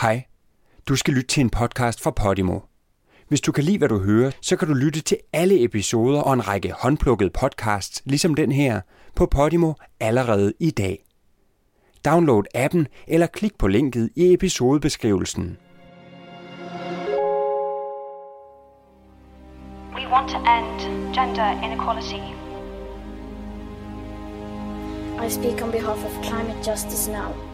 Hej. 0.00 0.24
Du 0.88 0.96
skal 0.96 1.14
lytte 1.14 1.28
til 1.28 1.40
en 1.40 1.50
podcast 1.50 2.02
fra 2.02 2.10
Podimo. 2.10 2.60
Hvis 3.28 3.40
du 3.40 3.52
kan 3.52 3.64
lide, 3.64 3.78
hvad 3.78 3.88
du 3.88 3.98
hører, 3.98 4.30
så 4.40 4.56
kan 4.56 4.68
du 4.68 4.74
lytte 4.74 5.00
til 5.00 5.18
alle 5.32 5.64
episoder 5.64 6.20
og 6.20 6.32
en 6.32 6.48
række 6.48 6.72
håndplukkede 6.72 7.30
podcasts, 7.30 8.02
ligesom 8.04 8.34
den 8.34 8.52
her, 8.52 8.80
på 9.14 9.26
Podimo 9.26 9.72
allerede 10.00 10.52
i 10.60 10.70
dag. 10.70 11.04
Download 12.04 12.42
appen 12.54 12.86
eller 13.06 13.26
klik 13.26 13.58
på 13.58 13.66
linket 13.68 14.10
i 14.16 14.32
episodebeskrivelsen. 14.32 15.56
We 19.94 20.08
want 20.12 20.30
to 20.30 20.38
end 20.38 20.80
gender 21.14 21.62
inequality. 21.64 22.22
I 25.26 25.30
speak 25.30 25.66
on 25.66 25.70
behalf 25.70 26.04
of 26.04 26.24
climate 26.24 26.70
justice 26.70 27.10
now. 27.10 27.45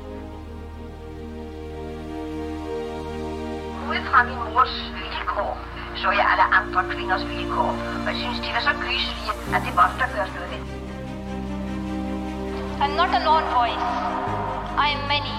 Ud 3.90 4.00
fra 4.10 4.22
min 4.22 4.38
mors 4.54 4.74
vilkår, 5.00 5.58
så 5.96 6.10
jeg 6.10 6.26
alle 6.32 6.46
andre 6.58 6.80
kvinders 6.92 7.24
vilkår. 7.28 7.70
Og 8.04 8.08
jeg 8.12 8.16
synes, 8.22 8.38
de 8.44 8.48
var 8.56 8.62
så 8.68 8.74
gyselige, 8.84 9.32
at 9.54 9.60
det 9.66 9.72
måtte 9.78 9.94
der 10.00 10.08
gøres 10.14 10.32
noget 10.36 10.50
ved. 10.52 10.62
I'm 12.82 12.94
not 13.00 13.10
a 13.18 13.20
lone 13.28 13.46
voice. 13.58 13.86
I 14.84 14.86
am 14.96 15.02
many. 15.14 15.32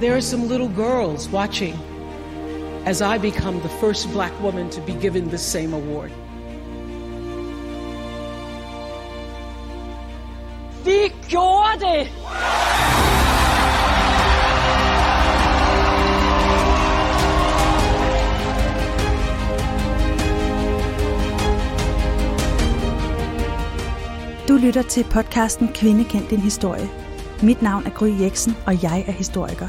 There 0.00 0.14
are 0.16 0.20
some 0.20 0.48
little 0.48 0.72
girls 0.84 1.28
watching 1.32 1.74
as 2.86 3.00
I 3.00 3.18
become 3.18 3.60
the 3.60 3.68
first 3.80 4.12
black 4.12 4.32
woman 4.42 4.70
to 4.70 4.80
be 4.80 4.92
given 4.92 5.28
the 5.28 5.38
same 5.38 5.72
award. 5.74 6.10
Vi 10.84 11.12
gjorde 11.28 11.80
det! 11.80 12.08
Du 24.48 24.56
lytter 24.56 24.82
til 24.82 25.04
podcasten 25.10 25.68
Kvinde 25.68 26.04
kendt 26.04 26.30
din 26.30 26.38
historie. 26.38 26.88
Mit 27.42 27.62
navn 27.62 27.86
er 27.86 27.90
Gry 27.90 28.20
Jeksen, 28.20 28.52
og 28.66 28.82
jeg 28.82 29.04
er 29.06 29.12
historiker. 29.12 29.66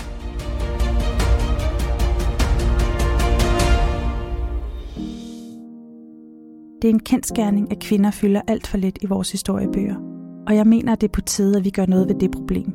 Det 6.81 6.89
er 6.89 6.93
en 6.93 6.99
kendskærning, 6.99 7.71
at 7.71 7.79
kvinder 7.79 8.11
fylder 8.11 8.41
alt 8.47 8.67
for 8.67 8.77
lidt 8.77 8.97
i 9.01 9.05
vores 9.05 9.31
historiebøger. 9.31 9.95
Og 10.47 10.55
jeg 10.55 10.67
mener, 10.67 10.93
at 10.93 11.01
det 11.01 11.07
er 11.07 11.11
på 11.11 11.21
tide, 11.21 11.57
at 11.57 11.65
vi 11.65 11.69
gør 11.69 11.85
noget 11.85 12.07
ved 12.07 12.15
det 12.15 12.31
problem. 12.31 12.73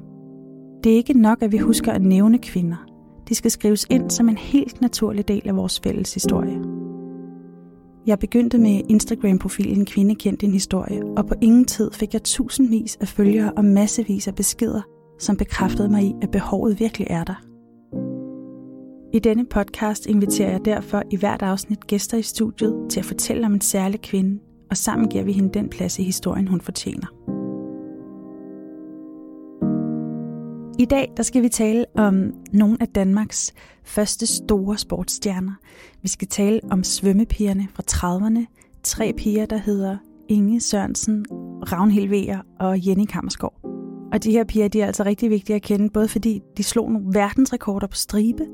Det 0.84 0.93
er 0.93 0.97
ikke 0.97 1.21
nok, 1.21 1.43
at 1.43 1.53
vi 1.53 1.59
husker 1.59 1.93
at 1.93 2.03
nævne 2.03 2.39
kvinder. 2.39 2.87
De 3.28 3.34
skal 3.34 3.51
skrives 3.51 3.87
ind 3.91 4.11
som 4.11 4.28
en 4.28 4.39
helt 4.39 4.81
naturlig 4.81 5.28
del 5.28 5.48
af 5.48 5.56
vores 5.56 5.81
fælles 5.81 6.15
historie. 6.15 6.70
Jeg 8.06 8.19
begyndte 8.19 8.59
med 8.59 8.81
Instagram-profilen 8.89 9.84
Kvinde 9.84 10.15
kendt 10.15 10.41
din 10.41 10.53
historie, 10.53 11.03
og 11.17 11.27
på 11.27 11.34
ingen 11.41 11.65
tid 11.65 11.91
fik 11.93 12.12
jeg 12.12 12.23
tusindvis 12.23 12.97
af 13.01 13.09
følgere 13.09 13.53
og 13.53 13.65
massevis 13.65 14.29
af 14.29 14.34
beskeder, 14.34 14.83
som 15.19 15.37
bekræftede 15.37 15.89
mig 15.89 16.03
i, 16.05 16.15
at 16.23 16.31
behovet 16.31 16.81
virkelig 16.81 17.06
er 17.11 17.25
der. 17.25 17.43
I 19.12 19.19
denne 19.19 19.47
podcast 19.47 20.06
inviterer 20.06 20.51
jeg 20.51 20.65
derfor 20.65 21.03
i 21.11 21.17
hvert 21.17 21.43
afsnit 21.43 21.87
gæster 21.87 22.19
i 22.19 22.23
studiet 22.23 22.75
til 22.91 23.01
at 23.01 23.06
fortælle 23.06 23.47
om 23.47 23.55
en 23.55 23.61
særlig 23.61 24.01
kvinde, 24.01 24.41
og 24.71 24.77
sammen 24.77 25.09
giver 25.09 25.25
vi 25.25 25.33
hende 25.33 25.55
den 25.55 25.69
plads 25.69 25.98
i 25.98 26.03
historien, 26.03 26.48
hun 26.48 26.61
fortjener. 26.61 27.40
I 30.81 30.84
dag 30.84 31.12
der 31.17 31.23
skal 31.23 31.42
vi 31.42 31.48
tale 31.48 31.84
om 31.97 32.33
nogle 32.53 32.77
af 32.81 32.89
Danmarks 32.89 33.55
første 33.84 34.27
store 34.27 34.78
sportsstjerner. 34.78 35.53
Vi 36.03 36.09
skal 36.09 36.28
tale 36.28 36.61
om 36.70 36.84
svømmepigerne 36.84 37.69
fra 37.75 37.83
30'erne. 37.91 38.47
Tre 38.82 39.12
piger, 39.16 39.47
der 39.47 39.56
hedder 39.56 39.97
Inge 40.28 40.60
Sørensen, 40.60 41.27
Ravnhild 41.72 42.09
Vejer 42.09 42.41
og 42.60 42.87
Jenny 42.87 43.05
Kammersgaard. 43.05 43.60
Og 44.12 44.25
de 44.25 44.32
her 44.32 44.44
piger 44.44 44.69
de 44.69 44.81
er 44.81 44.87
altså 44.87 45.03
rigtig 45.03 45.31
vigtige 45.31 45.56
at 45.56 45.62
kende, 45.62 45.91
både 45.91 46.09
fordi 46.09 46.41
de 46.56 46.62
slog 46.62 46.93
nogle 46.93 47.15
verdensrekorder 47.15 47.87
på 47.87 47.97
stribe, 47.97 48.47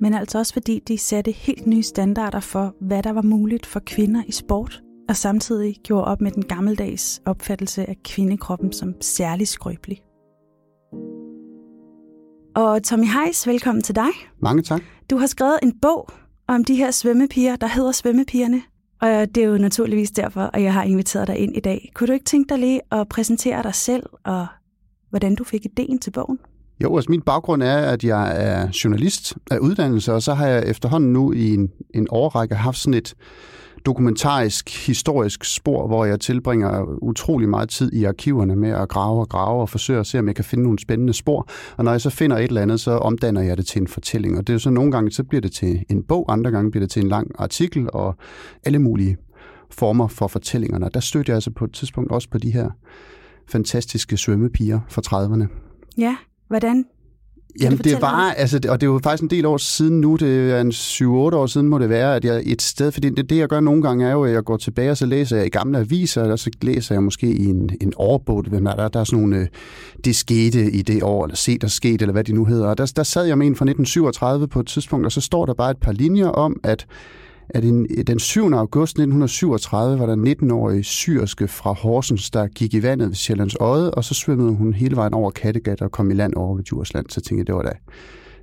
men 0.00 0.14
altså 0.14 0.38
også 0.38 0.52
fordi 0.52 0.82
de 0.88 0.98
satte 0.98 1.30
helt 1.30 1.66
nye 1.66 1.82
standarder 1.82 2.40
for, 2.40 2.74
hvad 2.80 3.02
der 3.02 3.12
var 3.12 3.22
muligt 3.22 3.66
for 3.66 3.80
kvinder 3.86 4.22
i 4.26 4.32
sport, 4.32 4.82
og 5.08 5.16
samtidig 5.16 5.76
gjorde 5.84 6.04
op 6.04 6.20
med 6.20 6.30
den 6.30 6.44
gammeldags 6.44 7.22
opfattelse 7.26 7.88
af 7.88 7.96
kvindekroppen 8.04 8.72
som 8.72 8.94
særlig 9.00 9.48
skrøbelig. 9.48 10.02
Og 12.54 12.82
Tommy 12.82 13.06
Heis, 13.06 13.46
velkommen 13.46 13.82
til 13.82 13.94
dig. 13.94 14.08
Mange 14.40 14.62
tak. 14.62 14.82
Du 15.10 15.16
har 15.16 15.26
skrevet 15.26 15.58
en 15.62 15.72
bog 15.82 16.08
om 16.48 16.64
de 16.64 16.74
her 16.74 16.90
svømmepiger, 16.90 17.56
der 17.56 17.66
hedder 17.66 17.92
Svømmepigerne. 17.92 18.62
Og 19.02 19.08
det 19.08 19.36
er 19.36 19.44
jo 19.46 19.58
naturligvis 19.58 20.10
derfor, 20.10 20.50
at 20.52 20.62
jeg 20.62 20.72
har 20.72 20.82
inviteret 20.82 21.28
dig 21.28 21.38
ind 21.38 21.56
i 21.56 21.60
dag. 21.60 21.92
Kunne 21.94 22.06
du 22.06 22.12
ikke 22.12 22.24
tænke 22.24 22.48
dig 22.48 22.58
lige 22.58 22.80
at 22.92 23.08
præsentere 23.08 23.62
dig 23.62 23.74
selv, 23.74 24.02
og 24.24 24.46
hvordan 25.10 25.34
du 25.34 25.44
fik 25.44 25.64
ideen 25.64 25.98
til 25.98 26.10
bogen? 26.10 26.38
Jo, 26.82 26.96
altså 26.96 27.10
min 27.10 27.22
baggrund 27.22 27.62
er, 27.62 27.76
at 27.76 28.04
jeg 28.04 28.32
er 28.36 28.68
journalist 28.84 29.36
af 29.50 29.58
uddannelse, 29.58 30.12
og 30.12 30.22
så 30.22 30.34
har 30.34 30.46
jeg 30.46 30.62
efterhånden 30.66 31.12
nu 31.12 31.32
i 31.32 31.54
en, 31.54 31.70
en 31.94 32.06
årrække 32.10 32.54
haft 32.54 32.78
sådan 32.78 32.94
et 32.94 33.14
dokumentarisk, 33.86 34.86
historisk 34.86 35.44
spor, 35.44 35.86
hvor 35.86 36.04
jeg 36.04 36.20
tilbringer 36.20 36.84
utrolig 37.02 37.48
meget 37.48 37.68
tid 37.68 37.92
i 37.92 38.04
arkiverne 38.04 38.56
med 38.56 38.70
at 38.70 38.88
grave 38.88 39.20
og 39.20 39.28
grave 39.28 39.60
og 39.60 39.68
forsøge 39.68 40.00
at 40.00 40.06
se, 40.06 40.18
om 40.18 40.26
jeg 40.26 40.34
kan 40.34 40.44
finde 40.44 40.64
nogle 40.64 40.78
spændende 40.78 41.12
spor. 41.12 41.48
Og 41.76 41.84
når 41.84 41.90
jeg 41.90 42.00
så 42.00 42.10
finder 42.10 42.36
et 42.36 42.44
eller 42.44 42.62
andet, 42.62 42.80
så 42.80 42.90
omdanner 42.90 43.40
jeg 43.40 43.56
det 43.56 43.66
til 43.66 43.80
en 43.80 43.88
fortælling. 43.88 44.38
Og 44.38 44.46
det 44.46 44.54
er 44.54 44.58
så 44.58 44.70
nogle 44.70 44.92
gange, 44.92 45.10
så 45.10 45.24
bliver 45.24 45.40
det 45.40 45.52
til 45.52 45.84
en 45.88 46.02
bog, 46.02 46.32
andre 46.32 46.50
gange 46.50 46.70
bliver 46.70 46.84
det 46.84 46.90
til 46.90 47.02
en 47.02 47.08
lang 47.08 47.30
artikel 47.38 47.88
og 47.92 48.16
alle 48.64 48.78
mulige 48.78 49.16
former 49.70 50.08
for 50.08 50.26
fortællingerne. 50.26 50.88
Der 50.94 51.00
støtter 51.00 51.32
jeg 51.32 51.36
altså 51.36 51.50
på 51.50 51.64
et 51.64 51.72
tidspunkt 51.72 52.12
også 52.12 52.30
på 52.30 52.38
de 52.38 52.50
her 52.50 52.70
fantastiske 53.48 54.16
svømmepiger 54.16 54.80
fra 54.88 55.02
30'erne. 55.06 55.46
Ja, 55.98 56.16
hvordan 56.48 56.84
Jamen 57.60 57.78
det 57.78 58.00
var, 58.00 58.32
altså, 58.32 58.56
og 58.68 58.80
det 58.80 58.86
er 58.86 58.90
jo 58.90 59.00
faktisk 59.02 59.22
en 59.22 59.30
del 59.30 59.46
år 59.46 59.56
siden 59.56 60.00
nu, 60.00 60.16
det 60.16 60.50
er 60.50 60.60
en 60.60 60.70
7-8 60.70 61.04
år 61.06 61.46
siden 61.46 61.68
må 61.68 61.78
det 61.78 61.88
være, 61.88 62.16
at 62.16 62.24
jeg 62.24 62.42
et 62.44 62.62
sted, 62.62 62.92
fordi 62.92 63.10
det, 63.10 63.30
det 63.30 63.38
jeg 63.38 63.48
gør 63.48 63.60
nogle 63.60 63.82
gange 63.82 64.06
er 64.06 64.12
jo, 64.12 64.24
at 64.24 64.32
jeg 64.32 64.44
går 64.44 64.56
tilbage, 64.56 64.90
og 64.90 64.96
så 64.96 65.06
læser 65.06 65.36
jeg 65.36 65.46
i 65.46 65.48
gamle 65.48 65.78
aviser, 65.78 66.32
og 66.32 66.38
så 66.38 66.50
læser 66.62 66.94
jeg 66.94 67.02
måske 67.02 67.26
i 67.26 67.44
en, 67.44 67.70
en 67.80 67.92
årbog, 67.96 68.44
der, 68.44 68.60
der, 68.60 68.88
der 68.88 69.00
er 69.00 69.04
sådan 69.04 69.20
nogle, 69.20 69.48
det 70.04 70.16
skete 70.16 70.70
i 70.70 70.82
det 70.82 71.02
år, 71.02 71.24
eller 71.24 71.36
se 71.36 71.58
der 71.58 71.66
skete, 71.66 72.02
eller 72.02 72.12
hvad 72.12 72.24
de 72.24 72.32
nu 72.32 72.44
hedder, 72.44 72.66
og 72.66 72.78
der, 72.78 72.92
der 72.96 73.02
sad 73.02 73.24
jeg 73.24 73.38
med 73.38 73.46
en 73.46 73.56
fra 73.56 73.64
1937 73.64 74.48
på 74.48 74.60
et 74.60 74.66
tidspunkt, 74.66 75.06
og 75.06 75.12
så 75.12 75.20
står 75.20 75.46
der 75.46 75.54
bare 75.54 75.70
et 75.70 75.78
par 75.80 75.92
linjer 75.92 76.28
om, 76.28 76.60
at 76.62 76.86
at 77.48 77.62
den 78.06 78.18
7. 78.18 78.52
august 78.52 78.90
1937 78.90 79.98
var 79.98 80.06
der 80.06 80.34
19-årige 80.34 80.84
syrske 80.84 81.48
fra 81.48 81.72
Horsens, 81.72 82.30
der 82.30 82.46
gik 82.46 82.74
i 82.74 82.82
vandet 82.82 83.08
ved 83.08 83.14
Sjællands 83.14 83.56
Odde, 83.60 83.90
og 83.90 84.04
så 84.04 84.14
svømmede 84.14 84.52
hun 84.52 84.72
hele 84.72 84.96
vejen 84.96 85.14
over 85.14 85.30
Kattegat 85.30 85.82
og 85.82 85.92
kom 85.92 86.10
i 86.10 86.14
land 86.14 86.34
over 86.34 86.56
ved 86.56 86.64
Djursland. 86.64 87.06
Så 87.08 87.20
tænkte 87.20 87.40
jeg, 87.40 87.46
det 87.46 87.54
var 87.54 87.62
da, 87.62 87.72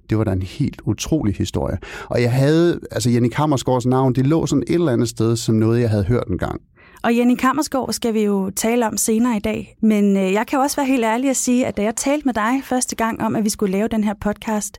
det 0.09 0.17
var 0.17 0.23
da 0.23 0.31
en 0.31 0.41
helt 0.41 0.81
utrolig 0.85 1.35
historie. 1.35 1.77
Og 2.05 2.21
jeg 2.21 2.33
havde, 2.33 2.79
altså 2.91 3.09
Jenny 3.09 3.29
Kammersgaards 3.29 3.85
navn, 3.85 4.13
det 4.13 4.27
lå 4.27 4.45
sådan 4.45 4.63
et 4.67 4.73
eller 4.73 4.91
andet 4.91 5.09
sted 5.09 5.35
som 5.35 5.55
noget, 5.55 5.81
jeg 5.81 5.89
havde 5.89 6.03
hørt 6.03 6.27
en 6.27 6.37
gang. 6.37 6.61
Og 7.03 7.17
Jenny 7.17 7.35
Kammersgaard 7.35 7.93
skal 7.93 8.13
vi 8.13 8.23
jo 8.23 8.49
tale 8.49 8.87
om 8.87 8.97
senere 8.97 9.37
i 9.37 9.39
dag. 9.39 9.77
Men 9.81 10.17
øh, 10.17 10.33
jeg 10.33 10.47
kan 10.47 10.59
også 10.59 10.75
være 10.75 10.85
helt 10.85 11.05
ærlig 11.05 11.29
at 11.29 11.35
sige, 11.35 11.65
at 11.65 11.77
da 11.77 11.83
jeg 11.83 11.95
talte 11.95 12.25
med 12.25 12.33
dig 12.33 12.61
første 12.63 12.95
gang 12.95 13.21
om, 13.21 13.35
at 13.35 13.43
vi 13.43 13.49
skulle 13.49 13.71
lave 13.71 13.87
den 13.87 14.03
her 14.03 14.13
podcast, 14.21 14.77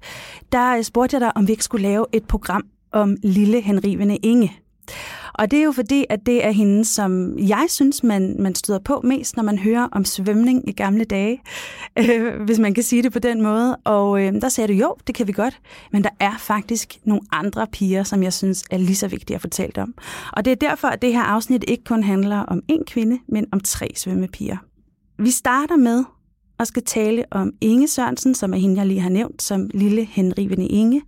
der 0.53 0.77
øh, 0.77 0.83
spurgte 0.83 1.15
jeg 1.15 1.21
dig, 1.21 1.37
om 1.37 1.47
vi 1.47 1.53
ikke 1.53 1.65
skulle 1.65 1.83
lave 1.83 2.07
et 2.13 2.25
program 2.25 2.63
om 2.93 3.17
lille 3.23 3.61
henrivende 3.61 4.17
Inge. 4.17 4.53
Og 5.35 5.51
det 5.51 5.59
er 5.59 5.63
jo 5.63 5.73
fordi, 5.73 6.05
at 6.09 6.27
det 6.27 6.45
er 6.45 6.51
hende, 6.51 6.85
som 6.85 7.39
jeg 7.39 7.67
synes, 7.69 8.03
man, 8.03 8.37
man 8.39 8.55
støder 8.55 8.79
på 8.79 9.01
mest, 9.05 9.37
når 9.37 9.43
man 9.43 9.59
hører 9.59 9.89
om 9.93 10.05
svømning 10.05 10.69
i 10.69 10.73
gamle 10.73 11.05
dage, 11.05 11.43
øh, 11.99 12.43
hvis 12.43 12.59
man 12.59 12.75
kan 12.75 12.83
sige 12.83 13.03
det 13.03 13.13
på 13.13 13.19
den 13.19 13.43
måde. 13.43 13.77
Og 13.77 14.23
øh, 14.23 14.33
der 14.33 14.49
sagde 14.49 14.69
du, 14.69 14.73
jo, 14.79 14.97
det 15.07 15.15
kan 15.15 15.27
vi 15.27 15.33
godt, 15.33 15.61
men 15.93 16.05
der 16.05 16.11
er 16.21 16.39
faktisk 16.39 16.99
nogle 17.05 17.23
andre 17.33 17.67
piger, 17.73 18.03
som 18.03 18.23
jeg 18.23 18.33
synes 18.33 18.65
er 18.71 18.79
lige 18.79 18.97
så 18.97 19.09
vigtige 19.09 19.35
at 19.35 19.41
fortælle 19.41 19.83
om. 19.83 19.95
Og 20.33 20.45
det 20.45 20.51
er 20.51 20.69
derfor, 20.69 20.89
at 20.89 21.03
det 21.03 21.13
her 21.13 21.23
afsnit 21.23 21.65
ikke 21.69 21.85
kun 21.85 22.03
handler 22.03 22.39
om 22.39 22.63
én 22.73 22.85
kvinde, 22.87 23.19
men 23.29 23.47
om 23.53 23.61
tre 23.61 23.89
svømmepiger. 23.97 24.57
Vi 25.19 25.31
starter 25.31 25.77
med 25.77 26.05
og 26.61 26.67
skal 26.67 26.83
tale 26.85 27.25
om 27.31 27.53
Inge 27.61 27.89
Sørensen, 27.89 28.35
som 28.35 28.55
er 28.55 28.59
hende, 28.59 28.77
jeg 28.77 28.87
lige 28.87 29.01
har 29.01 29.11
nævnt, 29.11 29.43
som 29.43 29.71
lille 29.75 30.05
henrivende 30.05 30.67
Inge. 30.67 31.03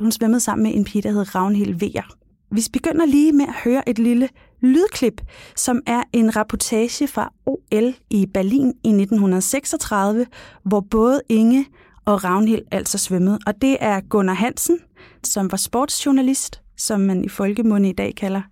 Hun 0.00 0.12
svømmede 0.12 0.40
sammen 0.40 0.62
med 0.62 0.74
en 0.74 0.84
pige, 0.84 1.02
der 1.02 1.10
hed 1.10 1.34
Ravnhild 1.34 1.74
Vejer. 1.74 2.16
Vi 2.50 2.62
begynder 2.72 3.06
lige 3.06 3.32
med 3.32 3.44
at 3.44 3.54
høre 3.64 3.88
et 3.88 3.98
lille 3.98 4.28
lydklip, 4.60 5.20
som 5.56 5.82
er 5.86 6.02
en 6.12 6.36
rapportage 6.36 7.08
fra 7.08 7.32
OL 7.46 7.94
i 8.10 8.26
Berlin 8.34 8.66
i 8.84 8.88
1936, 8.88 10.26
hvor 10.62 10.80
både 10.80 11.20
Inge 11.28 11.66
og 12.04 12.24
Ravnhild 12.24 12.62
altså 12.70 12.98
svømmede. 12.98 13.38
Og 13.46 13.62
det 13.62 13.76
er 13.80 14.00
Gunnar 14.00 14.34
Hansen, 14.34 14.78
som 15.24 15.50
var 15.50 15.56
sportsjournalist, 15.56 16.62
som 16.76 17.00
man 17.00 17.24
i 17.24 17.28
folkemunde 17.28 17.88
i 17.88 17.92
dag 17.92 18.14
kalder 18.16 18.42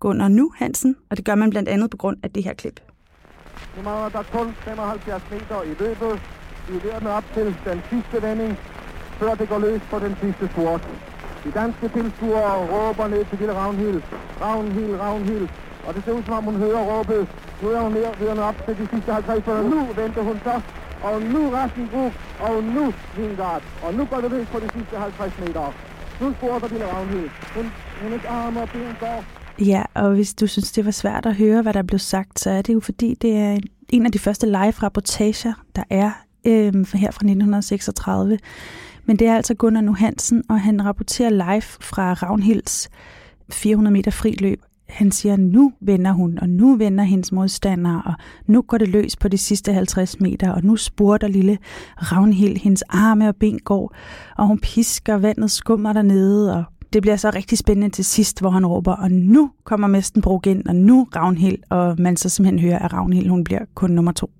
Gunnar 0.00 0.28
Nu 0.28 0.52
Hansen, 0.56 0.96
og 1.10 1.16
det 1.16 1.24
gør 1.24 1.34
man 1.34 1.50
blandt 1.50 1.68
andet 1.68 1.90
på 1.90 1.96
grund 1.96 2.16
af 2.22 2.30
det 2.30 2.44
her 2.44 2.54
klip. 2.54 2.91
Nu 3.76 3.82
mangler 3.82 4.08
der 4.08 4.22
kun 4.22 4.54
75 4.64 5.22
meter 5.30 5.62
i 5.62 5.74
løbet. 5.82 6.20
Vi 6.68 6.76
er 6.76 6.80
ved 6.80 6.90
at 6.90 7.06
op 7.18 7.24
til 7.34 7.56
den 7.64 7.82
sidste 7.90 8.22
vending, 8.22 8.58
før 9.18 9.34
det 9.34 9.48
går 9.48 9.58
løs 9.58 9.82
på 9.90 9.98
den 9.98 10.16
sidste 10.22 10.48
sport. 10.52 10.80
De 11.44 11.50
danske 11.50 11.88
tilskuere 11.88 12.54
råber 12.72 13.06
ned 13.08 13.24
til 13.24 13.38
Gitte 13.38 13.54
Ravnhild. 13.54 14.02
Ravnhild, 14.40 15.00
Ravnhild. 15.00 15.48
Og 15.86 15.94
det 15.94 16.04
ser 16.04 16.12
ud 16.12 16.22
som 16.22 16.34
om 16.34 16.44
hun 16.44 16.56
hører 16.56 16.82
råbet. 16.92 17.28
Nu 17.62 17.68
er 17.68 17.80
hun 17.80 17.94
ved 17.94 18.38
op 18.38 18.56
til 18.66 18.74
de 18.78 18.88
sidste 18.92 19.12
50, 19.12 19.46
meter. 19.46 19.62
nu 19.62 19.92
venter 19.92 20.22
hun 20.22 20.40
så. 20.44 20.60
Og 21.02 21.22
nu 21.22 21.50
Rassenbruch, 21.50 22.16
og 22.38 22.64
nu 22.64 22.94
Vingard. 23.16 23.62
Og 23.82 23.94
nu 23.94 24.04
går 24.04 24.20
det 24.20 24.30
løs 24.30 24.46
på 24.52 24.58
de 24.60 24.70
sidste 24.74 24.96
50 24.98 25.38
meter. 25.38 25.72
Nu 26.20 26.34
spurgte 26.34 26.68
Gitte 26.68 26.86
Ravnhild. 26.86 27.30
Hun, 27.54 27.72
hendes 28.02 28.24
arme 28.24 28.60
og 28.60 28.68
ben 28.70 28.96
går 29.00 29.24
Ja, 29.66 29.82
og 29.94 30.14
hvis 30.14 30.34
du 30.34 30.46
synes, 30.46 30.72
det 30.72 30.84
var 30.84 30.90
svært 30.90 31.26
at 31.26 31.34
høre, 31.34 31.62
hvad 31.62 31.72
der 31.72 31.82
blev 31.82 31.98
sagt, 31.98 32.40
så 32.40 32.50
er 32.50 32.62
det 32.62 32.74
jo 32.74 32.80
fordi, 32.80 33.14
det 33.22 33.36
er 33.36 33.58
en 33.88 34.06
af 34.06 34.12
de 34.12 34.18
første 34.18 34.46
live-rapportager, 34.46 35.52
der 35.76 35.82
er 35.90 36.10
øh, 36.46 36.74
her 36.74 37.10
fra 37.10 37.26
1936. 37.26 38.38
Men 39.04 39.18
det 39.18 39.26
er 39.26 39.36
altså 39.36 39.54
Gunnar 39.54 39.80
Nu 39.80 39.94
Hansen, 39.94 40.42
og 40.48 40.60
han 40.60 40.84
rapporterer 40.84 41.30
live 41.30 41.62
fra 41.62 42.12
Ravnhilds 42.12 42.88
400 43.50 43.92
meter 43.92 44.10
fri 44.10 44.36
løb. 44.40 44.62
Han 44.88 45.12
siger, 45.12 45.36
nu 45.36 45.72
vender 45.80 46.12
hun, 46.12 46.38
og 46.38 46.48
nu 46.48 46.76
vender 46.76 47.04
hendes 47.04 47.32
modstandere, 47.32 48.02
og 48.04 48.14
nu 48.46 48.62
går 48.62 48.78
det 48.78 48.88
løs 48.88 49.16
på 49.16 49.28
de 49.28 49.38
sidste 49.38 49.72
50 49.72 50.20
meter, 50.20 50.52
og 50.52 50.64
nu 50.64 50.76
spurter 50.76 51.28
lille 51.28 51.58
Ravnhild, 51.96 52.56
hendes 52.56 52.82
arme 52.82 53.28
og 53.28 53.36
ben 53.36 53.58
går, 53.58 53.94
og 54.36 54.46
hun 54.46 54.58
pisker, 54.58 55.14
vandet 55.14 55.50
skummer 55.50 55.92
dernede, 55.92 56.56
og 56.56 56.64
det 56.92 57.02
bliver 57.02 57.16
så 57.16 57.30
rigtig 57.34 57.58
spændende 57.58 57.88
til 57.88 58.04
sidst, 58.04 58.40
hvor 58.40 58.50
han 58.50 58.66
råber, 58.66 58.92
og 58.92 59.10
nu 59.10 59.50
kommer 59.64 59.88
Mestenbrug 59.88 60.46
ind, 60.46 60.66
og 60.66 60.76
nu 60.76 61.08
Ravnhild, 61.16 61.58
og 61.70 61.96
man 61.98 62.16
så 62.16 62.28
simpelthen 62.28 62.58
hører, 62.58 62.78
at 62.78 62.92
Ravnhild 62.92 63.28
hun 63.28 63.44
bliver 63.44 63.60
kun 63.74 63.90
nummer 63.90 64.12
to. 64.12 64.30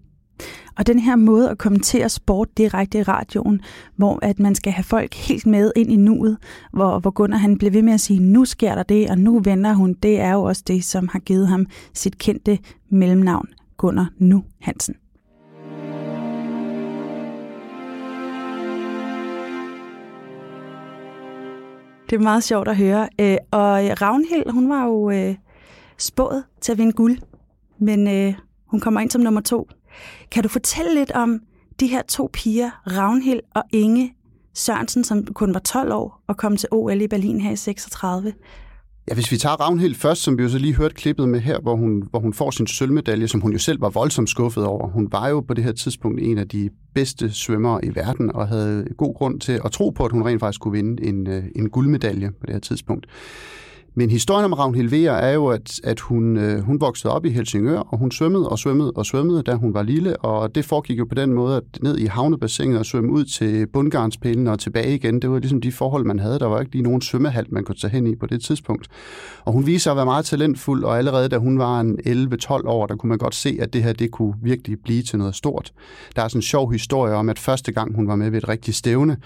Og 0.76 0.86
den 0.86 0.98
her 0.98 1.16
måde 1.16 1.50
at 1.50 1.58
kommentere 1.58 2.08
sport 2.08 2.48
direkte 2.58 2.98
i 2.98 3.02
radioen, 3.02 3.60
hvor 3.96 4.18
at 4.22 4.38
man 4.38 4.54
skal 4.54 4.72
have 4.72 4.84
folk 4.84 5.14
helt 5.14 5.46
med 5.46 5.72
ind 5.76 5.92
i 5.92 5.96
nuet, 5.96 6.36
hvor, 6.72 6.98
hvor 6.98 7.10
Gunnar 7.10 7.36
han 7.36 7.58
bliver 7.58 7.70
ved 7.70 7.82
med 7.82 7.92
at 7.92 8.00
sige, 8.00 8.20
nu 8.20 8.44
sker 8.44 8.74
der 8.74 8.82
det, 8.82 9.10
og 9.10 9.18
nu 9.18 9.38
vender 9.38 9.72
hun, 9.72 9.92
det 10.02 10.20
er 10.20 10.32
jo 10.32 10.42
også 10.42 10.62
det, 10.66 10.84
som 10.84 11.08
har 11.08 11.18
givet 11.18 11.48
ham 11.48 11.66
sit 11.94 12.18
kendte 12.18 12.58
mellemnavn, 12.90 13.48
Gunnar 13.76 14.10
Nu 14.18 14.44
Hansen. 14.60 14.94
Det 22.12 22.18
er 22.18 22.22
meget 22.22 22.44
sjovt 22.44 22.68
at 22.68 22.76
høre. 22.76 23.08
Øh, 23.20 23.36
og 23.50 24.00
Ravnhild, 24.02 24.50
hun 24.50 24.68
var 24.68 24.84
jo 24.84 25.10
øh, 25.10 25.34
spået 25.98 26.44
til 26.60 26.72
at 26.72 26.78
vinde 26.78 26.92
guld, 26.92 27.18
men 27.78 28.08
øh, 28.08 28.34
hun 28.66 28.80
kommer 28.80 29.00
ind 29.00 29.10
som 29.10 29.20
nummer 29.20 29.40
to. 29.40 29.68
Kan 30.30 30.42
du 30.42 30.48
fortælle 30.48 30.94
lidt 30.94 31.10
om 31.10 31.40
de 31.80 31.86
her 31.86 32.02
to 32.02 32.30
piger, 32.32 32.70
Ravnhild 32.86 33.40
og 33.54 33.62
Inge 33.70 34.14
Sørensen, 34.54 35.04
som 35.04 35.26
kun 35.26 35.54
var 35.54 35.60
12 35.60 35.92
år 35.92 36.22
og 36.26 36.36
kom 36.36 36.56
til 36.56 36.68
OL 36.72 37.00
i 37.00 37.08
Berlin 37.08 37.40
her 37.40 37.50
i 37.50 37.56
36? 37.56 38.32
Ja, 39.08 39.14
hvis 39.14 39.32
vi 39.32 39.36
tager 39.36 39.60
Ravnhild 39.60 39.94
først, 39.94 40.22
som 40.22 40.38
vi 40.38 40.42
jo 40.42 40.48
så 40.48 40.58
lige 40.58 40.74
hørte 40.74 40.94
klippet 40.94 41.28
med 41.28 41.40
her, 41.40 41.60
hvor 41.60 41.76
hun, 41.76 42.02
hvor 42.10 42.20
hun 42.20 42.32
får 42.32 42.50
sin 42.50 42.66
sølvmedalje, 42.66 43.28
som 43.28 43.40
hun 43.40 43.52
jo 43.52 43.58
selv 43.58 43.80
var 43.80 43.90
voldsomt 43.90 44.30
skuffet 44.30 44.64
over. 44.64 44.88
Hun 44.88 45.08
var 45.12 45.28
jo 45.28 45.40
på 45.40 45.54
det 45.54 45.64
her 45.64 45.72
tidspunkt 45.72 46.20
en 46.20 46.38
af 46.38 46.48
de 46.48 46.70
bedste 46.94 47.30
svømmere 47.30 47.84
i 47.84 47.94
verden, 47.94 48.32
og 48.32 48.48
havde 48.48 48.86
god 48.96 49.14
grund 49.14 49.40
til 49.40 49.60
at 49.64 49.72
tro 49.72 49.90
på, 49.90 50.04
at 50.04 50.12
hun 50.12 50.22
rent 50.22 50.40
faktisk 50.40 50.60
kunne 50.60 50.72
vinde 50.72 51.04
en, 51.04 51.26
øh, 51.26 51.44
en 51.56 51.70
guldmedalje 51.70 52.30
på 52.40 52.46
det 52.46 52.52
her 52.52 52.60
tidspunkt. 52.60 53.06
Men 53.94 54.10
historien 54.10 54.44
om 54.44 54.52
Ravn 54.52 54.74
Helvea 54.74 55.12
er 55.12 55.32
jo, 55.32 55.46
at, 55.46 55.80
at 55.84 56.00
hun, 56.00 56.36
øh, 56.36 56.60
hun 56.60 56.80
voksede 56.80 57.12
op 57.12 57.24
i 57.24 57.30
Helsingør, 57.30 57.78
og 57.78 57.98
hun 57.98 58.10
svømmede 58.10 58.48
og 58.48 58.58
svømmede 58.58 58.92
og 58.96 59.06
svømmede, 59.06 59.42
da 59.42 59.54
hun 59.54 59.74
var 59.74 59.82
lille, 59.82 60.16
og 60.16 60.54
det 60.54 60.64
foregik 60.64 60.98
jo 60.98 61.04
på 61.04 61.14
den 61.14 61.32
måde, 61.32 61.56
at 61.56 61.62
ned 61.82 61.98
i 61.98 62.06
havnebassinet 62.06 62.78
og 62.78 62.86
svømme 62.86 63.12
ud 63.12 63.24
til 63.24 63.66
bundgarnspælen 63.66 64.46
og 64.46 64.58
tilbage 64.58 64.94
igen, 64.94 65.22
det 65.22 65.30
var 65.30 65.38
ligesom 65.38 65.60
de 65.60 65.72
forhold, 65.72 66.04
man 66.04 66.18
havde. 66.18 66.38
Der 66.38 66.46
var 66.46 66.60
ikke 66.60 66.72
lige 66.72 66.82
nogen 66.82 67.00
svømmehal, 67.00 67.46
man 67.48 67.64
kunne 67.64 67.76
tage 67.76 67.90
hen 67.90 68.06
i 68.06 68.14
på 68.14 68.26
det 68.26 68.42
tidspunkt. 68.42 68.88
Og 69.44 69.52
hun 69.52 69.66
viser 69.66 69.90
at 69.90 69.96
være 69.96 70.06
meget 70.06 70.24
talentfuld, 70.24 70.84
og 70.84 70.98
allerede 70.98 71.28
da 71.28 71.38
hun 71.38 71.58
var 71.58 71.80
en 71.80 71.98
11-12 72.06 72.66
år, 72.66 72.86
der 72.86 72.96
kunne 72.96 73.08
man 73.08 73.18
godt 73.18 73.34
se, 73.34 73.58
at 73.60 73.72
det 73.72 73.82
her 73.82 73.92
det 73.92 74.10
kunne 74.10 74.34
virkelig 74.42 74.78
blive 74.84 75.02
til 75.02 75.18
noget 75.18 75.34
stort. 75.34 75.72
Der 76.16 76.22
er 76.22 76.28
sådan 76.28 76.38
en 76.38 76.42
sjov 76.42 76.72
historie 76.72 77.14
om, 77.14 77.28
at 77.28 77.38
første 77.38 77.72
gang 77.72 77.94
hun 77.94 78.08
var 78.08 78.16
med 78.16 78.30
ved 78.30 78.38
et 78.38 78.48
rigtigt 78.48 78.76
stævne, 78.76 79.16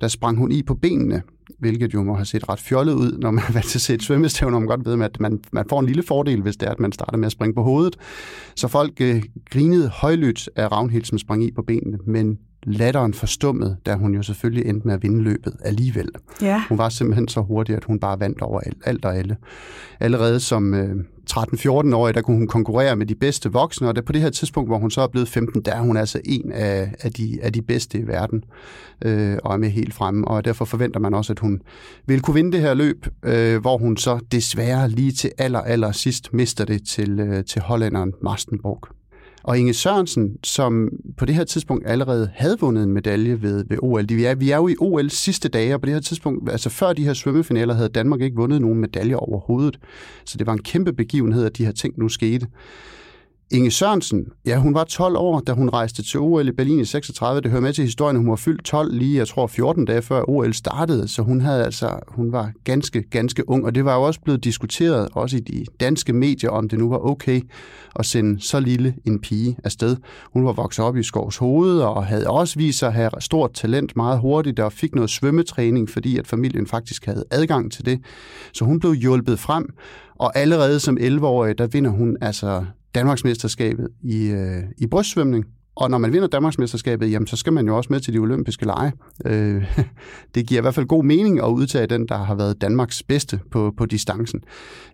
der 0.00 0.08
sprang 0.08 0.38
hun 0.38 0.52
i 0.52 0.62
på 0.62 0.74
benene, 0.74 1.22
hvilket 1.58 1.94
jo 1.94 2.02
må 2.02 2.14
have 2.14 2.24
set 2.24 2.48
ret 2.48 2.60
fjollet 2.60 2.94
ud, 2.94 3.18
når 3.18 3.30
man 3.30 3.44
har 3.44 3.52
været 3.52 3.66
til 3.66 3.78
at 3.78 3.82
se 3.82 3.94
et 3.94 4.02
svømmestævne, 4.02 4.56
og 4.56 4.62
man 4.62 4.68
godt 4.68 4.84
ved, 4.84 5.04
at 5.04 5.20
man, 5.20 5.40
man 5.52 5.68
får 5.68 5.80
en 5.80 5.86
lille 5.86 6.02
fordel, 6.02 6.42
hvis 6.42 6.56
det 6.56 6.66
er, 6.66 6.72
at 6.72 6.80
man 6.80 6.92
starter 6.92 7.16
med 7.16 7.26
at 7.26 7.32
springe 7.32 7.54
på 7.54 7.62
hovedet. 7.62 7.96
Så 8.56 8.68
folk 8.68 9.00
øh, 9.00 9.22
grinede 9.50 9.88
højlydt 9.88 10.48
af 10.56 10.72
Ravnhild, 10.72 11.04
som 11.04 11.18
sprang 11.18 11.44
i 11.44 11.50
på 11.50 11.62
benene, 11.62 11.98
men 12.06 12.38
latteren 12.66 13.14
forstummet, 13.14 13.76
da 13.86 13.94
hun 13.94 14.14
jo 14.14 14.22
selvfølgelig 14.22 14.66
endte 14.66 14.86
med 14.86 14.94
at 14.94 15.02
vinde 15.02 15.22
løbet 15.22 15.56
alligevel. 15.64 16.08
Ja. 16.42 16.62
Hun 16.68 16.78
var 16.78 16.88
simpelthen 16.88 17.28
så 17.28 17.40
hurtig, 17.40 17.76
at 17.76 17.84
hun 17.84 17.98
bare 17.98 18.20
vandt 18.20 18.42
over 18.42 18.60
alt, 18.84 19.04
og 19.04 19.16
alle. 19.16 19.36
Allerede 20.00 20.40
som 20.40 20.74
øh, 20.74 20.96
13-14-årig, 21.30 22.14
der 22.14 22.22
kunne 22.22 22.36
hun 22.36 22.46
konkurrere 22.46 22.96
med 22.96 23.06
de 23.06 23.14
bedste 23.14 23.52
voksne, 23.52 23.88
og 23.88 23.96
det 23.96 24.04
på 24.04 24.12
det 24.12 24.20
her 24.20 24.30
tidspunkt, 24.30 24.70
hvor 24.70 24.78
hun 24.78 24.90
så 24.90 25.00
er 25.00 25.06
blevet 25.06 25.28
15, 25.28 25.62
der 25.62 25.72
er 25.72 25.80
hun 25.80 25.96
altså 25.96 26.20
en 26.24 26.52
af, 26.52 26.94
af, 27.00 27.12
de, 27.12 27.38
af 27.42 27.52
de 27.52 27.62
bedste 27.62 27.98
i 27.98 28.06
verden, 28.06 28.44
øh, 29.04 29.38
og 29.44 29.52
er 29.54 29.58
med 29.58 29.70
helt 29.70 29.94
fremme, 29.94 30.28
og 30.28 30.44
derfor 30.44 30.64
forventer 30.64 31.00
man 31.00 31.14
også, 31.14 31.32
at 31.32 31.38
hun 31.38 31.62
vil 32.06 32.20
kunne 32.20 32.34
vinde 32.34 32.52
det 32.52 32.60
her 32.60 32.74
løb, 32.74 33.06
øh, 33.22 33.60
hvor 33.60 33.78
hun 33.78 33.96
så 33.96 34.18
desværre 34.32 34.88
lige 34.88 35.12
til 35.12 35.30
aller, 35.38 35.60
aller 35.60 35.92
sidst 35.92 36.32
mister 36.32 36.64
det 36.64 36.86
til, 36.86 37.20
øh, 37.20 37.44
til 37.44 37.62
hollænderen 37.62 38.12
Marstenborg. 38.22 39.01
Og 39.44 39.58
Inge 39.58 39.74
Sørensen, 39.74 40.36
som 40.44 40.88
på 41.16 41.24
det 41.24 41.34
her 41.34 41.44
tidspunkt 41.44 41.86
allerede 41.86 42.30
havde 42.34 42.58
vundet 42.60 42.84
en 42.84 42.92
medalje 42.92 43.42
ved, 43.42 43.64
ved 43.68 43.78
OL. 43.82 44.04
Vi 44.08 44.24
er, 44.24 44.34
vi 44.34 44.50
er 44.50 44.56
jo 44.56 44.68
i 44.68 44.74
OL 44.80 45.10
sidste 45.10 45.48
dage, 45.48 45.74
og 45.74 45.80
på 45.80 45.86
det 45.86 45.94
her 45.94 46.00
tidspunkt, 46.00 46.50
altså 46.50 46.70
før 46.70 46.92
de 46.92 47.04
her 47.04 47.12
svømmefinaler, 47.12 47.74
havde 47.74 47.88
Danmark 47.88 48.20
ikke 48.20 48.36
vundet 48.36 48.60
nogen 48.60 48.78
medaljer 48.78 49.16
overhovedet. 49.16 49.78
Så 50.24 50.38
det 50.38 50.46
var 50.46 50.52
en 50.52 50.62
kæmpe 50.62 50.92
begivenhed, 50.92 51.46
at 51.46 51.58
de 51.58 51.64
her 51.64 51.72
ting 51.72 51.94
nu 51.98 52.08
skete. 52.08 52.46
Inge 53.54 53.70
Sørensen, 53.70 54.26
ja, 54.46 54.58
hun 54.58 54.74
var 54.74 54.84
12 54.84 55.16
år, 55.16 55.40
da 55.40 55.52
hun 55.52 55.68
rejste 55.68 56.02
til 56.02 56.20
OL 56.20 56.48
i 56.48 56.52
Berlin 56.52 56.80
i 56.80 56.84
36. 56.84 57.40
Det 57.40 57.50
hører 57.50 57.62
med 57.62 57.72
til 57.72 57.84
historien, 57.84 58.16
hun 58.16 58.30
var 58.30 58.36
fyldt 58.36 58.64
12 58.64 58.94
lige, 58.94 59.18
jeg 59.18 59.28
tror, 59.28 59.46
14 59.46 59.84
dage 59.84 60.02
før 60.02 60.28
OL 60.28 60.54
startede, 60.54 61.08
så 61.08 61.22
hun 61.22 61.40
havde 61.40 61.64
altså, 61.64 61.98
hun 62.08 62.32
var 62.32 62.52
ganske, 62.64 63.02
ganske 63.02 63.48
ung, 63.48 63.64
og 63.64 63.74
det 63.74 63.84
var 63.84 63.94
jo 63.94 64.02
også 64.02 64.20
blevet 64.20 64.44
diskuteret, 64.44 65.08
også 65.12 65.36
i 65.36 65.40
de 65.40 65.64
danske 65.80 66.12
medier, 66.12 66.50
om 66.50 66.68
det 66.68 66.78
nu 66.78 66.88
var 66.88 66.98
okay 66.98 67.40
at 67.96 68.06
sende 68.06 68.40
så 68.40 68.60
lille 68.60 68.94
en 69.04 69.20
pige 69.20 69.56
afsted. 69.64 69.96
Hun 70.32 70.44
var 70.44 70.52
vokset 70.52 70.84
op 70.84 70.96
i 70.96 71.02
Skovs 71.02 71.36
Hoved, 71.36 71.80
og 71.80 72.06
havde 72.06 72.30
også 72.30 72.58
vist 72.58 72.78
sig 72.78 72.88
at 72.88 72.94
have 72.94 73.10
stort 73.18 73.52
talent 73.52 73.96
meget 73.96 74.20
hurtigt, 74.20 74.60
og 74.60 74.72
fik 74.72 74.94
noget 74.94 75.10
svømmetræning, 75.10 75.90
fordi 75.90 76.18
at 76.18 76.26
familien 76.26 76.66
faktisk 76.66 77.06
havde 77.06 77.24
adgang 77.30 77.72
til 77.72 77.86
det. 77.86 78.00
Så 78.52 78.64
hun 78.64 78.80
blev 78.80 78.94
hjulpet 78.94 79.38
frem, 79.38 79.74
og 80.18 80.36
allerede 80.38 80.80
som 80.80 80.96
11-årig, 81.00 81.58
der 81.58 81.66
vinder 81.66 81.90
hun 81.90 82.16
altså 82.20 82.64
Danmarksmesterskabet 82.94 83.88
i, 84.02 84.26
øh, 84.26 84.62
i 84.78 84.86
brystsvømning. 84.86 85.44
Og 85.76 85.90
når 85.90 85.98
man 85.98 86.12
vinder 86.12 86.28
Danmarksmesterskabet, 86.28 87.10
jamen, 87.10 87.26
så 87.26 87.36
skal 87.36 87.52
man 87.52 87.66
jo 87.66 87.76
også 87.76 87.92
med 87.92 88.00
til 88.00 88.14
de 88.14 88.18
olympiske 88.18 88.66
lege. 88.66 88.92
Øh, 89.24 89.64
det 90.34 90.46
giver 90.46 90.60
i 90.60 90.62
hvert 90.62 90.74
fald 90.74 90.86
god 90.86 91.04
mening 91.04 91.38
at 91.38 91.48
udtage 91.48 91.86
den, 91.86 92.08
der 92.08 92.18
har 92.18 92.34
været 92.34 92.60
Danmarks 92.60 93.02
bedste 93.02 93.40
på, 93.50 93.72
på 93.76 93.86
distancen. 93.86 94.40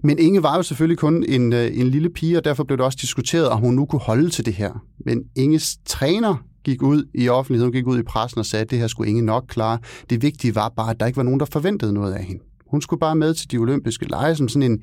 Men 0.02 0.18
Inge 0.18 0.42
var 0.42 0.56
jo 0.56 0.62
selvfølgelig 0.62 0.98
kun 0.98 1.24
en, 1.28 1.52
øh, 1.52 1.70
en 1.74 1.88
lille 1.88 2.10
pige, 2.10 2.36
og 2.36 2.44
derfor 2.44 2.64
blev 2.64 2.76
det 2.78 2.84
også 2.84 2.98
diskuteret, 3.00 3.48
om 3.48 3.60
hun 3.60 3.74
nu 3.74 3.86
kunne 3.86 4.00
holde 4.00 4.30
til 4.30 4.46
det 4.46 4.54
her. 4.54 4.84
Men 5.06 5.22
Inges 5.36 5.76
træner 5.86 6.44
gik 6.64 6.82
ud 6.82 7.04
i 7.14 7.28
offentligheden, 7.28 7.72
gik 7.72 7.86
ud 7.86 7.98
i 7.98 8.02
pressen 8.02 8.38
og 8.38 8.46
sagde, 8.46 8.62
at 8.62 8.70
det 8.70 8.78
her 8.78 8.86
skulle 8.86 9.10
Inge 9.10 9.22
nok 9.22 9.44
klare. 9.48 9.78
Det 10.10 10.22
vigtige 10.22 10.54
var 10.54 10.68
bare, 10.76 10.90
at 10.90 11.00
der 11.00 11.06
ikke 11.06 11.16
var 11.16 11.22
nogen, 11.22 11.40
der 11.40 11.46
forventede 11.46 11.92
noget 11.92 12.12
af 12.12 12.24
hende. 12.24 12.42
Hun 12.70 12.82
skulle 12.82 13.00
bare 13.00 13.16
med 13.16 13.34
til 13.34 13.50
de 13.50 13.58
olympiske 13.58 14.08
lege 14.08 14.34
som 14.34 14.48
sådan 14.48 14.72
en, 14.72 14.82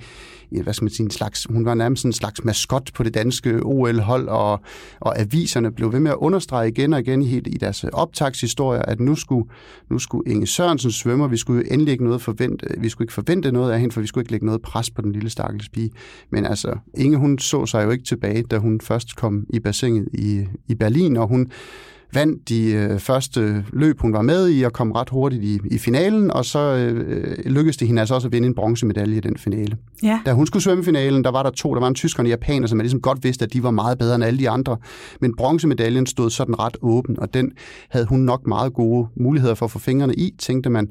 ja, 0.52 0.62
hvad 0.62 0.74
skal 0.74 0.86
man 0.86 0.92
sige, 0.92 1.06
en 1.06 1.12
slags, 1.12 1.48
hun 1.50 1.66
var 1.66 1.74
nærmest 1.74 2.06
en 2.06 2.14
slags 2.14 2.44
maskot 2.44 2.90
på 2.94 3.04
det 3.04 3.14
danske 3.14 3.64
OL-hold, 3.64 4.28
og, 4.28 4.60
og 5.00 5.20
aviserne 5.20 5.72
blev 5.72 5.94
ved 5.94 6.00
med 6.00 6.12
at 6.12 6.18
understrege 6.18 6.68
igen 6.68 6.94
og 6.94 7.00
igen 7.00 7.22
i, 7.22 7.38
i 7.38 7.58
deres 7.58 7.84
optagshistorier, 7.84 8.82
at 8.82 9.00
nu 9.00 9.16
skulle, 9.16 9.50
nu 9.90 10.00
skulle 10.00 10.32
Inge 10.32 10.48
Sørensen 10.48 10.92
svømmer, 10.92 11.28
vi 11.28 11.38
skulle 11.38 11.64
jo 11.64 11.74
endelig 11.74 11.92
ikke 11.92 12.04
noget 12.04 12.22
forvente, 12.22 12.68
vi 12.78 12.90
skulle 12.90 13.06
ikke 13.06 13.14
forvente 13.14 13.52
noget 13.52 13.72
af 13.72 13.80
hende, 13.80 13.94
for 13.94 14.02
vi 14.02 14.08
skulle 14.08 14.22
ikke 14.22 14.32
lægge 14.32 14.46
noget 14.46 14.62
pres 14.62 14.90
på 14.90 15.02
den 15.02 15.12
lille 15.12 15.30
stakkels 15.30 15.70
pige. 15.70 15.92
Men 16.30 16.46
altså, 16.46 16.78
Inge 16.98 17.18
hun 17.18 17.40
så 17.40 17.66
sig 17.66 17.86
jo 17.86 17.92
ikke 17.92 18.04
tilbage, 18.04 18.44
da 18.44 18.58
hun 18.58 18.82
først 18.82 19.16
kom 19.16 19.46
i 19.50 19.60
bassinet 19.60 20.08
i, 20.14 20.46
i 20.68 20.76
Berlin, 20.76 21.18
og 21.18 21.28
hun 21.28 21.52
vandt 22.16 22.50
de 22.50 22.72
øh, 22.72 23.00
første 23.00 23.66
løb, 23.74 24.00
hun 24.00 24.14
var 24.14 24.22
med 24.22 24.50
i, 24.50 24.64
og 24.64 24.74
kom 24.74 24.92
ret 24.92 25.10
hurtigt 25.10 25.44
i, 25.44 25.60
i 25.72 25.78
finalen, 25.78 26.32
og 26.32 26.46
så 26.46 26.60
øh, 26.60 27.38
lykkedes 27.46 27.78
det 27.78 27.88
hende 27.88 28.00
altså 28.00 28.16
også 28.16 28.28
at 28.28 28.32
vinde 28.32 28.48
en 28.48 28.56
bronzemedalje 28.56 29.18
i 29.18 29.20
den 29.20 29.38
finale. 29.38 29.78
Ja. 30.04 30.20
Da 30.26 30.34
hun 30.34 30.48
skulle 30.48 30.64
svømme 30.64 30.84
finalen, 30.84 31.24
der 31.24 31.32
var 31.32 31.44
der 31.44 31.50
to, 31.50 31.74
der 31.74 31.80
var 31.80 31.88
en 31.88 31.96
tysker 31.96 32.20
og 32.20 32.26
en 32.26 32.30
japaner, 32.30 32.68
som 32.68 32.78
man 32.78 32.84
ligesom 32.84 33.02
godt 33.02 33.24
vidste, 33.24 33.46
at 33.46 33.54
de 33.54 33.64
var 33.64 33.72
meget 33.72 33.98
bedre 33.98 34.16
end 34.16 34.24
alle 34.24 34.40
de 34.40 34.50
andre. 34.50 34.78
Men 35.22 35.36
bronzemedaljen 35.36 36.06
stod 36.06 36.30
sådan 36.30 36.60
ret 36.60 36.78
åben, 36.82 37.20
og 37.20 37.34
den 37.34 37.52
havde 37.90 38.06
hun 38.06 38.20
nok 38.20 38.48
meget 38.48 38.74
gode 38.74 39.08
muligheder 39.16 39.56
for 39.56 39.66
at 39.66 39.72
få 39.72 39.80
fingrene 39.80 40.14
i, 40.16 40.34
tænkte 40.40 40.70
man. 40.70 40.90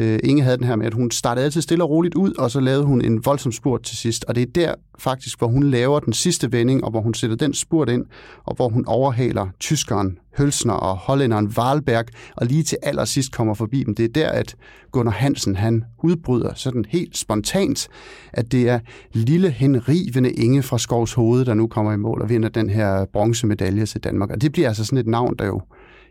Øh, 0.00 0.18
Inge 0.24 0.42
havde 0.42 0.56
den 0.56 0.66
her 0.66 0.76
med, 0.76 0.86
at 0.86 0.94
hun 0.94 1.10
startede 1.10 1.44
altid 1.44 1.62
stille 1.62 1.84
og 1.84 1.90
roligt 1.90 2.14
ud, 2.14 2.32
og 2.38 2.50
så 2.50 2.60
lavede 2.60 2.84
hun 2.84 3.04
en 3.04 3.24
voldsom 3.24 3.52
spurt 3.52 3.82
til 3.82 3.96
sidst. 3.96 4.24
Og 4.24 4.34
det 4.34 4.42
er 4.42 4.52
der 4.54 4.74
faktisk, 4.98 5.38
hvor 5.38 5.48
hun 5.48 5.62
laver 5.62 6.00
den 6.00 6.12
sidste 6.12 6.52
vending, 6.52 6.84
og 6.84 6.90
hvor 6.90 7.00
hun 7.00 7.14
sætter 7.14 7.36
den 7.36 7.54
spurt 7.54 7.88
ind, 7.88 8.04
og 8.44 8.56
hvor 8.56 8.68
hun 8.68 8.86
overhaler 8.86 9.46
tyskeren 9.60 10.18
Hølsner 10.38 10.74
og 10.74 10.96
hollænderen 10.96 11.46
Wahlberg, 11.46 12.04
og 12.36 12.46
lige 12.46 12.62
til 12.62 12.78
allersidst 12.82 13.32
kommer 13.32 13.54
forbi 13.54 13.84
dem. 13.84 13.94
Det 13.94 14.04
er 14.04 14.08
der, 14.08 14.28
at 14.28 14.56
Gunnar 14.92 15.12
Hansen 15.12 15.56
han 15.56 15.84
udbryder 16.02 16.54
sådan 16.54 16.84
helt 16.88 17.16
spontant, 17.16 17.88
at 18.32 18.52
det 18.52 18.68
er 18.68 18.80
lille 19.12 19.50
henrivende 19.50 20.30
Inge 20.30 20.62
fra 20.62 20.78
Skovs 20.78 21.12
Hoved, 21.12 21.44
der 21.44 21.54
nu 21.54 21.66
kommer 21.66 21.92
i 21.92 21.96
mål 21.96 22.22
og 22.22 22.28
vinder 22.28 22.48
den 22.48 22.70
her 22.70 23.04
bronzemedalje 23.12 23.86
til 23.86 24.00
Danmark. 24.00 24.30
Og 24.30 24.42
det 24.42 24.52
bliver 24.52 24.68
altså 24.68 24.84
sådan 24.84 24.98
et 24.98 25.06
navn, 25.06 25.34
der 25.38 25.46
jo 25.46 25.60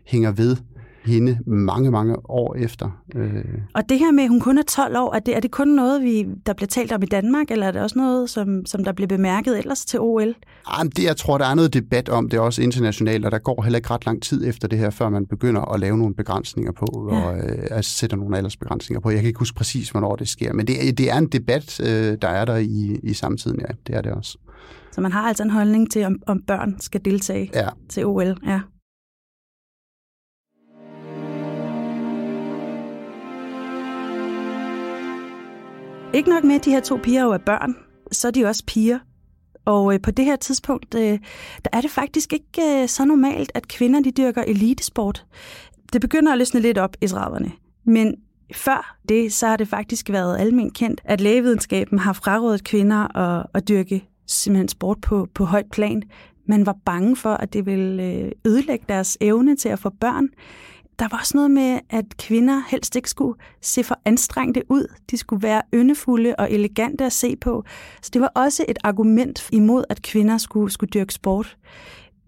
hænger 0.06 0.32
ved 0.32 0.56
hende 1.04 1.38
mange, 1.46 1.90
mange 1.90 2.30
år 2.30 2.54
efter. 2.54 3.02
Øh. 3.14 3.44
Og 3.74 3.88
det 3.88 3.98
her 3.98 4.12
med, 4.12 4.24
at 4.24 4.28
hun 4.28 4.40
kun 4.40 4.58
er 4.58 4.62
12 4.62 4.96
år, 4.96 5.14
er 5.14 5.18
det, 5.18 5.36
er 5.36 5.40
det 5.40 5.50
kun 5.50 5.68
noget, 5.68 6.02
vi, 6.02 6.26
der 6.46 6.52
bliver 6.52 6.66
talt 6.66 6.92
om 6.92 7.02
i 7.02 7.06
Danmark, 7.06 7.50
eller 7.50 7.66
er 7.66 7.70
det 7.70 7.82
også 7.82 7.98
noget, 7.98 8.30
som, 8.30 8.66
som 8.66 8.84
der 8.84 8.92
bliver 8.92 9.08
bemærket 9.08 9.58
ellers 9.58 9.84
til 9.84 10.00
OL? 10.00 10.34
Jamen, 10.78 10.90
det, 10.90 11.04
jeg 11.04 11.16
tror, 11.16 11.38
der 11.38 11.46
er 11.46 11.54
noget 11.54 11.74
debat 11.74 12.08
om, 12.08 12.28
det 12.28 12.36
er 12.36 12.40
også 12.40 12.62
internationalt, 12.62 13.24
og 13.24 13.30
der 13.30 13.38
går 13.38 13.62
heller 13.62 13.76
ikke 13.76 13.90
ret 13.90 14.06
lang 14.06 14.22
tid 14.22 14.48
efter 14.48 14.68
det 14.68 14.78
her, 14.78 14.90
før 14.90 15.08
man 15.08 15.26
begynder 15.26 15.72
at 15.74 15.80
lave 15.80 15.98
nogle 15.98 16.14
begrænsninger 16.14 16.72
på, 16.72 17.08
ja. 17.12 17.20
og 17.20 17.38
øh, 17.38 17.66
altså 17.70 17.90
sætter 17.90 18.16
nogle 18.16 18.36
aldersbegrænsninger 18.36 19.00
på. 19.00 19.10
Jeg 19.10 19.18
kan 19.18 19.26
ikke 19.26 19.38
huske 19.38 19.56
præcis, 19.56 19.90
hvornår 19.90 20.16
det 20.16 20.28
sker, 20.28 20.52
men 20.52 20.66
det, 20.66 20.98
det 20.98 21.10
er 21.10 21.18
en 21.18 21.26
debat, 21.26 21.80
øh, 21.80 22.18
der 22.22 22.28
er 22.28 22.44
der 22.44 22.56
i, 22.56 23.00
i 23.02 23.14
samtiden, 23.14 23.60
ja, 23.60 23.74
det 23.86 23.96
er 23.96 24.00
det 24.00 24.12
også. 24.12 24.38
Så 24.92 25.00
man 25.00 25.12
har 25.12 25.22
altså 25.22 25.42
en 25.42 25.50
holdning 25.50 25.92
til, 25.92 26.04
om, 26.04 26.16
om 26.26 26.42
børn 26.46 26.76
skal 26.80 27.04
deltage 27.04 27.50
ja. 27.54 27.68
til 27.88 28.06
OL, 28.06 28.36
ja. 28.46 28.60
Ikke 36.14 36.30
nok 36.30 36.44
med, 36.44 36.54
at 36.54 36.64
de 36.64 36.70
her 36.70 36.80
to 36.80 36.96
piger 36.96 37.22
jo 37.22 37.30
er 37.30 37.38
børn, 37.38 37.76
så 38.12 38.28
er 38.28 38.32
de 38.32 38.44
også 38.44 38.64
piger. 38.66 38.98
Og 39.64 39.94
øh, 39.94 40.00
på 40.00 40.10
det 40.10 40.24
her 40.24 40.36
tidspunkt, 40.36 40.94
øh, 40.94 41.18
der 41.64 41.70
er 41.72 41.80
det 41.80 41.90
faktisk 41.90 42.32
ikke 42.32 42.82
øh, 42.82 42.88
så 42.88 43.04
normalt, 43.04 43.52
at 43.54 43.68
kvinder 43.68 44.00
de 44.00 44.10
dyrker 44.10 44.42
elitesport. 44.42 45.26
Det 45.92 46.00
begynder 46.00 46.32
at 46.32 46.38
løsne 46.38 46.60
lidt 46.60 46.78
op 46.78 46.96
i 47.00 47.04
30'erne. 47.06 47.50
Men 47.84 48.14
før 48.54 48.96
det, 49.08 49.32
så 49.32 49.46
har 49.46 49.56
det 49.56 49.68
faktisk 49.68 50.10
været 50.10 50.38
almindeligt 50.38 50.76
kendt, 50.76 51.00
at 51.04 51.20
lægevidenskaben 51.20 51.98
har 51.98 52.12
frarådet 52.12 52.64
kvinder 52.64 53.16
at, 53.16 53.46
at 53.54 53.68
dyrke 53.68 54.04
simpelthen 54.26 54.68
sport 54.68 55.00
på, 55.00 55.28
på 55.34 55.44
højt 55.44 55.70
plan. 55.72 56.02
Man 56.46 56.66
var 56.66 56.76
bange 56.84 57.16
for, 57.16 57.34
at 57.34 57.52
det 57.52 57.66
ville 57.66 58.04
øh, 58.04 58.32
ødelægge 58.46 58.84
deres 58.88 59.18
evne 59.20 59.56
til 59.56 59.68
at 59.68 59.78
få 59.78 59.90
børn 60.00 60.28
der 61.00 61.08
var 61.10 61.18
også 61.18 61.36
noget 61.36 61.50
med, 61.50 61.80
at 61.90 62.04
kvinder 62.18 62.62
helst 62.68 62.96
ikke 62.96 63.10
skulle 63.10 63.38
se 63.62 63.84
for 63.84 63.98
anstrengte 64.04 64.62
ud. 64.68 64.86
De 65.10 65.16
skulle 65.16 65.42
være 65.42 65.62
yndefulde 65.74 66.34
og 66.38 66.52
elegante 66.52 67.04
at 67.04 67.12
se 67.12 67.36
på. 67.36 67.64
Så 68.02 68.10
det 68.12 68.20
var 68.20 68.32
også 68.34 68.64
et 68.68 68.78
argument 68.84 69.48
imod, 69.52 69.84
at 69.88 70.02
kvinder 70.02 70.38
skulle, 70.38 70.72
skulle 70.72 70.90
dyrke 70.90 71.14
sport. 71.14 71.56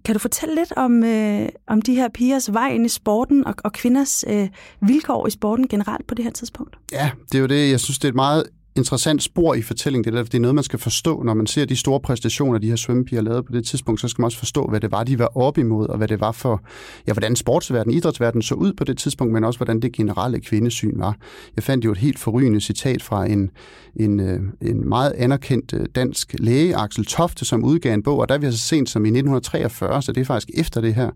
Kan 0.04 0.14
du 0.14 0.18
fortælle 0.18 0.54
lidt 0.54 0.72
om, 0.76 1.04
øh, 1.04 1.48
om 1.66 1.82
de 1.82 1.94
her 1.94 2.08
pigers 2.08 2.52
vej 2.52 2.68
ind 2.68 2.86
i 2.86 2.88
sporten 2.88 3.46
og, 3.46 3.54
og 3.64 3.72
kvinders 3.72 4.24
øh, 4.28 4.48
vilkår 4.80 5.26
i 5.26 5.30
sporten 5.30 5.68
generelt 5.68 6.06
på 6.06 6.14
det 6.14 6.24
her 6.24 6.32
tidspunkt? 6.32 6.78
Ja, 6.92 7.10
det 7.32 7.34
er 7.34 7.40
jo 7.40 7.46
det. 7.46 7.70
Jeg 7.70 7.80
synes, 7.80 7.98
det 7.98 8.04
er 8.04 8.12
et 8.12 8.14
meget 8.14 8.44
interessant 8.76 9.22
spor 9.22 9.54
i 9.54 9.62
fortællingen. 9.62 10.12
Det 10.12 10.18
er, 10.18 10.24
det 10.24 10.34
er 10.34 10.40
noget, 10.40 10.54
man 10.54 10.64
skal 10.64 10.78
forstå, 10.78 11.22
når 11.22 11.34
man 11.34 11.46
ser 11.46 11.64
de 11.64 11.76
store 11.76 12.00
præstationer, 12.00 12.58
de 12.58 12.68
her 12.68 12.76
svømmepiger 12.76 13.22
lavede 13.22 13.42
på 13.42 13.52
det 13.52 13.64
tidspunkt, 13.66 14.00
så 14.00 14.08
skal 14.08 14.22
man 14.22 14.26
også 14.26 14.38
forstå, 14.38 14.66
hvad 14.66 14.80
det 14.80 14.92
var, 14.92 15.04
de 15.04 15.18
var 15.18 15.36
op 15.36 15.58
imod, 15.58 15.88
og 15.88 15.98
hvad 15.98 16.08
det 16.08 16.20
var 16.20 16.32
for, 16.32 16.62
ja, 17.06 17.12
hvordan 17.12 17.36
sportsverdenen, 17.36 17.96
idrætsverdenen 17.96 18.42
så 18.42 18.54
ud 18.54 18.72
på 18.72 18.84
det 18.84 18.98
tidspunkt, 18.98 19.32
men 19.32 19.44
også 19.44 19.58
hvordan 19.58 19.80
det 19.80 19.92
generelle 19.92 20.40
kvindesyn 20.40 20.98
var. 20.98 21.16
Jeg 21.56 21.64
fandt 21.64 21.84
jo 21.84 21.92
et 21.92 21.98
helt 21.98 22.18
forrygende 22.18 22.60
citat 22.60 23.02
fra 23.02 23.26
en, 23.26 23.50
en, 23.96 24.20
øh, 24.20 24.40
en 24.60 24.88
meget 24.88 25.12
anerkendt 25.12 25.72
øh, 25.72 25.86
dansk 25.94 26.34
læge, 26.38 26.76
Axel 26.76 27.04
Tofte, 27.04 27.44
som 27.44 27.64
udgav 27.64 27.94
en 27.94 28.02
bog, 28.02 28.18
og 28.18 28.28
der 28.28 28.34
er 28.34 28.38
vi 28.38 28.50
så 28.50 28.58
sent 28.58 28.90
som 28.90 29.04
i 29.04 29.08
1943, 29.08 30.02
så 30.02 30.12
det 30.12 30.20
er 30.20 30.24
faktisk 30.24 30.50
efter 30.54 30.80
det 30.80 30.94
her. 30.94 31.10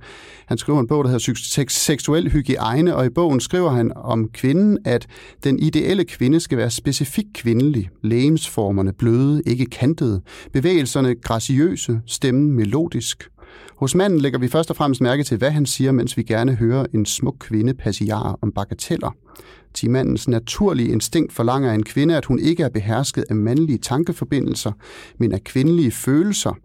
Han 0.46 0.58
skriver 0.58 0.80
en 0.80 0.86
bog, 0.86 1.04
der 1.04 1.10
hedder 1.10 1.64
Seksuel 1.68 2.30
hygiejne, 2.30 2.96
og 2.96 3.06
i 3.06 3.08
bogen 3.08 3.40
skriver 3.40 3.70
han 3.70 3.92
om 3.96 4.28
kvinden, 4.28 4.78
at 4.84 5.06
den 5.44 5.58
ideelle 5.58 6.04
kvinde 6.04 6.40
skal 6.40 6.58
være 6.58 6.70
specifik 6.70 7.45
kvindelig, 7.46 7.90
lægemsformerne 8.02 8.92
bløde, 8.92 9.42
ikke 9.46 9.66
kantede, 9.66 10.22
bevægelserne 10.52 11.14
graciøse, 11.14 12.00
stemmen 12.06 12.52
melodisk. 12.52 13.28
Hos 13.76 13.94
manden 13.94 14.20
lægger 14.20 14.38
vi 14.38 14.48
først 14.48 14.70
og 14.70 14.76
fremmest 14.76 15.00
mærke 15.00 15.24
til, 15.24 15.38
hvad 15.38 15.50
han 15.50 15.66
siger, 15.66 15.92
mens 15.92 16.16
vi 16.16 16.22
gerne 16.22 16.54
hører 16.54 16.86
en 16.94 17.06
smuk 17.06 17.36
kvinde 17.38 17.74
passiar 17.74 18.38
om 18.42 18.52
bagateller. 18.52 19.16
Til 19.74 19.90
mandens 19.90 20.28
naturlige 20.28 20.92
instinkt 20.92 21.32
forlanger 21.32 21.72
en 21.72 21.82
kvinde, 21.82 22.16
at 22.16 22.24
hun 22.24 22.38
ikke 22.38 22.62
er 22.62 22.68
behersket 22.68 23.24
af 23.30 23.36
mandlige 23.36 23.78
tankeforbindelser, 23.78 24.72
men 25.18 25.32
af 25.32 25.44
kvindelige 25.44 25.90
følelser, 25.90 26.58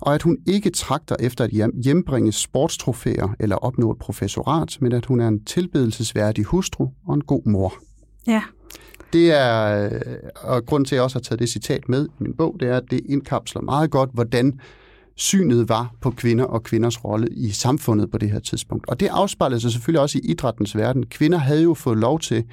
og 0.00 0.14
at 0.14 0.22
hun 0.22 0.38
ikke 0.46 0.70
trakter 0.70 1.16
efter 1.20 1.44
at 1.44 1.50
hjembringe 1.84 2.32
sportstrofæer 2.32 3.34
eller 3.40 3.56
opnå 3.56 3.90
et 3.90 3.98
professorat, 3.98 4.78
men 4.80 4.92
at 4.92 5.06
hun 5.06 5.20
er 5.20 5.28
en 5.28 5.44
tilbedelsesværdig 5.44 6.44
hustru 6.44 6.88
og 7.06 7.14
en 7.14 7.24
god 7.24 7.42
mor. 7.46 7.74
Ja, 8.26 8.42
det 9.12 9.32
er, 9.32 9.84
øh, 9.84 10.00
og 10.36 10.66
grund 10.66 10.86
til, 10.86 10.94
at 10.94 10.96
jeg 10.96 11.04
også 11.04 11.16
har 11.16 11.22
taget 11.22 11.38
det 11.38 11.48
citat 11.48 11.88
med 11.88 12.06
i 12.06 12.22
min 12.22 12.34
bog, 12.34 12.56
det 12.60 12.68
er, 12.68 12.76
at 12.76 12.90
det 12.90 13.00
indkapsler 13.08 13.62
meget 13.62 13.90
godt, 13.90 14.10
hvordan 14.12 14.60
synet 15.16 15.68
var 15.68 15.94
på 16.00 16.10
kvinder 16.10 16.44
og 16.44 16.62
kvinders 16.62 17.04
rolle 17.04 17.28
i 17.30 17.50
samfundet 17.50 18.10
på 18.10 18.18
det 18.18 18.30
her 18.30 18.40
tidspunkt. 18.40 18.88
Og 18.88 19.00
det 19.00 19.08
afspejlede 19.08 19.60
sig 19.60 19.72
selvfølgelig 19.72 20.00
også 20.00 20.18
i 20.18 20.30
idrættens 20.30 20.76
verden. 20.76 21.06
Kvinder 21.06 21.38
havde 21.38 21.62
jo 21.62 21.74
fået 21.74 21.98
lov 21.98 22.20
til 22.20 22.44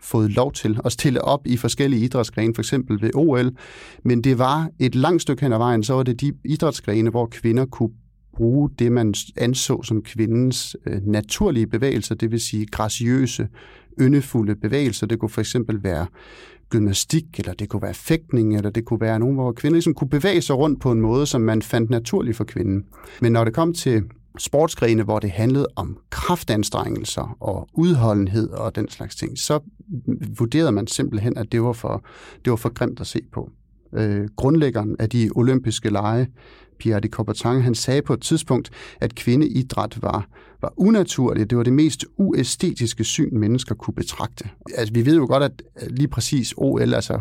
fået 0.00 0.30
lov 0.30 0.52
til 0.52 0.80
at 0.84 0.92
stille 0.92 1.22
op 1.22 1.46
i 1.46 1.56
forskellige 1.56 2.04
idrætsgrene, 2.04 2.54
for 2.54 2.62
eksempel 2.62 3.02
ved 3.02 3.10
OL, 3.14 3.50
men 4.04 4.24
det 4.24 4.38
var 4.38 4.70
et 4.78 4.94
langt 4.94 5.22
stykke 5.22 5.42
hen 5.42 5.52
ad 5.52 5.58
vejen, 5.58 5.82
så 5.82 5.94
var 5.94 6.02
det 6.02 6.20
de 6.20 6.32
idrætsgrene, 6.44 7.10
hvor 7.10 7.26
kvinder 7.26 7.66
kunne 7.66 7.90
bruge 8.36 8.70
det, 8.78 8.92
man 8.92 9.14
anså 9.36 9.82
som 9.82 10.02
kvindens 10.02 10.76
øh, 10.86 11.06
naturlige 11.06 11.66
bevægelser, 11.66 12.14
det 12.14 12.30
vil 12.30 12.40
sige 12.40 12.66
graciøse, 12.66 13.48
yndefulde 14.00 14.56
bevægelser. 14.56 15.06
Det 15.06 15.18
kunne 15.18 15.28
for 15.28 15.40
eksempel 15.40 15.82
være 15.82 16.06
gymnastik, 16.70 17.24
eller 17.38 17.52
det 17.52 17.68
kunne 17.68 17.82
være 17.82 17.94
fægtning, 17.94 18.56
eller 18.56 18.70
det 18.70 18.84
kunne 18.84 19.00
være 19.00 19.18
nogen, 19.18 19.34
hvor 19.34 19.52
kvinder 19.52 19.74
ligesom 19.74 19.94
kunne 19.94 20.10
bevæge 20.10 20.42
sig 20.42 20.56
rundt 20.56 20.80
på 20.80 20.92
en 20.92 21.00
måde, 21.00 21.26
som 21.26 21.40
man 21.40 21.62
fandt 21.62 21.90
naturlig 21.90 22.36
for 22.36 22.44
kvinden. 22.44 22.84
Men 23.20 23.32
når 23.32 23.44
det 23.44 23.54
kom 23.54 23.74
til 23.74 24.02
sportsgrene, 24.38 25.02
hvor 25.02 25.18
det 25.18 25.30
handlede 25.30 25.66
om 25.76 25.98
kraftanstrengelser 26.10 27.36
og 27.40 27.68
udholdenhed 27.72 28.50
og 28.50 28.76
den 28.76 28.88
slags 28.88 29.16
ting, 29.16 29.38
så 29.38 29.60
vurderede 30.38 30.72
man 30.72 30.86
simpelthen, 30.86 31.36
at 31.36 31.52
det 31.52 31.62
var 31.62 31.72
for, 31.72 32.04
det 32.44 32.50
var 32.50 32.56
for 32.56 32.72
grimt 32.72 33.00
at 33.00 33.06
se 33.06 33.20
på. 33.32 33.50
Øh, 33.94 34.28
grundlæggeren 34.36 34.96
af 34.98 35.10
de 35.10 35.30
olympiske 35.34 35.90
lege, 35.90 36.28
Pierre 36.78 37.00
de 37.00 37.08
Coubertin, 37.08 37.60
han 37.60 37.74
sagde 37.74 38.02
på 38.02 38.12
et 38.12 38.20
tidspunkt, 38.20 38.70
at 39.00 39.14
kvindeidræt 39.14 40.02
var, 40.02 40.28
var 40.62 40.72
unaturligt. 40.76 41.50
Det 41.50 41.58
var 41.58 41.64
det 41.64 41.72
mest 41.72 42.04
uæstetiske 42.16 43.04
syn, 43.04 43.38
mennesker 43.38 43.74
kunne 43.74 43.94
betragte. 43.94 44.48
Altså, 44.74 44.94
vi 44.94 45.06
ved 45.06 45.16
jo 45.16 45.26
godt, 45.26 45.42
at 45.42 45.62
lige 45.90 46.08
præcis 46.08 46.54
OL, 46.56 46.94
altså 46.94 47.20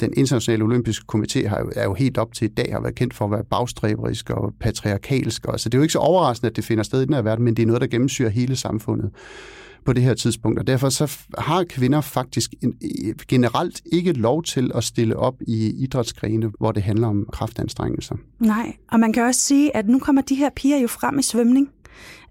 den 0.00 0.12
internationale 0.16 0.64
olympiske 0.64 1.04
komité, 1.14 1.48
har 1.48 1.58
jo, 1.60 1.72
er 1.76 1.84
jo 1.84 1.94
helt 1.94 2.18
op 2.18 2.32
til 2.32 2.44
i 2.44 2.54
dag 2.54 2.72
har 2.72 2.80
været 2.80 2.94
kendt 2.94 3.14
for 3.14 3.24
at 3.24 3.30
være 3.30 3.44
bagstræberisk 3.44 4.30
og 4.30 4.54
patriarkalsk. 4.60 5.46
Og, 5.46 5.60
så 5.60 5.68
det 5.68 5.74
er 5.74 5.78
jo 5.78 5.82
ikke 5.82 5.92
så 5.92 5.98
overraskende, 5.98 6.50
at 6.50 6.56
det 6.56 6.64
finder 6.64 6.84
sted 6.84 7.02
i 7.02 7.04
den 7.04 7.14
her 7.14 7.22
verden, 7.22 7.44
men 7.44 7.56
det 7.56 7.62
er 7.62 7.66
noget, 7.66 7.80
der 7.80 7.86
gennemsyrer 7.86 8.30
hele 8.30 8.56
samfundet 8.56 9.10
på 9.88 9.92
det 9.92 10.02
her 10.02 10.14
tidspunkt. 10.14 10.58
Og 10.58 10.66
derfor 10.66 10.88
så 10.88 11.18
har 11.38 11.64
kvinder 11.64 12.00
faktisk 12.00 12.54
generelt 13.28 13.82
ikke 13.92 14.12
lov 14.12 14.42
til 14.42 14.70
at 14.74 14.84
stille 14.84 15.16
op 15.16 15.34
i 15.46 15.82
idrætsgrene, 15.84 16.52
hvor 16.58 16.72
det 16.72 16.82
handler 16.82 17.08
om 17.08 17.26
kraftanstrengelser. 17.32 18.16
Nej, 18.38 18.76
og 18.92 19.00
man 19.00 19.12
kan 19.12 19.22
også 19.22 19.40
sige, 19.40 19.76
at 19.76 19.88
nu 19.88 19.98
kommer 19.98 20.22
de 20.22 20.34
her 20.34 20.50
piger 20.56 20.78
jo 20.78 20.88
frem 20.88 21.18
i 21.18 21.22
svømning. 21.22 21.68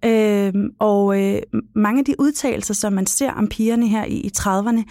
Øhm, 0.05 0.69
og 0.79 1.21
øh, 1.21 1.41
mange 1.75 1.99
af 1.99 2.05
de 2.05 2.15
udtalelser, 2.19 2.73
som 2.73 2.93
man 2.93 3.05
ser 3.05 3.31
om 3.31 3.47
pigerne 3.47 3.87
her 3.87 4.05
i, 4.05 4.15
i 4.15 4.31
30'erne, 4.37 4.83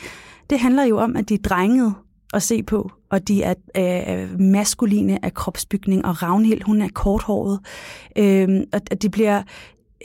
det 0.50 0.58
handler 0.58 0.84
jo 0.84 0.98
om, 0.98 1.16
at 1.16 1.28
de 1.28 1.34
er 1.34 1.38
drengede 1.38 1.94
at 2.34 2.42
se 2.42 2.62
på, 2.62 2.92
og 3.10 3.28
de 3.28 3.42
er 3.42 3.54
øh, 3.76 4.40
maskuline 4.40 5.24
af 5.24 5.34
kropsbygning, 5.34 6.04
og 6.04 6.22
Ravnhild, 6.22 6.62
hun 6.62 6.82
er 6.82 6.88
korthåret. 6.94 7.60
Øhm, 8.18 8.64
og 8.72 8.80
at 8.90 9.02
de 9.02 9.10
bliver, 9.10 9.42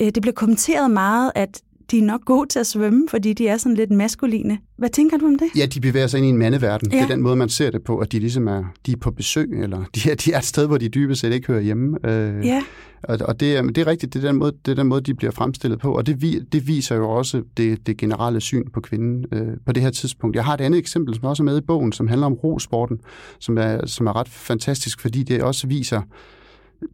øh, 0.01 0.07
det 0.07 0.21
bliver 0.21 0.35
kommenteret 0.35 0.91
meget, 0.91 1.31
at 1.35 1.61
de 1.91 1.97
er 1.97 2.03
nok 2.03 2.25
gode 2.25 2.49
til 2.49 2.59
at 2.59 2.67
svømme, 2.67 3.07
fordi 3.09 3.33
de 3.33 3.47
er 3.47 3.57
sådan 3.57 3.75
lidt 3.75 3.91
maskuline. 3.91 4.57
Hvad 4.77 4.89
tænker 4.89 5.17
du 5.17 5.25
om 5.25 5.37
det? 5.37 5.47
Ja, 5.55 5.65
de 5.65 5.79
bevæger 5.79 6.07
sig 6.07 6.17
ind 6.17 6.25
i 6.25 6.29
en 6.29 6.37
mandeverden. 6.37 6.91
Ja. 6.91 6.97
Det 6.97 7.03
er 7.03 7.07
den 7.07 7.21
måde, 7.21 7.35
man 7.35 7.49
ser 7.49 7.71
det 7.71 7.83
på, 7.83 7.97
at 7.97 8.11
de 8.11 8.19
ligesom 8.19 8.47
er, 8.47 8.63
de 8.85 8.91
er 8.91 8.97
på 8.97 9.11
besøg, 9.11 9.49
eller 9.63 9.83
de 9.95 10.11
er, 10.11 10.15
de 10.15 10.33
er 10.33 10.37
et 10.37 10.45
sted, 10.45 10.67
hvor 10.67 10.77
de 10.77 10.89
dybest 10.89 11.21
set 11.21 11.33
ikke 11.33 11.47
hører 11.47 11.61
hjemme. 11.61 11.97
Øh, 12.09 12.45
Ja, 12.45 12.63
Og, 13.03 13.17
og 13.21 13.39
det, 13.39 13.57
er, 13.57 13.61
det 13.61 13.77
er 13.77 13.87
rigtigt, 13.87 14.13
det 14.13 14.23
er, 14.23 14.27
den 14.27 14.35
måde, 14.35 14.51
det 14.65 14.71
er 14.71 14.75
den 14.75 14.87
måde, 14.87 15.01
de 15.01 15.13
bliver 15.13 15.31
fremstillet 15.31 15.79
på, 15.79 15.97
og 15.97 16.05
det, 16.07 16.47
det 16.51 16.67
viser 16.67 16.95
jo 16.95 17.09
også 17.09 17.43
det, 17.57 17.87
det 17.87 17.97
generelle 17.97 18.41
syn 18.41 18.69
på 18.73 18.81
kvinden 18.81 19.25
øh, 19.31 19.47
på 19.65 19.71
det 19.71 19.83
her 19.83 19.89
tidspunkt. 19.89 20.35
Jeg 20.35 20.45
har 20.45 20.53
et 20.53 20.61
andet 20.61 20.77
eksempel, 20.77 21.15
som 21.15 21.23
også 21.23 21.43
er 21.43 21.45
med 21.45 21.57
i 21.57 21.61
bogen, 21.61 21.91
som 21.91 22.07
handler 22.07 22.25
om 22.25 22.33
rosporten, 22.33 22.99
som 23.39 23.57
er, 23.57 23.85
som 23.85 24.07
er 24.07 24.15
ret 24.15 24.29
fantastisk, 24.29 25.01
fordi 25.01 25.23
det 25.23 25.43
også 25.43 25.67
viser 25.67 26.01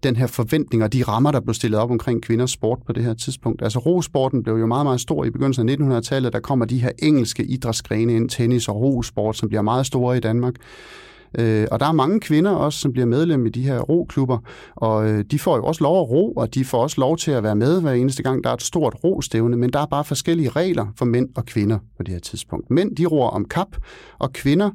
den 0.03 0.15
her 0.15 0.27
forventning 0.27 0.83
og 0.83 0.93
de 0.93 1.03
rammer, 1.03 1.31
der 1.31 1.39
blev 1.39 1.53
stillet 1.53 1.79
op 1.79 1.91
omkring 1.91 2.21
kvinders 2.21 2.51
sport 2.51 2.79
på 2.85 2.93
det 2.93 3.03
her 3.03 3.13
tidspunkt. 3.13 3.61
Altså 3.61 3.79
rosporten 3.79 4.43
blev 4.43 4.55
jo 4.55 4.65
meget, 4.65 4.85
meget 4.85 5.01
stor 5.01 5.25
i 5.25 5.29
begyndelsen 5.29 5.69
af 5.69 5.75
1900-tallet. 5.75 6.33
Der 6.33 6.39
kommer 6.39 6.65
de 6.65 6.81
her 6.81 6.91
engelske 6.99 7.43
idrætsgrene 7.43 8.15
ind, 8.15 8.29
tennis 8.29 8.67
og 8.67 8.81
rosport, 8.81 9.37
som 9.37 9.49
bliver 9.49 9.61
meget 9.61 9.85
store 9.85 10.17
i 10.17 10.19
Danmark. 10.19 10.55
Øh, 11.39 11.67
og 11.71 11.79
der 11.79 11.85
er 11.85 11.91
mange 11.91 12.19
kvinder 12.19 12.51
også, 12.51 12.79
som 12.79 12.91
bliver 12.91 13.05
medlem 13.05 13.45
i 13.45 13.49
de 13.49 13.63
her 13.63 13.79
roklubber, 13.79 14.37
og 14.75 15.09
øh, 15.09 15.25
de 15.31 15.39
får 15.39 15.55
jo 15.55 15.63
også 15.63 15.83
lov 15.83 16.01
at 16.01 16.09
ro, 16.09 16.31
og 16.31 16.53
de 16.53 16.65
får 16.65 16.81
også 16.81 17.01
lov 17.01 17.17
til 17.17 17.31
at 17.31 17.43
være 17.43 17.55
med 17.55 17.81
hver 17.81 17.93
eneste 17.93 18.23
gang, 18.23 18.43
der 18.43 18.49
er 18.49 18.53
et 18.53 18.61
stort 18.61 18.95
rostævne, 19.03 19.57
men 19.57 19.73
der 19.73 19.79
er 19.79 19.85
bare 19.85 20.03
forskellige 20.03 20.49
regler 20.49 20.85
for 20.95 21.05
mænd 21.05 21.29
og 21.35 21.45
kvinder 21.45 21.79
på 21.97 22.03
det 22.03 22.13
her 22.13 22.19
tidspunkt. 22.19 22.71
Mænd, 22.71 22.95
de 22.95 23.05
roer 23.05 23.29
om 23.29 23.45
kap, 23.45 23.67
og 24.19 24.33
kvinder, 24.33 24.69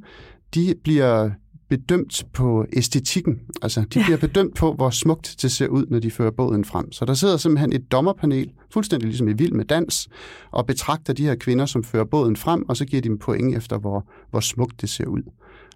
de 0.54 0.74
bliver 0.84 1.30
bedømt 1.76 2.24
på 2.32 2.66
æstetikken. 2.72 3.40
Altså, 3.62 3.80
de 3.80 4.02
bliver 4.04 4.16
bedømt 4.16 4.54
på, 4.54 4.72
hvor 4.72 4.90
smukt 4.90 5.36
det 5.42 5.52
ser 5.52 5.68
ud, 5.68 5.86
når 5.90 5.98
de 5.98 6.10
fører 6.10 6.30
båden 6.30 6.64
frem. 6.64 6.92
Så 6.92 7.04
der 7.04 7.14
sidder 7.14 7.36
simpelthen 7.36 7.72
et 7.72 7.92
dommerpanel, 7.92 8.50
fuldstændig 8.70 9.08
ligesom 9.08 9.28
i 9.28 9.32
Vild 9.32 9.52
med 9.52 9.64
Dans, 9.64 10.08
og 10.50 10.66
betragter 10.66 11.12
de 11.12 11.24
her 11.24 11.34
kvinder, 11.34 11.66
som 11.66 11.84
fører 11.84 12.04
båden 12.04 12.36
frem, 12.36 12.68
og 12.68 12.76
så 12.76 12.84
giver 12.84 13.02
de 13.02 13.08
dem 13.08 13.18
point 13.18 13.56
efter, 13.56 13.78
hvor, 13.78 14.06
hvor 14.30 14.40
smukt 14.40 14.80
det 14.80 14.88
ser 14.88 15.06
ud. 15.06 15.22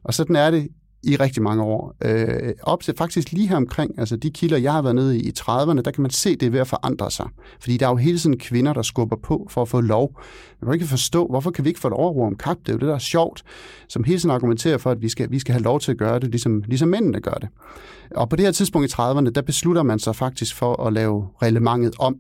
Og 0.04 0.14
sådan 0.14 0.36
er 0.36 0.50
det 0.50 0.68
i 1.06 1.16
rigtig 1.16 1.42
mange 1.42 1.62
år. 1.62 1.94
Øh, 2.04 2.52
op 2.62 2.82
til 2.82 2.94
faktisk 2.98 3.32
lige 3.32 3.48
her 3.48 3.56
omkring, 3.56 3.98
altså 3.98 4.16
de 4.16 4.30
kilder, 4.30 4.56
jeg 4.56 4.72
har 4.72 4.82
været 4.82 4.94
nede 4.94 5.18
i 5.18 5.26
i 5.26 5.32
30'erne, 5.38 5.80
der 5.80 5.90
kan 5.90 6.02
man 6.02 6.10
se, 6.10 6.36
det 6.36 6.46
er 6.46 6.50
ved 6.50 6.60
at 6.60 6.68
forandre 6.68 7.10
sig. 7.10 7.26
Fordi 7.60 7.76
der 7.76 7.86
er 7.86 7.90
jo 7.90 7.96
hele 7.96 8.18
tiden 8.18 8.38
kvinder, 8.38 8.72
der 8.72 8.82
skubber 8.82 9.16
på 9.16 9.46
for 9.50 9.62
at 9.62 9.68
få 9.68 9.80
lov. 9.80 10.20
Man 10.60 10.68
kan 10.68 10.74
ikke 10.74 10.86
forstå, 10.86 11.26
hvorfor 11.26 11.50
kan 11.50 11.64
vi 11.64 11.70
ikke 11.70 11.80
få 11.80 11.88
lov 11.88 12.08
at 12.08 12.16
ro 12.16 12.22
om 12.26 12.36
kap? 12.36 12.56
Det 12.58 12.68
er 12.68 12.72
jo 12.72 12.78
det, 12.78 12.88
der 12.88 12.94
er 12.94 12.98
sjovt, 12.98 13.42
som 13.88 14.04
hele 14.04 14.18
tiden 14.18 14.30
argumenterer 14.30 14.78
for, 14.78 14.90
at 14.90 15.02
vi 15.02 15.08
skal, 15.08 15.30
vi 15.30 15.38
skal 15.38 15.52
have 15.52 15.62
lov 15.62 15.80
til 15.80 15.90
at 15.90 15.98
gøre 15.98 16.18
det, 16.18 16.30
ligesom, 16.30 16.62
ligesom 16.66 16.88
mændene 16.88 17.20
gør 17.20 17.34
det. 17.34 17.48
Og 18.10 18.28
på 18.28 18.36
det 18.36 18.44
her 18.44 18.52
tidspunkt 18.52 18.92
i 18.92 18.94
30'erne, 18.94 19.30
der 19.30 19.42
beslutter 19.42 19.82
man 19.82 19.98
sig 19.98 20.16
faktisk 20.16 20.54
for 20.54 20.86
at 20.86 20.92
lave 20.92 21.28
reglementet 21.42 21.94
om, 21.98 22.16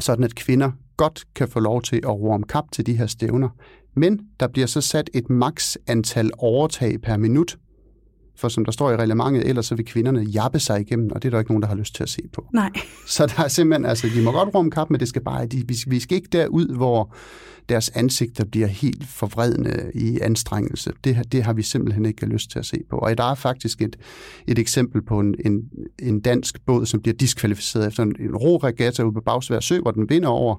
sådan 0.00 0.24
at 0.24 0.34
kvinder 0.34 0.70
godt 0.96 1.24
kan 1.34 1.48
få 1.48 1.60
lov 1.60 1.82
til 1.82 1.96
at 1.96 2.10
ro 2.10 2.30
om 2.30 2.42
kap 2.42 2.64
til 2.72 2.86
de 2.86 2.96
her 2.96 3.06
stævner. 3.06 3.48
Men 3.94 4.20
der 4.40 4.48
bliver 4.48 4.66
så 4.66 4.80
sat 4.80 5.10
et 5.14 5.30
maks 5.30 5.78
antal 5.86 6.30
overtag 6.38 7.00
per 7.02 7.16
minut, 7.16 7.56
for 8.36 8.48
som 8.48 8.64
der 8.64 8.72
står 8.72 8.90
i 8.90 8.96
reglementet, 8.96 9.48
ellers 9.48 9.66
så 9.66 9.74
vil 9.74 9.84
kvinderne 9.84 10.20
jappe 10.20 10.58
sig 10.58 10.80
igennem, 10.80 11.10
og 11.12 11.22
det 11.22 11.28
er 11.28 11.30
der 11.30 11.38
ikke 11.38 11.50
nogen, 11.50 11.62
der 11.62 11.68
har 11.68 11.74
lyst 11.76 11.94
til 11.94 12.02
at 12.02 12.08
se 12.08 12.22
på. 12.32 12.46
nej. 12.52 12.70
Så 13.06 13.26
der 13.26 13.42
er 13.44 13.48
simpelthen, 13.48 13.86
altså, 13.86 14.08
de 14.16 14.22
må 14.22 14.32
godt 14.32 14.54
rumme 14.54 14.70
kap, 14.70 14.90
men 14.90 15.00
det 15.00 15.08
skal 15.08 15.22
bare, 15.22 15.46
de, 15.46 15.64
vi, 15.68 15.76
vi 15.86 16.00
skal 16.00 16.16
ikke 16.16 16.28
derud, 16.32 16.76
hvor 16.76 17.14
deres 17.68 17.88
ansigter 17.88 18.44
bliver 18.44 18.66
helt 18.66 19.06
forvredende 19.06 19.90
i 19.94 20.18
anstrengelse. 20.22 20.92
Det, 21.04 21.14
har- 21.14 21.22
det 21.22 21.42
har 21.42 21.52
vi 21.52 21.62
simpelthen 21.62 22.06
ikke 22.06 22.26
lyst 22.26 22.50
til 22.50 22.58
at 22.58 22.66
se 22.66 22.76
på. 22.90 22.96
Og 22.96 23.18
der 23.18 23.24
er 23.24 23.34
faktisk 23.34 23.82
et, 23.82 23.96
et 24.46 24.58
eksempel 24.58 25.02
på 25.02 25.20
en, 25.20 25.34
en, 25.44 25.62
en 26.02 26.20
dansk 26.20 26.64
båd, 26.66 26.86
som 26.86 27.00
bliver 27.02 27.14
diskvalificeret 27.14 27.86
efter 27.86 28.02
en, 28.02 28.16
en 28.20 28.36
ro-regatta 28.36 29.02
ude 29.02 29.12
på 29.14 29.20
Bagsvær 29.20 29.60
Sø, 29.60 29.80
hvor 29.80 29.90
den 29.90 30.08
vinder 30.08 30.28
over, 30.28 30.56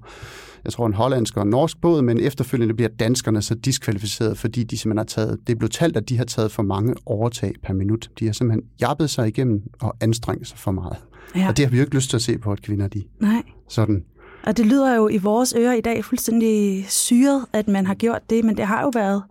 jeg 0.64 0.74
tror, 0.74 0.88
en 0.88 0.94
hollandsk 0.94 1.38
og 1.38 1.44
en 1.44 1.50
norsk 1.50 1.82
båd, 1.82 2.02
men 2.02 2.20
efterfølgende 2.20 2.74
bliver 2.74 2.90
danskerne 2.90 3.42
så 3.42 3.56
diskvalificeret, 3.56 4.38
fordi 4.38 4.64
de 4.64 4.78
simpelthen 4.78 4.98
har 4.98 5.26
taget, 5.26 5.48
det 5.48 5.58
blev 5.58 5.70
talt, 5.70 5.98
at 5.98 6.10
de 6.10 6.18
har 6.18 6.26
taget 6.26 6.52
for 6.52 6.64
mange 6.64 6.96
overtag 7.06 7.54
per 7.64 7.74
minut. 7.74 8.10
De 8.20 8.26
har 8.26 8.34
simpelthen 8.34 8.70
jappet 8.82 9.10
sig 9.10 9.28
igennem 9.28 9.62
og 9.82 9.96
anstrengt 10.02 10.48
sig 10.48 10.58
for 10.58 10.72
meget. 10.72 10.98
Ja. 11.36 11.48
Og 11.48 11.58
det 11.58 11.66
har 11.66 11.72
vi 11.72 11.78
jo 11.78 11.84
ikke 11.84 11.96
lyst 11.96 12.10
til 12.10 12.18
at 12.18 12.22
se 12.22 12.38
på, 12.38 12.52
at 12.52 12.62
kvinder 12.62 12.88
de 12.88 13.04
Nej. 13.20 13.44
sådan 13.70 14.04
Og 14.44 14.58
det 14.58 14.66
lyder 14.66 14.96
jo 14.96 15.10
i 15.10 15.18
vores 15.18 15.54
ører 15.58 15.74
i 15.74 15.82
dag 15.82 16.06
fuldstændig 16.06 16.86
syret, 16.90 17.46
at 17.54 17.68
man 17.68 17.86
har 17.86 17.94
gjort 17.94 18.30
det, 18.30 18.46
men 18.46 18.58
det 18.58 18.66
har 18.66 18.82
jo 18.82 18.92
været 18.94 19.24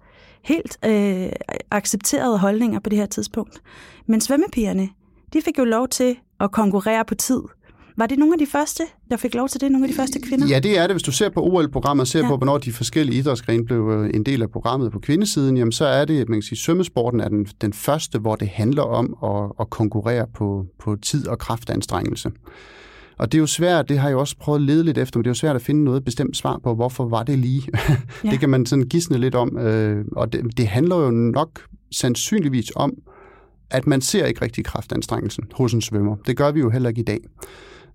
helt 0.42 0.78
øh, 0.84 1.28
accepterede 1.70 2.38
holdninger 2.38 2.80
på 2.80 2.90
det 2.90 2.98
her 2.98 3.06
tidspunkt. 3.06 3.62
Men 4.06 4.20
svømmepigerne, 4.20 4.88
de 5.32 5.42
fik 5.44 5.58
jo 5.58 5.64
lov 5.64 5.88
til 5.88 6.16
at 6.40 6.50
konkurrere 6.50 7.04
på 7.04 7.14
tid. 7.14 7.40
Var 7.96 8.06
det 8.06 8.18
nogle 8.18 8.34
af 8.34 8.38
de 8.38 8.46
første, 8.46 8.82
der 9.10 9.16
fik 9.16 9.34
lov 9.34 9.48
til 9.48 9.60
det? 9.60 9.72
Nogle 9.72 9.86
af 9.86 9.90
de 9.90 9.96
første 9.96 10.20
kvinder? 10.20 10.46
Ja, 10.48 10.58
det 10.58 10.78
er 10.78 10.86
det. 10.86 10.94
Hvis 10.94 11.02
du 11.02 11.12
ser 11.12 11.28
på 11.28 11.40
OL-programmet 11.42 12.00
og 12.00 12.06
ser 12.08 12.20
Ja. 12.20 12.28
på, 12.28 12.36
hvornår 12.36 12.58
de 12.58 12.72
forskellige 12.72 13.18
idrætsgrene 13.18 13.64
blev 13.64 13.90
øh, 13.90 14.10
en 14.14 14.22
del 14.22 14.42
af 14.42 14.50
programmet 14.50 14.92
på 14.92 14.98
kvindesiden, 14.98 15.56
jamen 15.56 15.72
så 15.72 15.84
er 15.84 16.04
det, 16.04 16.28
man 16.28 16.36
kan 16.38 16.42
sige, 16.42 16.58
svømmesporten 16.58 17.20
er 17.20 17.28
den, 17.28 17.46
den 17.60 17.72
første, 17.72 18.18
hvor 18.18 18.36
det 18.36 18.48
handler 18.48 18.82
om 18.82 19.16
at, 19.24 19.52
at 19.60 19.70
konkurrere 19.70 20.26
på, 20.34 20.66
på 20.78 20.96
tid 21.02 21.28
og 21.28 21.38
kraftanstrengelse. 21.38 22.30
Og 23.18 23.32
det 23.32 23.38
er 23.38 23.40
jo 23.40 23.46
svært, 23.46 23.88
det 23.88 23.98
har 23.98 24.08
jeg 24.08 24.16
også 24.16 24.36
prøvet 24.40 24.58
at 24.58 24.62
lede 24.62 24.84
lidt 24.84 24.98
efter, 24.98 25.18
men 25.18 25.24
det 25.24 25.28
er 25.28 25.30
jo 25.30 25.34
svært 25.34 25.56
at 25.56 25.62
finde 25.62 25.84
noget 25.84 26.04
bestemt 26.04 26.36
svar 26.36 26.60
på, 26.64 26.74
hvorfor 26.74 27.08
var 27.08 27.22
det 27.22 27.38
lige? 27.38 27.62
Ja. 27.72 27.78
Ja. 28.24 28.30
det 28.30 28.40
kan 28.40 28.50
man 28.50 28.66
sådan 28.66 28.84
gisne 28.84 29.18
lidt 29.18 29.34
om, 29.34 29.58
øh, 29.58 30.04
og 30.16 30.32
det, 30.32 30.56
det 30.56 30.66
handler 30.66 30.96
jo 30.96 31.10
nok 31.10 31.60
sandsynligvis 31.92 32.72
om, 32.76 32.92
at 33.70 33.86
man 33.86 34.00
ser 34.00 34.24
ikke 34.26 34.42
rigtig 34.42 34.64
kraftanstrengelsen 34.64 35.44
hos 35.54 35.72
en 35.72 35.80
svømmer. 35.80 36.16
Det 36.26 36.36
gør 36.36 36.50
vi 36.52 36.60
jo 36.60 36.70
heller 36.70 36.88
ikke 36.88 37.00
i 37.00 37.04
dag. 37.04 37.18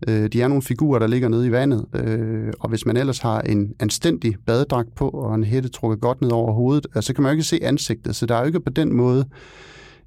Øh, 0.07 0.27
de 0.33 0.41
er 0.41 0.47
nogle 0.47 0.61
figurer, 0.61 0.99
der 0.99 1.07
ligger 1.07 1.29
nede 1.29 1.47
i 1.47 1.51
vandet, 1.51 1.85
øh, 1.93 2.53
og 2.59 2.69
hvis 2.69 2.85
man 2.85 2.97
ellers 2.97 3.19
har 3.19 3.41
en 3.41 3.73
anstændig 3.79 4.35
badedragt 4.45 4.95
på 4.95 5.09
og 5.09 5.35
en 5.35 5.43
hætte 5.43 5.69
trukket 5.69 6.01
godt 6.01 6.21
ned 6.21 6.31
over 6.31 6.53
hovedet, 6.53 6.87
øh, 6.95 7.03
så 7.03 7.13
kan 7.13 7.21
man 7.21 7.29
jo 7.29 7.31
ikke 7.33 7.43
se 7.43 7.59
ansigtet. 7.63 8.15
Så 8.15 8.25
der 8.25 8.35
er 8.35 8.39
jo 8.39 8.45
ikke 8.45 8.59
på 8.59 8.69
den 8.69 8.93
måde, 8.93 9.25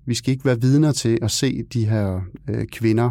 vi 0.06 0.14
skal 0.14 0.32
ikke 0.32 0.44
være 0.44 0.60
vidner 0.60 0.92
til 0.92 1.18
at 1.22 1.30
se 1.30 1.62
de 1.72 1.86
her 1.86 2.20
øh, 2.50 2.66
kvinder 2.66 3.10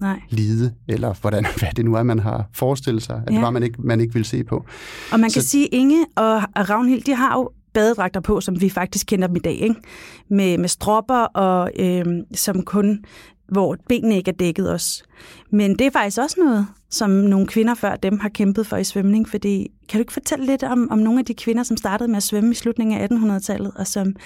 Nej. 0.00 0.20
lide, 0.30 0.72
eller 0.88 1.14
hvordan, 1.20 1.46
hvad 1.58 1.68
det 1.76 1.84
nu 1.84 1.94
er, 1.94 2.02
man 2.02 2.18
har 2.18 2.48
forestillet 2.54 3.02
sig, 3.02 3.16
at 3.26 3.30
Ja. 3.32 3.36
det 3.36 3.42
var, 3.44 3.50
man 3.50 3.62
ikke, 3.62 3.82
man 3.82 4.00
ikke 4.00 4.14
vil 4.14 4.24
se 4.24 4.44
på. 4.44 4.64
Og 5.12 5.20
man 5.20 5.30
kan 5.30 5.42
Så- 5.42 5.48
sige, 5.48 5.64
at 5.64 5.68
Inge 5.72 6.04
og 6.16 6.34
og 6.34 6.70
Ragnhild, 6.70 7.02
de 7.02 7.14
har 7.14 7.38
jo 7.38 7.50
badedragter 7.74 8.20
på, 8.20 8.40
som 8.40 8.60
vi 8.60 8.68
faktisk 8.68 9.06
kender 9.06 9.26
dem 9.26 9.36
i 9.36 9.38
dag, 9.38 9.52
ikke? 9.52 9.74
Med, 10.30 10.58
med 10.58 10.68
stropper, 10.68 11.14
og 11.24 11.70
øh, 11.78 12.04
som 12.34 12.62
kun, 12.62 13.04
hvor 13.48 13.76
benene 13.88 14.16
ikke 14.16 14.30
er 14.30 14.34
dækket 14.34 14.70
også. 14.70 15.04
Men 15.50 15.78
det 15.78 15.86
er 15.86 15.90
faktisk 15.90 16.18
også 16.18 16.36
noget, 16.44 16.66
som 16.90 17.10
nogle 17.10 17.46
kvinder 17.46 17.74
før 17.74 17.96
dem 17.96 18.18
har 18.18 18.28
kæmpet 18.28 18.66
for 18.66 18.76
i 18.76 18.84
svømning, 18.84 19.28
fordi 19.28 19.68
kan 19.88 19.98
du 19.98 20.02
ikke 20.02 20.12
fortælle 20.12 20.46
lidt 20.46 20.62
om, 20.62 20.90
om 20.90 20.98
nogle 20.98 21.18
af 21.18 21.24
de 21.24 21.34
kvinder, 21.34 21.62
som 21.62 21.76
startede 21.76 22.08
med 22.08 22.16
at 22.16 22.22
svømme 22.22 22.50
i 22.50 22.54
slutningen 22.54 23.00
af 23.00 23.08
1800-tallet, 23.08 23.72
og 23.76 23.86
som, 23.86 24.16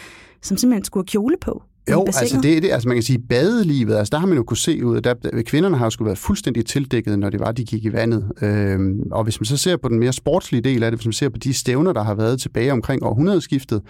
som 0.42 0.56
simpelthen 0.56 0.85
skulle 0.85 1.04
have 1.04 1.11
kjole 1.11 1.37
på? 1.40 1.62
Jo, 1.90 2.04
altså 2.06 2.40
det, 2.42 2.56
er 2.56 2.60
det, 2.60 2.70
altså 2.70 2.88
man 2.88 2.96
kan 2.96 3.02
sige, 3.02 3.18
badelivet, 3.18 3.96
altså 3.96 4.10
der 4.10 4.18
har 4.18 4.26
man 4.26 4.36
jo 4.36 4.42
kunne 4.42 4.56
se 4.56 4.84
ud, 4.84 5.00
der, 5.00 5.14
der, 5.14 5.42
kvinderne 5.42 5.76
har 5.76 5.86
jo 5.86 5.90
skulle 5.90 6.06
været 6.06 6.18
fuldstændig 6.18 6.66
tildækket, 6.66 7.18
når 7.18 7.30
det 7.30 7.40
var, 7.40 7.52
de 7.52 7.64
gik 7.64 7.84
i 7.84 7.92
vandet. 7.92 8.32
Øhm, 8.42 9.02
og 9.12 9.24
hvis 9.24 9.40
man 9.40 9.44
så 9.44 9.56
ser 9.56 9.76
på 9.76 9.88
den 9.88 9.98
mere 9.98 10.12
sportslige 10.12 10.60
del 10.60 10.82
af 10.82 10.90
det, 10.90 10.98
hvis 10.98 11.06
man 11.06 11.12
ser 11.12 11.28
på 11.28 11.38
de 11.38 11.54
stævner, 11.54 11.92
der 11.92 12.02
har 12.02 12.14
været 12.14 12.40
tilbage 12.40 12.72
omkring 12.72 13.02
århundredeskiftet, 13.02 13.82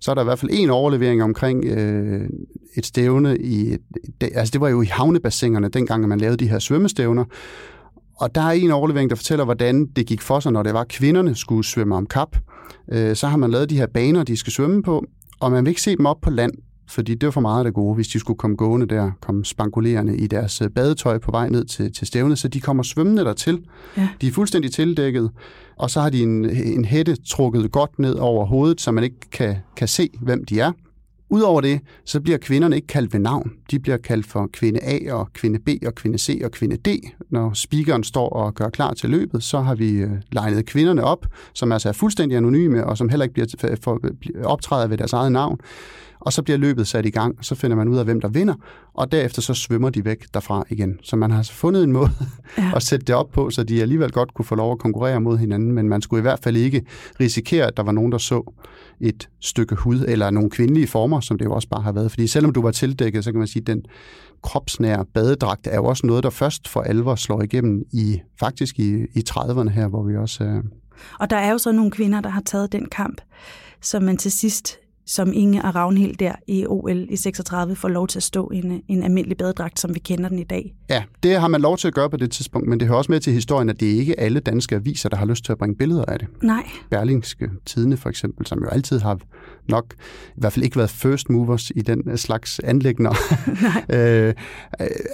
så 0.00 0.10
er 0.10 0.14
der 0.14 0.22
i 0.22 0.24
hvert 0.24 0.38
fald 0.38 0.50
en 0.54 0.70
overlevering 0.70 1.22
omkring 1.22 1.64
øh, 1.64 2.28
et 2.76 2.86
stævne 2.86 3.38
i, 3.38 3.76
det, 4.20 4.30
altså 4.34 4.52
det 4.52 4.60
var 4.60 4.68
jo 4.68 4.82
i 4.82 4.86
havnebassinerne, 4.86 5.68
dengang 5.68 6.02
at 6.02 6.08
man 6.08 6.20
lavede 6.20 6.36
de 6.36 6.48
her 6.48 6.58
svømmestævner, 6.58 7.24
og 8.16 8.34
der 8.34 8.40
er 8.40 8.50
en 8.50 8.70
overlevering, 8.70 9.10
der 9.10 9.16
fortæller, 9.16 9.44
hvordan 9.44 9.86
det 9.86 10.06
gik 10.06 10.22
for 10.22 10.40
sig, 10.40 10.52
når 10.52 10.62
det 10.62 10.74
var, 10.74 10.80
at 10.80 10.88
kvinderne 10.88 11.34
skulle 11.34 11.64
svømme 11.64 11.96
om 11.96 12.06
kap. 12.06 12.36
Øh, 12.92 13.16
så 13.16 13.26
har 13.26 13.36
man 13.36 13.50
lavet 13.50 13.70
de 13.70 13.76
her 13.76 13.86
baner, 13.86 14.22
de 14.22 14.36
skal 14.36 14.52
svømme 14.52 14.82
på, 14.82 15.04
og 15.40 15.52
man 15.52 15.64
vil 15.64 15.70
ikke 15.70 15.82
se 15.82 15.96
dem 15.96 16.06
op 16.06 16.20
på 16.22 16.30
land, 16.30 16.52
fordi 16.88 17.14
det 17.14 17.26
var 17.26 17.30
for 17.30 17.40
meget 17.40 17.58
af 17.58 17.64
det 17.64 17.74
gode, 17.74 17.94
hvis 17.94 18.08
de 18.08 18.18
skulle 18.18 18.38
komme 18.38 18.56
gående 18.56 18.86
der, 18.86 19.10
komme 19.20 19.44
spankulerende 19.44 20.16
i 20.16 20.26
deres 20.26 20.62
øh, 20.62 20.70
badetøj 20.70 21.18
på 21.18 21.30
vej 21.30 21.48
ned 21.48 21.64
til, 21.64 21.92
til 21.92 22.06
stævnet, 22.06 22.38
så 22.38 22.48
de 22.48 22.60
kommer 22.60 22.82
svømmende 22.82 23.24
dertil. 23.24 23.64
Ja. 23.96 24.08
De 24.20 24.26
er 24.28 24.32
fuldstændig 24.32 24.72
tildækket, 24.72 25.30
og 25.76 25.90
så 25.90 26.00
har 26.00 26.10
de 26.10 26.22
en, 26.22 26.50
en 26.50 26.84
hætte 26.84 27.16
trukket 27.16 27.72
godt 27.72 27.98
ned 27.98 28.14
over 28.14 28.46
hovedet, 28.46 28.80
så 28.80 28.90
man 28.90 29.04
ikke 29.04 29.30
kan, 29.32 29.56
kan 29.76 29.88
se, 29.88 30.08
hvem 30.20 30.44
de 30.44 30.60
er. 30.60 30.72
Udover 31.30 31.60
det, 31.60 31.80
så 32.04 32.20
bliver 32.20 32.38
kvinderne 32.38 32.76
ikke 32.76 32.86
kaldt 32.86 33.12
ved 33.12 33.20
navn. 33.20 33.52
De 33.70 33.78
bliver 33.78 33.96
kaldt 33.96 34.26
for 34.26 34.48
kvinde 34.52 34.80
A 34.82 35.12
og 35.12 35.32
kvinde 35.32 35.58
B 35.58 35.68
og 35.86 35.94
kvinde 35.94 36.18
C 36.18 36.40
og 36.44 36.50
kvinde 36.50 36.76
D. 36.76 36.88
Når 37.30 37.52
speakeren 37.52 38.04
står 38.04 38.28
og 38.28 38.54
gør 38.54 38.68
klar 38.68 38.94
til 38.94 39.10
løbet, 39.10 39.42
så 39.42 39.60
har 39.60 39.74
vi 39.74 39.90
øh, 39.90 40.10
legnet 40.32 40.66
kvinderne 40.66 41.04
op, 41.04 41.26
som 41.54 41.72
altså 41.72 41.88
er 41.88 41.92
fuldstændig 41.92 42.36
anonyme 42.36 42.86
og 42.86 42.98
som 42.98 43.08
heller 43.08 43.24
ikke 43.24 43.34
bliver 43.34 44.44
optræder 44.44 44.86
ved 44.86 44.98
deres 44.98 45.12
eget 45.12 45.32
navn. 45.32 45.60
Og 46.28 46.32
så 46.32 46.42
bliver 46.42 46.58
løbet 46.58 46.88
sat 46.88 47.06
i 47.06 47.10
gang, 47.10 47.44
så 47.44 47.54
finder 47.54 47.76
man 47.76 47.88
ud 47.88 47.98
af, 47.98 48.04
hvem 48.04 48.20
der 48.20 48.28
vinder, 48.28 48.54
og 48.94 49.12
derefter 49.12 49.42
så 49.42 49.54
svømmer 49.54 49.90
de 49.90 50.04
væk 50.04 50.34
derfra 50.34 50.64
igen. 50.70 50.98
Så 51.02 51.16
man 51.16 51.30
har 51.30 51.38
altså 51.38 51.52
fundet 51.52 51.84
en 51.84 51.92
måde 51.92 52.10
Ja. 52.58 52.72
at 52.76 52.82
sætte 52.82 53.06
det 53.06 53.14
op 53.14 53.30
på, 53.30 53.50
så 53.50 53.64
de 53.64 53.82
alligevel 53.82 54.12
godt 54.12 54.34
kunne 54.34 54.44
få 54.44 54.54
lov 54.54 54.72
at 54.72 54.78
konkurrere 54.78 55.20
mod 55.20 55.38
hinanden, 55.38 55.72
men 55.72 55.88
man 55.88 56.02
skulle 56.02 56.20
i 56.20 56.22
hvert 56.22 56.38
fald 56.42 56.56
ikke 56.56 56.82
risikere, 57.20 57.66
at 57.66 57.76
der 57.76 57.82
var 57.82 57.92
nogen, 57.92 58.12
der 58.12 58.18
så 58.18 58.52
et 59.00 59.28
stykke 59.40 59.74
hud, 59.74 60.04
eller 60.08 60.30
nogle 60.30 60.50
kvindelige 60.50 60.86
former, 60.86 61.20
som 61.20 61.38
det 61.38 61.44
jo 61.44 61.52
også 61.52 61.68
bare 61.68 61.82
har 61.82 61.92
været. 61.92 62.10
Fordi 62.10 62.26
selvom 62.26 62.52
du 62.52 62.62
var 62.62 62.70
tildækket, 62.70 63.24
så 63.24 63.32
kan 63.32 63.38
man 63.38 63.48
sige, 63.48 63.60
at 63.60 63.66
den 63.66 63.82
kropsnære 64.42 65.04
badedragt 65.14 65.66
er 65.66 65.76
jo 65.76 65.84
også 65.84 66.06
noget, 66.06 66.24
der 66.24 66.30
først 66.30 66.68
for 66.68 66.80
alvor 66.80 67.14
slår 67.14 67.42
igennem 67.42 67.82
i 67.92 68.20
faktisk 68.40 68.78
i, 68.78 68.94
i 68.94 69.22
30'erne 69.30 69.68
her, 69.68 69.88
hvor 69.88 70.02
vi 70.02 70.16
også 70.16 70.44
er, 70.44 70.60
Og 71.18 71.30
der 71.30 71.36
er 71.36 71.52
jo 71.52 71.58
så 71.58 71.72
nogle 71.72 71.90
kvinder, 71.90 72.20
der 72.20 72.28
har 72.28 72.42
taget 72.46 72.72
den 72.72 72.86
kamp, 72.86 73.20
som 73.80 74.02
man 74.02 74.16
til 74.16 74.32
sidst 74.32 74.78
som 75.08 75.32
Inge 75.34 75.64
og 75.64 75.74
Ravnhild 75.74 76.16
der 76.16 76.32
i 76.46 76.66
OL 76.66 77.06
i 77.10 77.16
36 77.16 77.76
får 77.76 77.88
lov 77.88 78.08
til 78.08 78.18
at 78.18 78.22
stå 78.22 78.50
i 78.54 78.56
en, 78.56 78.82
en 78.88 79.02
almindelig 79.02 79.36
badedragt, 79.36 79.80
som 79.80 79.94
vi 79.94 79.98
kender 79.98 80.28
den 80.28 80.38
i 80.38 80.44
dag. 80.44 80.74
Ja, 80.90 81.02
det 81.22 81.40
har 81.40 81.48
man 81.48 81.60
lov 81.60 81.76
til 81.76 81.88
at 81.88 81.94
gøre 81.94 82.10
på 82.10 82.16
det 82.16 82.30
tidspunkt, 82.30 82.68
men 82.68 82.80
det 82.80 82.88
hører 82.88 82.98
også 82.98 83.12
med 83.12 83.20
til 83.20 83.32
historien, 83.32 83.68
at 83.68 83.80
det 83.80 83.86
ikke 83.86 84.14
er 84.18 84.24
alle 84.24 84.40
danske 84.40 84.74
aviser, 84.74 85.08
der 85.08 85.16
har 85.16 85.26
lyst 85.26 85.44
til 85.44 85.52
at 85.52 85.58
bringe 85.58 85.76
billeder 85.76 86.04
af 86.04 86.18
det. 86.18 86.28
Nej. 86.42 86.68
Berlingske 86.90 87.50
Tidene 87.66 87.96
for 87.96 88.08
eksempel, 88.08 88.46
som 88.46 88.58
jo 88.58 88.68
altid 88.68 89.00
har 89.00 89.18
nok 89.68 89.94
i 90.36 90.40
hvert 90.40 90.52
fald 90.52 90.64
ikke 90.64 90.76
været 90.76 90.90
first 90.90 91.30
movers 91.30 91.70
i 91.70 91.80
den 91.80 92.18
slags 92.18 92.60
anlægner, 92.64 93.10
øh, 93.96 94.34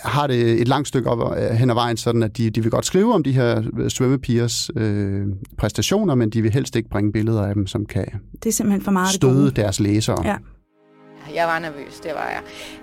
har 0.04 0.26
det 0.26 0.60
et 0.60 0.68
langt 0.68 0.88
stykke 0.88 1.10
op 1.10 1.36
øh, 1.38 1.50
hen 1.50 1.70
ad 1.70 1.74
vejen, 1.74 1.96
sådan 1.96 2.22
at 2.22 2.36
de, 2.36 2.50
de 2.50 2.62
vil 2.62 2.70
godt 2.70 2.86
skrive 2.86 3.14
om 3.14 3.22
de 3.22 3.32
her 3.32 3.62
svømmepigers 3.88 4.70
øh, 4.76 5.26
præstationer, 5.58 6.14
men 6.14 6.30
de 6.30 6.42
vil 6.42 6.52
helst 6.52 6.76
ikke 6.76 6.88
bringe 6.88 7.12
billeder 7.12 7.42
af 7.42 7.54
dem, 7.54 7.66
som 7.66 7.86
kan 7.86 8.06
det 8.44 8.50
er 8.50 8.52
simpelthen 8.52 8.82
for 8.82 8.90
meget 8.90 9.14
støde 9.14 9.50
deres 9.50 9.80
læsere. 9.84 10.26
Ja. 10.26 10.36
Jeg 11.34 11.46
var 11.46 11.58
nervøs, 11.58 12.00
det 12.02 12.12
var 12.14 12.28
jeg. 12.28 12.40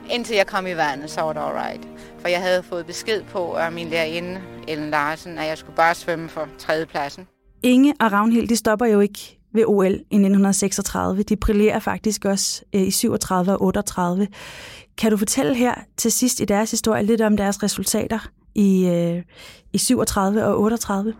Indtil 0.09 0.35
jeg 0.35 0.47
kom 0.47 0.67
i 0.67 0.75
vandet, 0.75 1.09
så 1.09 1.21
var 1.21 1.33
det 1.33 1.39
alright. 1.39 1.87
For 2.19 2.27
jeg 2.27 2.41
havde 2.41 2.63
fået 2.63 2.85
besked 2.85 3.21
på 3.23 3.53
af 3.53 3.71
min 3.71 3.87
lærerinde, 3.87 4.41
Ellen 4.67 4.89
Larsen, 4.89 5.37
at 5.37 5.47
jeg 5.47 5.57
skulle 5.57 5.75
bare 5.75 5.95
svømme 5.95 6.29
for 6.29 6.47
tredjepladsen. 6.57 7.27
Inge 7.63 7.93
og 7.99 8.11
Ravnhild, 8.11 8.47
de 8.47 8.55
stopper 8.55 8.85
jo 8.85 8.99
ikke 8.99 9.39
ved 9.53 9.63
OL 9.67 9.93
i 9.93 9.93
1936. 9.93 11.23
De 11.23 11.35
brillerer 11.35 11.79
faktisk 11.79 12.25
også 12.25 12.63
øh, 12.75 12.81
i 12.81 12.91
37 12.91 13.51
og 13.51 13.61
38. 13.61 14.27
Kan 14.97 15.11
du 15.11 15.17
fortælle 15.17 15.55
her 15.55 15.73
til 15.97 16.11
sidst 16.11 16.39
i 16.39 16.45
deres 16.45 16.71
historie 16.71 17.03
lidt 17.03 17.21
om 17.21 17.37
deres 17.37 17.63
resultater 17.63 18.29
i, 18.55 18.87
øh, 18.87 19.23
i 19.73 19.77
37 19.77 20.45
og 20.45 20.59
38? 20.59 21.13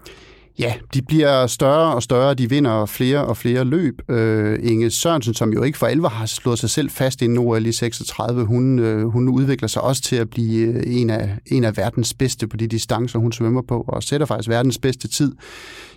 Ja, 0.60 0.74
de 0.94 1.02
bliver 1.02 1.48
større 1.48 1.96
og 1.96 2.04
større, 2.04 2.34
de 2.34 2.50
vinder 2.50 2.86
flere 2.86 3.26
og 3.26 3.38
flere 3.38 3.64
løb. 3.64 4.02
Øh, 4.10 4.60
Inge 4.64 4.90
Sørensen, 4.90 5.34
som 5.34 5.54
jo 5.54 5.64
ikke 5.64 5.78
for 5.78 5.88
alvor 5.88 6.10
har 6.10 6.26
slået 6.26 6.60
sig 6.60 6.70
selv 6.70 6.90
fast 6.90 7.22
inden 7.22 7.38
OL 7.38 7.66
i 7.66 7.72
36, 7.72 8.44
hun, 8.44 8.80
øh, 8.80 9.08
hun 9.08 9.30
udvikler 9.30 9.68
sig 9.68 9.82
også 9.82 10.02
til 10.02 10.16
at 10.16 10.30
blive 10.30 10.68
øh, 10.68 10.84
en 10.86 11.10
af, 11.10 11.38
en 11.46 11.64
af 11.64 11.78
verdens 11.78 12.14
bedste 12.14 12.48
på 12.48 12.58
de 12.58 12.68
distancer, 12.68 13.20
hun 13.20 13.32
svømmer 13.32 13.62
på, 13.62 13.86
og 13.88 14.04
sætter 14.04 14.28
faktisk 14.28 14.50
verdens 14.50 14.78
bedste 14.78 15.08
tid 15.08 15.36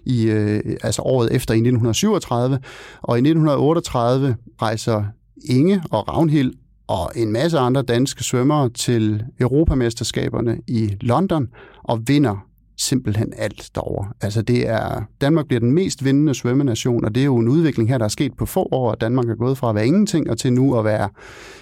i 0.04 0.24
øh, 0.24 0.76
altså 0.82 1.02
året 1.02 1.34
efter 1.34 1.54
i 1.54 1.58
1937. 1.58 2.58
Og 3.02 3.16
i 3.16 3.20
1938 3.20 4.36
rejser 4.62 5.04
Inge 5.44 5.82
og 5.90 6.08
Ravnhild 6.08 6.52
og 6.86 7.12
en 7.16 7.32
masse 7.32 7.58
andre 7.58 7.82
danske 7.82 8.24
svømmere 8.24 8.70
til 8.70 9.22
Europamesterskaberne 9.40 10.58
i 10.66 10.96
London 11.00 11.48
og 11.84 12.02
vinder 12.06 12.46
simpelthen 12.76 13.32
alt 13.37 13.70
derover. 13.74 14.14
Altså 14.20 14.42
det 14.42 14.68
er, 14.68 15.02
Danmark 15.20 15.46
bliver 15.46 15.60
den 15.60 15.72
mest 15.72 16.04
vindende 16.04 16.34
svømmenation, 16.34 17.04
og 17.04 17.14
det 17.14 17.20
er 17.20 17.24
jo 17.24 17.37
en 17.37 17.48
udvikling 17.48 17.88
her, 17.88 17.98
der 17.98 18.04
er 18.04 18.08
sket 18.08 18.32
på 18.38 18.46
få 18.46 18.68
år, 18.72 18.92
at 18.92 19.00
Danmark 19.00 19.28
er 19.28 19.34
gået 19.34 19.58
fra 19.58 19.68
at 19.68 19.74
være 19.74 19.87
ingenting 19.87 20.30
og 20.30 20.38
til 20.38 20.52
nu 20.52 20.78
at 20.78 20.84
være 20.84 21.08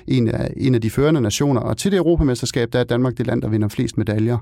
en 0.07 0.29
af, 0.29 0.53
en 0.57 0.75
af 0.75 0.81
de 0.81 0.91
førende 0.91 1.21
nationer. 1.21 1.61
Og 1.61 1.77
til 1.77 1.93
det 1.93 1.97
Europamesterskab, 1.97 2.73
der 2.73 2.79
er 2.79 2.85
Danmark 2.85 3.19
det 3.19 3.27
land, 3.27 3.43
der 3.43 3.49
vinder 3.49 3.69
flest 3.69 3.99
medaljer. 3.99 4.39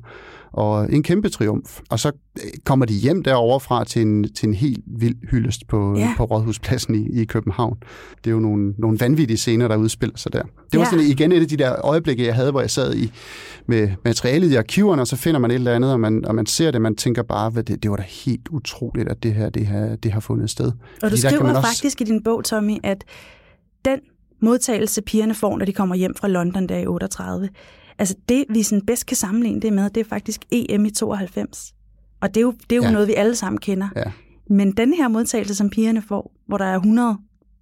Og 0.53 0.93
en 0.93 1.03
kæmpe 1.03 1.29
triumf. 1.29 1.81
Og 1.91 1.99
så 1.99 2.13
øh, 2.37 2.51
kommer 2.65 2.87
de 2.87 2.95
hjem 2.95 3.23
derover 3.23 3.59
fra 3.59 3.85
til 3.85 4.03
en, 4.03 4.33
til 4.33 4.49
en 4.49 4.55
helt 4.55 4.85
vild 4.87 5.17
hyldest 5.31 5.69
på, 5.69 5.99
ja. 5.99 6.15
på 6.17 6.25
Rådhuspladsen 6.25 6.95
i, 6.95 7.21
i 7.21 7.25
København. 7.25 7.77
Det 8.25 8.31
er 8.31 8.35
jo 8.35 8.41
nogle, 8.41 8.75
nogle 8.79 9.01
vanvittige 9.01 9.37
scener, 9.37 9.69
der 9.69 9.77
udspiller 9.77 10.17
sig 10.17 10.33
der. 10.33 10.43
Det 10.43 10.81
var 10.81 10.85
ja. 10.85 10.91
sådan 10.91 11.07
igen 11.07 11.33
et 11.33 11.41
af 11.41 11.49
de 11.49 11.57
der 11.57 11.87
øjeblikke, 11.87 12.27
jeg 12.27 12.35
havde, 12.35 12.51
hvor 12.51 12.61
jeg 12.61 12.71
sad 12.71 12.95
i 12.95 13.13
med 13.67 13.89
materialet 14.05 14.51
i 14.51 14.55
arkiverne, 14.55 15.03
og 15.03 15.07
så 15.07 15.17
finder 15.17 15.41
man 15.41 15.51
et 15.51 15.55
eller 15.55 15.75
andet, 15.75 15.93
og 15.93 16.01
man, 16.01 16.25
og 16.25 16.35
man 16.35 16.47
ser 16.61 16.71
det, 16.71 16.83
man 16.83 16.97
tænker 16.97 17.23
bare, 17.23 17.59
at 17.59 17.69
det, 17.69 17.83
det 17.83 17.91
var 17.91 17.97
da 17.97 18.03
helt 18.03 18.49
utroligt, 18.49 19.09
at 19.09 19.23
det 19.23 19.35
her, 19.35 19.51
det 19.51 19.67
her, 19.67 19.97
det 19.97 20.13
har 20.13 20.21
fundet 20.21 20.51
sted. 20.51 20.67
Og 20.67 20.77
du 21.03 21.09
Fordi 21.09 21.21
skriver 21.21 21.49
også... 21.49 21.69
faktisk 21.69 22.01
i 22.01 22.05
din 22.05 22.23
bog, 22.23 22.45
Tommy, 22.45 22.77
at 22.83 23.05
den 23.85 24.01
modtagelse, 24.41 25.03
pigerne 25.03 25.35
får, 25.35 25.59
når 25.59 25.65
de 25.65 25.73
kommer 25.73 25.95
hjem 25.95 26.15
fra 26.15 26.29
London 26.29 26.67
der 26.69 26.79
i 26.79 26.87
38, 26.87 27.49
altså 27.99 28.15
det, 28.29 28.45
vi 28.49 28.63
sådan 28.63 28.87
bedst 28.87 29.07
kan 29.07 29.17
sammenligne 29.17 29.61
det 29.61 29.73
med, 29.73 29.91
det 29.91 30.01
er 30.01 30.05
faktisk 30.09 30.41
EM 30.51 30.85
i 30.85 30.91
92. 30.91 31.75
Og 32.21 32.29
det 32.29 32.37
er 32.37 32.43
jo, 32.43 32.55
det 32.71 32.73
er 32.73 32.77
jo 32.77 32.83
ja. 32.83 32.91
noget, 32.91 33.09
vi 33.09 33.15
alle 33.15 33.37
sammen 33.37 33.61
kender. 33.61 33.89
Ja. 33.97 34.13
Men 34.51 34.73
den 34.73 34.95
her 34.95 35.09
modtagelse, 35.09 35.55
som 35.55 35.71
pigerne 35.71 36.03
får, 36.03 36.33
hvor 36.47 36.59
der 36.59 36.65
er 36.65 36.77
100 36.77 37.17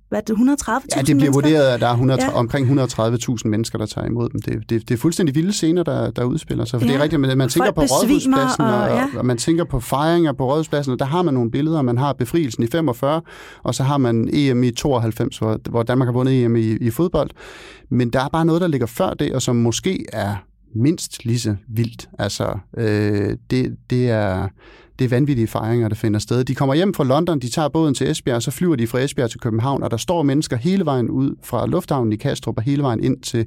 hvad 0.08 0.22
det, 0.22 0.34
130.000 0.34 0.86
Ja, 0.96 1.02
det 1.02 1.16
bliver 1.16 1.32
vurderet, 1.32 1.66
at 1.66 1.80
der 1.80 1.86
er 1.86 1.92
100, 1.92 2.22
ja. 2.22 2.32
omkring 2.32 2.80
130.000 2.80 3.36
mennesker, 3.44 3.78
der 3.78 3.86
tager 3.86 4.06
imod 4.06 4.28
dem. 4.28 4.42
Det, 4.42 4.70
det, 4.70 4.88
det 4.88 4.94
er 4.94 4.98
fuldstændig 4.98 5.34
vilde 5.34 5.52
scener, 5.52 5.82
der, 5.82 6.10
der 6.10 6.24
udspiller 6.24 6.64
sig. 6.64 6.80
For 6.80 6.86
ja. 6.86 6.92
det 6.92 6.98
er 6.98 7.02
rigtigt, 7.02 7.20
man, 7.20 7.38
man 7.38 7.48
tænker 7.48 7.70
på 7.70 7.80
Rådhuspladsen, 7.80 8.34
og, 8.64 8.80
og, 8.80 8.88
ja. 8.88 9.06
og 9.16 9.26
man 9.26 9.38
tænker 9.38 9.64
på 9.64 9.80
fejringer 9.80 10.32
på 10.32 10.50
Rådhuspladsen, 10.50 10.92
og 10.92 10.98
der 10.98 11.04
har 11.04 11.22
man 11.22 11.34
nogle 11.34 11.50
billeder. 11.50 11.82
Man 11.82 11.98
har 11.98 12.12
befrielsen 12.12 12.64
i 12.64 12.66
45, 12.66 13.22
og 13.62 13.74
så 13.74 13.82
har 13.82 13.98
man 13.98 14.28
EM 14.32 14.62
i 14.62 14.70
92, 14.70 15.38
hvor, 15.38 15.58
hvor 15.70 15.82
Danmark 15.82 16.06
har 16.06 16.12
vundet 16.12 16.44
EM 16.44 16.56
i, 16.56 16.76
i 16.76 16.90
fodbold. 16.90 17.30
Men 17.90 18.10
der 18.10 18.20
er 18.20 18.28
bare 18.28 18.44
noget, 18.44 18.60
der 18.60 18.68
ligger 18.68 18.86
før 18.86 19.14
det, 19.14 19.32
og 19.32 19.42
som 19.42 19.56
måske 19.56 20.04
er 20.12 20.36
mindst 20.74 21.24
lige 21.24 21.38
så 21.38 21.56
vildt. 21.68 22.08
Altså, 22.18 22.58
øh, 22.76 23.36
det, 23.50 23.76
det 23.90 24.10
er 24.10 24.48
det 24.98 25.04
er 25.04 25.08
vanvittige 25.08 25.46
fejringer, 25.46 25.88
der 25.88 25.96
finder 25.96 26.20
sted. 26.20 26.44
De 26.44 26.54
kommer 26.54 26.74
hjem 26.74 26.94
fra 26.94 27.04
London, 27.04 27.38
de 27.38 27.50
tager 27.50 27.68
båden 27.68 27.94
til 27.94 28.10
Esbjerg, 28.10 28.36
og 28.36 28.42
så 28.42 28.50
flyver 28.50 28.76
de 28.76 28.86
fra 28.86 28.98
Esbjerg 28.98 29.30
til 29.30 29.40
København, 29.40 29.82
og 29.82 29.90
der 29.90 29.96
står 29.96 30.22
mennesker 30.22 30.56
hele 30.56 30.84
vejen 30.84 31.10
ud 31.10 31.34
fra 31.42 31.66
lufthavnen 31.66 32.12
i 32.12 32.16
Kastrup 32.16 32.56
og 32.56 32.62
hele 32.62 32.82
vejen 32.82 33.04
ind 33.04 33.22
til 33.22 33.46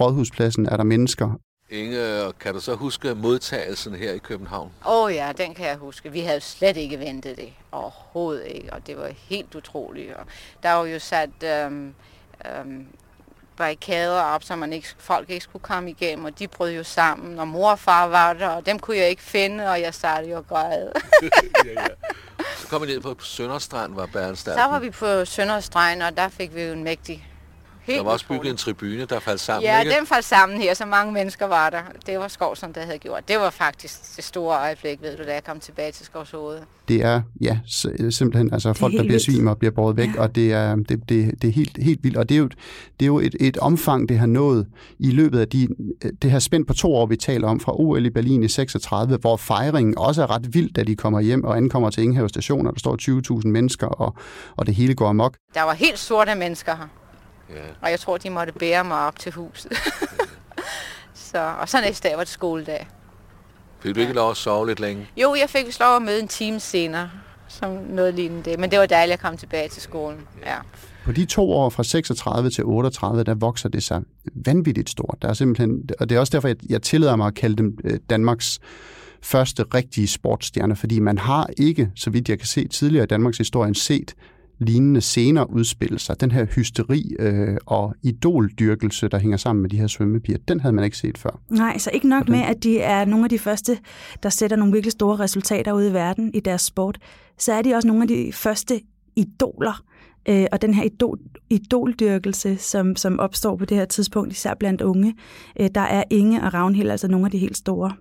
Rådhuspladsen 0.00 0.66
er 0.66 0.76
der 0.76 0.84
mennesker. 0.84 1.38
Inge, 1.70 2.32
kan 2.40 2.54
du 2.54 2.60
så 2.60 2.74
huske 2.74 3.14
modtagelsen 3.14 3.94
her 3.94 4.12
i 4.12 4.18
København? 4.18 4.70
Åh 4.86 5.04
oh 5.04 5.14
ja, 5.14 5.32
den 5.38 5.54
kan 5.54 5.66
jeg 5.66 5.76
huske. 5.76 6.12
Vi 6.12 6.20
havde 6.20 6.40
slet 6.40 6.76
ikke 6.76 6.98
ventet 6.98 7.36
det. 7.36 7.48
Overhovedet 7.72 8.46
ikke, 8.54 8.72
og 8.72 8.86
det 8.86 8.96
var 8.96 9.10
helt 9.28 9.54
utroligt. 9.54 10.12
Og 10.14 10.26
der 10.62 10.72
var 10.72 10.86
jo 10.86 10.98
sat 10.98 11.30
øhm, 11.44 11.94
øhm, 12.46 12.86
barrikader 13.58 14.20
op, 14.20 14.44
så 14.44 14.56
man 14.56 14.72
ikke, 14.72 14.88
folk 14.98 15.30
ikke 15.30 15.44
skulle 15.44 15.62
komme 15.62 15.90
igennem, 15.90 16.24
og 16.24 16.38
de 16.38 16.48
brød 16.48 16.72
jo 16.72 16.84
sammen, 16.84 17.38
og 17.38 17.48
mor 17.48 17.70
og 17.70 17.78
far 17.78 18.06
var 18.06 18.32
der, 18.32 18.48
og 18.48 18.66
dem 18.66 18.78
kunne 18.78 18.96
jeg 18.96 19.08
ikke 19.08 19.22
finde, 19.22 19.70
og 19.70 19.80
jeg 19.80 19.94
startede 19.94 20.30
jo 20.30 20.38
at 20.38 20.46
græde. 20.46 20.92
ja, 21.64 21.82
ja. 21.82 21.86
Så 22.56 22.68
kom 22.68 22.82
vi 22.82 22.86
ned 22.86 23.00
på 23.00 23.16
Sønderstrand, 23.20 23.94
var 23.94 24.06
Bærenstarten. 24.06 24.62
Så 24.62 24.68
var 24.68 24.78
vi 24.78 24.90
på 24.90 25.24
Sønderstrand, 25.24 26.02
og 26.02 26.16
der 26.16 26.28
fik 26.28 26.54
vi 26.54 26.62
jo 26.62 26.72
en 26.72 26.84
mægtig 26.84 27.28
Helt 27.88 27.98
der 27.98 28.04
var 28.04 28.12
også 28.12 28.26
bygget 28.28 28.50
en 28.50 28.56
tribune, 28.56 29.04
der 29.04 29.20
faldt 29.20 29.40
sammen, 29.40 29.62
Ja, 29.62 29.80
ikke? 29.80 29.92
den 29.98 30.06
faldt 30.06 30.24
sammen 30.24 30.60
her, 30.60 30.74
så 30.74 30.86
mange 30.86 31.12
mennesker 31.12 31.46
var 31.46 31.70
der. 31.70 31.82
Det 32.06 32.18
var 32.18 32.28
Skovsson, 32.28 32.72
der 32.72 32.80
havde 32.80 32.98
gjort. 32.98 33.28
Det 33.28 33.36
var 33.38 33.50
faktisk 33.50 34.16
det 34.16 34.24
store 34.24 34.58
øjeblik, 34.60 35.02
ved 35.02 35.16
du, 35.16 35.22
da 35.24 35.32
jeg 35.32 35.44
kom 35.44 35.60
tilbage 35.60 35.92
til 35.92 36.06
Skovshoved. 36.06 36.58
Det 36.88 37.04
er, 37.04 37.22
ja, 37.40 37.58
simpelthen 38.10 38.52
altså 38.52 38.72
folk, 38.72 38.94
der 38.94 39.02
bliver 39.02 39.18
svimer 39.18 39.50
og 39.50 39.58
bliver 39.58 39.72
båret 39.72 39.96
væk, 39.96 40.08
ja. 40.16 40.20
og 40.22 40.34
det 40.34 40.52
er, 40.52 40.76
det, 40.76 40.88
det, 41.08 41.42
det 41.42 41.48
er 41.48 41.52
helt, 41.52 41.78
helt 41.82 42.04
vildt. 42.04 42.16
Og 42.16 42.28
det 42.28 42.34
er 42.34 42.38
jo, 42.38 42.48
det 43.00 43.02
er 43.02 43.06
jo 43.06 43.18
et, 43.18 43.34
et 43.40 43.58
omfang, 43.58 44.08
det 44.08 44.18
har 44.18 44.26
nået 44.26 44.66
i 44.98 45.10
løbet 45.10 45.40
af 45.40 45.48
de, 45.48 45.68
det 46.22 46.30
her 46.30 46.38
spændt 46.38 46.66
på 46.66 46.74
to 46.74 46.94
år, 46.94 47.06
vi 47.06 47.16
taler 47.16 47.48
om, 47.48 47.60
fra 47.60 47.80
OL 47.80 48.06
i 48.06 48.10
Berlin 48.10 48.42
i 48.42 48.48
36, 48.48 49.16
hvor 49.16 49.36
fejringen 49.36 49.98
også 49.98 50.22
er 50.22 50.30
ret 50.30 50.54
vild, 50.54 50.72
da 50.72 50.82
de 50.82 50.96
kommer 50.96 51.20
hjem 51.20 51.44
og 51.44 51.56
ankommer 51.56 51.90
til 51.90 52.02
Ingenhav 52.02 52.28
station, 52.28 52.66
og 52.66 52.72
der 52.72 52.78
står 52.78 53.40
20.000 53.42 53.48
mennesker, 53.48 53.86
og, 53.86 54.14
og 54.56 54.66
det 54.66 54.74
hele 54.74 54.94
går 54.94 55.08
amok. 55.08 55.36
Der 55.54 55.62
var 55.62 55.72
helt 55.72 55.98
sorte 55.98 56.34
mennesker 56.34 56.76
her. 56.76 56.86
Ja. 57.50 57.54
Og 57.82 57.90
jeg 57.90 58.00
tror, 58.00 58.18
de 58.18 58.30
måtte 58.30 58.52
bære 58.52 58.84
mig 58.84 59.06
op 59.06 59.18
til 59.18 59.32
huset. 59.32 59.72
så, 61.32 61.52
og 61.60 61.68
så 61.68 61.80
næste 61.80 62.08
dag 62.08 62.16
var 62.16 62.24
det 62.24 62.32
skoledag. 62.32 62.88
Fik 63.80 63.94
du 63.94 64.00
ikke 64.00 64.12
lov 64.12 64.30
at 64.30 64.36
sove 64.36 64.66
lidt 64.66 64.80
længe? 64.80 65.10
Jo, 65.16 65.34
jeg 65.34 65.50
fik 65.50 65.80
lov 65.80 65.96
at 65.96 66.02
møde 66.02 66.20
en 66.20 66.28
time 66.28 66.60
senere, 66.60 67.10
som 67.48 67.70
noget 67.72 68.14
lignende 68.14 68.50
det. 68.50 68.58
Men 68.58 68.70
det 68.70 68.78
var 68.78 68.86
dejligt 68.86 69.14
at 69.14 69.20
komme 69.20 69.38
tilbage 69.38 69.68
til 69.68 69.82
skolen. 69.82 70.20
Ja. 70.46 70.56
På 71.04 71.12
de 71.12 71.24
to 71.24 71.52
år 71.52 71.70
fra 71.70 71.84
36 71.84 72.50
til 72.50 72.64
38, 72.64 73.24
der 73.24 73.34
vokser 73.34 73.68
det 73.68 73.82
sig 73.82 74.02
vanvittigt 74.34 74.90
stort. 74.90 75.16
Der 75.22 75.28
er 75.28 75.32
simpelthen, 75.32 75.88
og 76.00 76.08
det 76.08 76.16
er 76.16 76.20
også 76.20 76.30
derfor, 76.30 76.54
jeg 76.68 76.82
tillader 76.82 77.16
mig 77.16 77.26
at 77.26 77.34
kalde 77.34 77.56
dem 77.56 77.78
øh, 77.84 77.98
Danmarks 78.10 78.60
første 79.22 79.64
rigtige 79.74 80.06
sportsstjerner, 80.06 80.74
fordi 80.74 81.00
man 81.00 81.18
har 81.18 81.46
ikke, 81.56 81.90
så 81.96 82.10
vidt 82.10 82.28
jeg 82.28 82.38
kan 82.38 82.46
se 82.46 82.68
tidligere 82.68 83.04
i 83.04 83.06
Danmarks 83.06 83.38
historie, 83.38 83.74
set 83.74 84.14
lignende 84.58 85.00
scener 85.00 85.44
udspille 85.44 85.98
sig. 85.98 86.20
Den 86.20 86.30
her 86.30 86.44
hysteri 86.44 87.14
øh, 87.18 87.56
og 87.66 87.94
idoldyrkelse, 88.02 89.08
der 89.08 89.18
hænger 89.18 89.36
sammen 89.36 89.62
med 89.62 89.70
de 89.70 89.78
her 89.78 89.86
svømmepiger, 89.86 90.38
den 90.48 90.60
havde 90.60 90.74
man 90.74 90.84
ikke 90.84 90.96
set 90.96 91.18
før. 91.18 91.40
Nej, 91.50 91.78
så 91.78 91.90
ikke 91.92 92.08
nok 92.08 92.26
den... 92.26 92.32
med, 92.32 92.40
at 92.40 92.62
de 92.62 92.80
er 92.80 93.04
nogle 93.04 93.24
af 93.24 93.30
de 93.30 93.38
første, 93.38 93.78
der 94.22 94.28
sætter 94.28 94.56
nogle 94.56 94.72
virkelig 94.72 94.92
store 94.92 95.16
resultater 95.16 95.72
ud 95.72 95.90
i 95.90 95.92
verden 95.92 96.30
i 96.34 96.40
deres 96.40 96.62
sport, 96.62 96.98
så 97.38 97.52
er 97.52 97.62
de 97.62 97.74
også 97.74 97.88
nogle 97.88 98.02
af 98.02 98.08
de 98.08 98.32
første 98.32 98.80
idoler, 99.16 99.82
øh, 100.28 100.46
og 100.52 100.62
den 100.62 100.74
her 100.74 100.82
idol, 100.82 101.18
idoldyrkelse, 101.50 102.56
som, 102.56 102.96
som 102.96 103.18
opstår 103.18 103.56
på 103.56 103.64
det 103.64 103.76
her 103.76 103.84
tidspunkt, 103.84 104.32
især 104.32 104.54
blandt 104.54 104.80
unge, 104.80 105.14
øh, 105.60 105.68
der 105.74 105.80
er 105.80 106.04
Inge 106.10 106.42
og 106.42 106.54
Ravnhild, 106.54 106.90
altså 106.90 107.08
nogle 107.08 107.26
af 107.26 107.30
de 107.30 107.38
helt 107.38 107.56
store. 107.56 107.92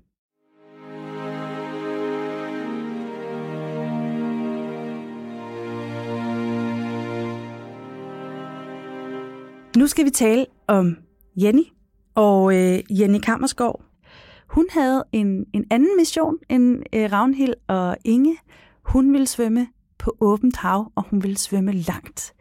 Nu 9.77 9.87
skal 9.87 10.05
vi 10.05 10.09
tale 10.09 10.45
om 10.67 10.97
Jenny 11.41 11.63
og 12.15 12.55
øh, 12.55 12.99
Jenny 12.99 13.19
Kammersgaard. 13.19 13.81
Hun 14.47 14.65
havde 14.71 15.03
en, 15.11 15.45
en 15.53 15.65
anden 15.71 15.97
mission 15.97 16.37
end 16.49 16.83
øh, 16.93 17.11
Ravnhild 17.11 17.53
og 17.67 17.97
Inge. 18.05 18.37
Hun 18.83 19.13
ville 19.13 19.27
svømme 19.27 19.67
på 19.99 20.17
åbent 20.19 20.57
hav, 20.57 20.91
og 20.95 21.03
hun 21.09 21.23
ville 21.23 21.37
svømme 21.37 21.71
langt. 21.71 22.33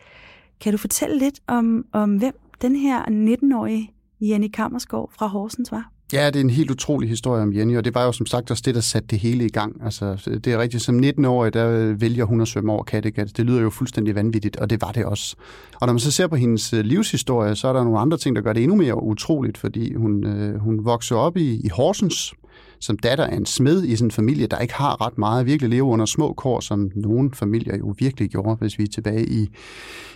Kan 0.60 0.72
du 0.72 0.78
fortælle 0.78 1.18
lidt 1.18 1.40
om, 1.46 1.86
om 1.92 2.16
hvem 2.16 2.34
den 2.62 2.76
her 2.76 3.02
19-årige 3.02 3.94
Jenny 4.20 4.48
Kammersgaard 4.48 5.10
fra 5.12 5.26
Horsens 5.26 5.72
var? 5.72 5.92
Ja, 6.12 6.26
det 6.26 6.36
er 6.36 6.40
en 6.40 6.50
helt 6.50 6.70
utrolig 6.70 7.08
historie 7.08 7.42
om 7.42 7.54
Jenny, 7.54 7.76
og 7.76 7.84
det 7.84 7.94
var 7.94 8.04
jo 8.04 8.12
som 8.12 8.26
sagt 8.26 8.50
også 8.50 8.62
det, 8.66 8.74
der 8.74 8.80
satte 8.80 9.08
det 9.08 9.18
hele 9.18 9.44
i 9.44 9.48
gang. 9.48 9.84
Altså, 9.84 10.30
det 10.44 10.46
er 10.46 10.58
rigtigt, 10.58 10.82
som 10.82 10.98
19-årig, 10.98 11.54
der 11.54 11.92
vælger 11.92 12.24
hun 12.24 12.40
at 12.40 12.48
svømme 12.48 12.72
over 12.72 12.82
Kattegat. 12.82 13.36
Det 13.36 13.46
lyder 13.46 13.60
jo 13.60 13.70
fuldstændig 13.70 14.14
vanvittigt, 14.14 14.56
og 14.56 14.70
det 14.70 14.82
var 14.82 14.92
det 14.92 15.04
også. 15.04 15.36
Og 15.80 15.86
når 15.86 15.92
man 15.92 16.00
så 16.00 16.10
ser 16.10 16.26
på 16.26 16.36
hendes 16.36 16.72
øh, 16.72 16.80
livshistorie, 16.80 17.56
så 17.56 17.68
er 17.68 17.72
der 17.72 17.84
nogle 17.84 17.98
andre 17.98 18.18
ting, 18.18 18.36
der 18.36 18.42
gør 18.42 18.52
det 18.52 18.62
endnu 18.62 18.76
mere 18.76 19.02
utroligt, 19.02 19.58
fordi 19.58 19.94
hun, 19.94 20.26
øh, 20.26 20.60
hun 20.60 20.84
voksede 20.84 21.20
op 21.20 21.36
i, 21.36 21.60
i 21.64 21.68
Horsens, 21.68 22.34
som 22.80 22.98
datter 22.98 23.24
af 23.24 23.36
en 23.36 23.46
smed 23.46 23.84
i 23.84 23.96
sådan 23.96 24.06
en 24.06 24.10
familie, 24.10 24.46
der 24.46 24.58
ikke 24.58 24.74
har 24.74 25.06
ret 25.06 25.18
meget, 25.18 25.46
virkelig 25.46 25.70
lever 25.70 25.88
under 25.88 26.06
små 26.06 26.32
kår, 26.32 26.60
som 26.60 26.90
nogle 26.94 27.30
familier 27.34 27.76
jo 27.76 27.94
virkelig 27.98 28.30
gjorde, 28.30 28.54
hvis 28.54 28.78
vi 28.78 28.84
er 28.84 28.88
tilbage 28.88 29.26
i, 29.26 29.48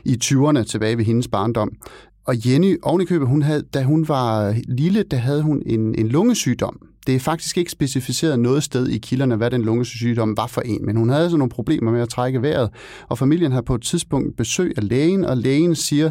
i 0.04 0.18
20'erne, 0.24 0.62
tilbage 0.62 0.98
ved 0.98 1.04
hendes 1.04 1.28
barndom. 1.28 1.72
Og 2.24 2.46
Jenny 2.46 2.78
ovenikøbet, 2.82 3.28
hun 3.28 3.42
havde, 3.42 3.62
da 3.62 3.82
hun 3.82 4.08
var 4.08 4.54
lille, 4.68 5.02
der 5.02 5.16
havde 5.16 5.42
hun 5.42 5.62
en, 5.66 5.94
en 5.98 6.08
lungesygdom. 6.08 6.86
Det 7.06 7.14
er 7.14 7.20
faktisk 7.20 7.58
ikke 7.58 7.70
specificeret 7.70 8.38
noget 8.38 8.62
sted 8.62 8.88
i 8.88 8.98
kilderne, 8.98 9.36
hvad 9.36 9.50
den 9.50 9.62
lungesygdom 9.62 10.36
var 10.36 10.46
for 10.46 10.60
en, 10.60 10.86
men 10.86 10.96
hun 10.96 11.08
havde 11.08 11.22
altså 11.22 11.36
nogle 11.36 11.50
problemer 11.50 11.92
med 11.92 12.00
at 12.00 12.08
trække 12.08 12.42
vejret, 12.42 12.70
og 13.08 13.18
familien 13.18 13.52
har 13.52 13.60
på 13.60 13.74
et 13.74 13.82
tidspunkt 13.82 14.36
besøg 14.36 14.72
af 14.76 14.88
lægen, 14.88 15.24
og 15.24 15.36
lægen 15.36 15.74
siger, 15.74 16.10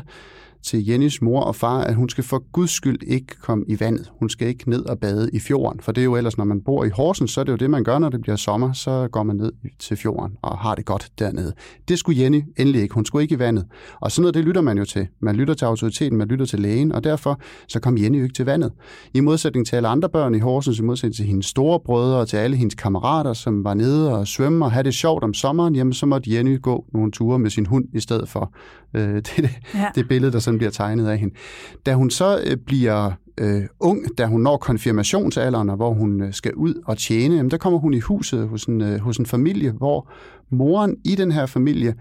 til 0.64 0.88
Jennys 0.88 1.22
mor 1.22 1.42
og 1.42 1.56
far, 1.56 1.82
at 1.82 1.96
hun 1.96 2.10
skal 2.10 2.24
for 2.24 2.44
guds 2.52 2.72
skyld 2.72 3.04
ikke 3.08 3.36
komme 3.42 3.66
i 3.68 3.80
vandet. 3.80 4.12
Hun 4.20 4.30
skal 4.30 4.48
ikke 4.48 4.70
ned 4.70 4.86
og 4.86 5.00
bade 5.00 5.30
i 5.34 5.40
fjorden, 5.40 5.80
for 5.80 5.92
det 5.92 6.02
er 6.02 6.06
jo 6.06 6.16
ellers, 6.16 6.38
når 6.38 6.46
man 6.46 6.62
bor 6.62 6.86
i 6.86 6.90
Horsens, 6.90 7.32
så 7.32 7.40
er 7.40 7.44
det 7.44 7.52
jo 7.52 7.58
det, 7.58 7.70
man 7.70 7.84
gør, 7.84 8.00
når 8.00 8.10
det 8.10 8.22
bliver 8.22 8.36
sommer, 8.36 8.74
så 8.74 9.08
går 9.12 9.24
man 9.24 9.36
ned 9.36 9.52
til 9.80 9.98
fjorden 9.98 10.38
og 10.42 10.58
har 10.58 10.76
det 10.76 10.86
godt 10.86 11.12
dernede. 11.20 11.54
Det 11.88 12.00
skulle 12.00 12.22
Jenny 12.22 12.44
endelig 12.58 12.82
ikke. 12.82 12.94
Hun 12.94 13.06
skulle 13.06 13.24
ikke 13.24 13.36
i 13.36 13.40
vandet. 13.40 13.66
Og 14.02 14.12
sådan 14.12 14.22
noget, 14.22 14.36
det 14.36 14.44
lytter 14.44 14.62
man 14.62 14.78
jo 14.78 14.86
til. 14.86 15.08
Man 15.20 15.36
lytter 15.36 15.54
til 15.54 15.66
autoriteten, 15.66 16.18
man 16.18 16.28
lytter 16.28 16.46
til 16.46 16.60
lægen, 16.60 16.92
og 16.92 17.04
derfor 17.04 17.40
så 17.68 17.80
kom 17.80 17.98
Jenny 17.98 18.18
jo 18.18 18.24
ikke 18.24 18.36
til 18.36 18.46
vandet. 18.46 18.72
I 19.14 19.20
modsætning 19.20 19.68
til 19.68 19.76
alle 19.76 19.88
andre 19.88 20.10
børn 20.10 20.36
i 20.36 20.40
Horsens, 20.40 20.80
i 20.80 20.82
modsætning 20.82 21.16
til 21.16 21.26
hendes 21.26 21.46
store 21.46 21.80
brødre 21.80 22.18
og 22.18 22.28
til 22.28 22.38
alle 22.38 22.58
hendes 22.58 22.76
kammerater, 22.76 23.34
som 23.34 23.64
var 23.64 23.74
nede 23.74 24.18
og 24.18 24.28
svømme 24.28 24.66
og 24.66 24.72
have 24.72 24.84
det 24.84 24.94
sjovt 24.94 25.24
om 25.24 25.34
sommeren, 25.34 25.76
jamen 25.76 25.94
så 25.94 26.06
måtte 26.06 26.34
Jenny 26.34 26.62
gå 26.62 26.86
nogle 26.94 27.12
ture 27.12 27.40
med 27.40 27.50
sin 27.50 27.66
hund 27.66 27.86
i 27.94 28.00
stedet 28.00 28.30
for. 28.30 28.54
Øh, 28.94 29.16
det, 29.16 29.32
det, 29.38 29.50
ja. 29.74 29.88
det 29.96 30.08
billede, 30.08 30.32
der 30.32 30.40
sådan 30.40 30.58
bliver 30.58 30.72
tegnet 30.72 31.08
af 31.08 31.18
hende. 31.18 31.36
Da 31.86 31.94
hun 31.94 32.10
så 32.10 32.42
øh, 32.46 32.58
bliver 32.58 33.12
øh, 33.38 33.64
ung, 33.80 34.18
da 34.18 34.26
hun 34.26 34.42
når 34.42 34.58
konfirmationsalderen, 34.58 35.70
hvor 35.70 35.94
hun 35.94 36.22
øh, 36.22 36.34
skal 36.34 36.54
ud 36.54 36.74
og 36.86 36.98
tjene, 36.98 37.36
jamen, 37.36 37.52
der 37.52 37.58
kommer 37.58 37.80
hun 37.80 37.94
i 37.94 38.00
huset 38.00 38.48
hos 38.48 38.64
en, 38.64 38.82
øh, 38.82 39.00
hos 39.00 39.18
en 39.18 39.26
familie, 39.26 39.72
hvor 39.72 40.12
moren 40.50 40.96
i 41.06 41.16
den 41.16 41.32
her 41.32 41.46
familie 41.46 41.96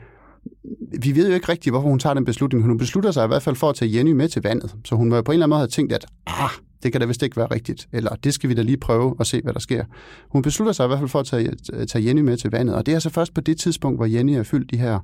vi 1.03 1.17
ved 1.17 1.29
jo 1.29 1.35
ikke 1.35 1.49
rigtigt, 1.49 1.73
hvorfor 1.73 1.89
hun 1.89 1.99
tager 1.99 2.15
den 2.15 2.25
beslutning. 2.25 2.65
Hun 2.65 2.79
beslutter 2.79 3.11
sig 3.11 3.25
i 3.25 3.27
hvert 3.27 3.43
fald 3.43 3.57
for 3.57 3.69
at 3.69 3.75
tage 3.75 3.97
Jenny 3.97 4.13
med 4.13 4.29
til 4.29 4.43
vandet. 4.43 4.75
Så 4.85 4.95
hun 4.95 5.09
må 5.09 5.23
på 5.23 5.33
en 5.33 5.35
eller 5.35 5.47
anden 5.47 5.51
måde 5.51 5.61
have 5.61 5.69
tænkt, 5.69 5.93
at 5.93 6.07
ah, 6.27 6.51
det 6.83 6.93
kan 6.93 7.01
da 7.01 7.07
vist 7.07 7.23
ikke 7.23 7.37
være 7.37 7.47
rigtigt, 7.47 7.89
eller 7.93 8.15
det 8.15 8.35
skal 8.35 8.51
vi 8.51 8.55
da 8.55 8.63
lige 8.63 8.77
prøve 8.77 9.15
og 9.19 9.27
se, 9.27 9.41
hvad 9.43 9.53
der 9.53 9.61
sker. 9.61 9.85
Hun 10.31 10.43
beslutter 10.43 10.73
sig 10.73 10.85
i 10.85 10.87
hvert 10.87 10.99
fald 10.99 11.09
for 11.09 11.21
at 11.21 11.27
tage, 11.27 11.55
tage 11.87 12.07
Jenny 12.07 12.21
med 12.21 12.37
til 12.37 12.51
vandet, 12.51 12.75
og 12.75 12.87
det 12.87 12.95
er 12.95 12.99
så 12.99 13.11
først 13.11 13.35
på 13.35 13.41
det 13.41 13.59
tidspunkt, 13.59 13.99
hvor 13.99 14.07
Jenny 14.07 14.33
er 14.33 14.43
fyldt 14.43 14.71
de 14.71 14.77
her 14.77 15.01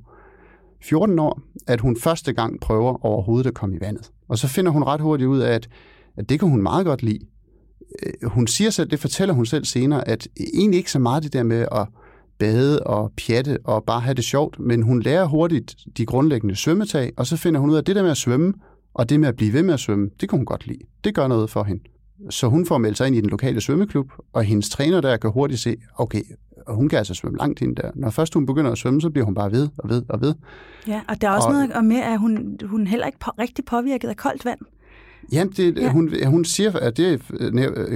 14 0.89 1.19
år, 1.19 1.41
at 1.67 1.81
hun 1.81 1.97
første 1.97 2.33
gang 2.33 2.59
prøver 2.59 3.05
overhovedet 3.05 3.47
at 3.47 3.53
komme 3.53 3.75
i 3.75 3.79
vandet. 3.81 4.11
Og 4.27 4.37
så 4.37 4.47
finder 4.47 4.71
hun 4.71 4.83
ret 4.83 5.01
hurtigt 5.01 5.27
ud 5.27 5.39
af, 5.39 5.53
at, 5.53 5.69
at 6.17 6.29
det 6.29 6.39
kan 6.39 6.49
hun 6.49 6.61
meget 6.61 6.85
godt 6.85 7.03
lide. 7.03 7.19
Øh, 8.05 8.29
hun 8.29 8.47
siger 8.47 8.69
selv, 8.69 8.91
det 8.91 8.99
fortæller 8.99 9.33
hun 9.33 9.45
selv 9.45 9.65
senere, 9.65 10.07
at 10.07 10.27
egentlig 10.53 10.77
ikke 10.77 10.91
så 10.91 10.99
meget 10.99 11.23
det 11.23 11.33
der 11.33 11.43
med 11.43 11.67
at 11.71 11.87
bade 12.39 12.79
og 12.79 13.11
pjatte 13.17 13.57
og 13.63 13.83
bare 13.83 14.01
have 14.01 14.13
det 14.13 14.23
sjovt, 14.23 14.59
men 14.59 14.81
hun 14.81 15.01
lærer 15.01 15.25
hurtigt 15.25 15.75
de 15.97 16.05
grundlæggende 16.05 16.55
svømmetag, 16.55 17.13
og 17.17 17.27
så 17.27 17.37
finder 17.37 17.59
hun 17.59 17.69
ud 17.69 17.75
af, 17.75 17.79
at 17.79 17.87
det 17.87 17.95
der 17.95 18.01
med 18.01 18.11
at 18.11 18.17
svømme, 18.17 18.53
og 18.93 19.09
det 19.09 19.19
med 19.19 19.27
at 19.27 19.35
blive 19.35 19.53
ved 19.53 19.63
med 19.63 19.73
at 19.73 19.79
svømme, 19.79 20.09
det 20.21 20.29
kan 20.29 20.39
hun 20.39 20.45
godt 20.45 20.67
lide. 20.67 20.79
Det 21.03 21.15
gør 21.15 21.27
noget 21.27 21.49
for 21.49 21.63
hende. 21.63 21.83
Så 22.29 22.47
hun 22.47 22.65
får 22.65 22.77
meldt 22.77 22.97
sig 22.97 23.07
ind 23.07 23.15
i 23.15 23.21
den 23.21 23.29
lokale 23.29 23.61
svømmeklub, 23.61 24.11
og 24.33 24.43
hendes 24.43 24.69
træner 24.69 25.01
der 25.01 25.17
kan 25.17 25.31
hurtigt 25.31 25.59
se, 25.59 25.75
okay, 25.97 26.21
og 26.67 26.75
hun 26.75 26.89
kan 26.89 26.97
altså 26.97 27.13
svømme 27.13 27.37
langt 27.37 27.61
ind 27.61 27.75
der. 27.75 27.91
Når 27.95 28.09
først 28.09 28.33
hun 28.33 28.45
begynder 28.45 28.71
at 28.71 28.77
svømme, 28.77 29.01
så 29.01 29.09
bliver 29.09 29.25
hun 29.25 29.33
bare 29.35 29.51
ved 29.51 29.69
og 29.77 29.89
ved 29.89 30.03
og 30.09 30.21
ved. 30.21 30.33
Ja, 30.87 31.01
og 31.07 31.21
der 31.21 31.29
er 31.29 31.35
også 31.35 31.47
og, 31.47 31.53
noget 31.53 31.85
med, 31.85 31.97
at 31.97 32.19
hun, 32.19 32.59
hun 32.65 32.87
heller 32.87 33.05
ikke 33.05 33.19
på, 33.19 33.31
rigtig 33.39 33.65
påvirket 33.65 34.07
af 34.07 34.17
koldt 34.17 34.45
vand. 34.45 34.59
Jamen, 35.31 35.53
det, 35.57 35.77
ja. 35.77 35.91
hun, 35.91 36.09
hun 36.25 36.45
siger, 36.45 36.71
at 36.71 36.97
det 36.97 37.21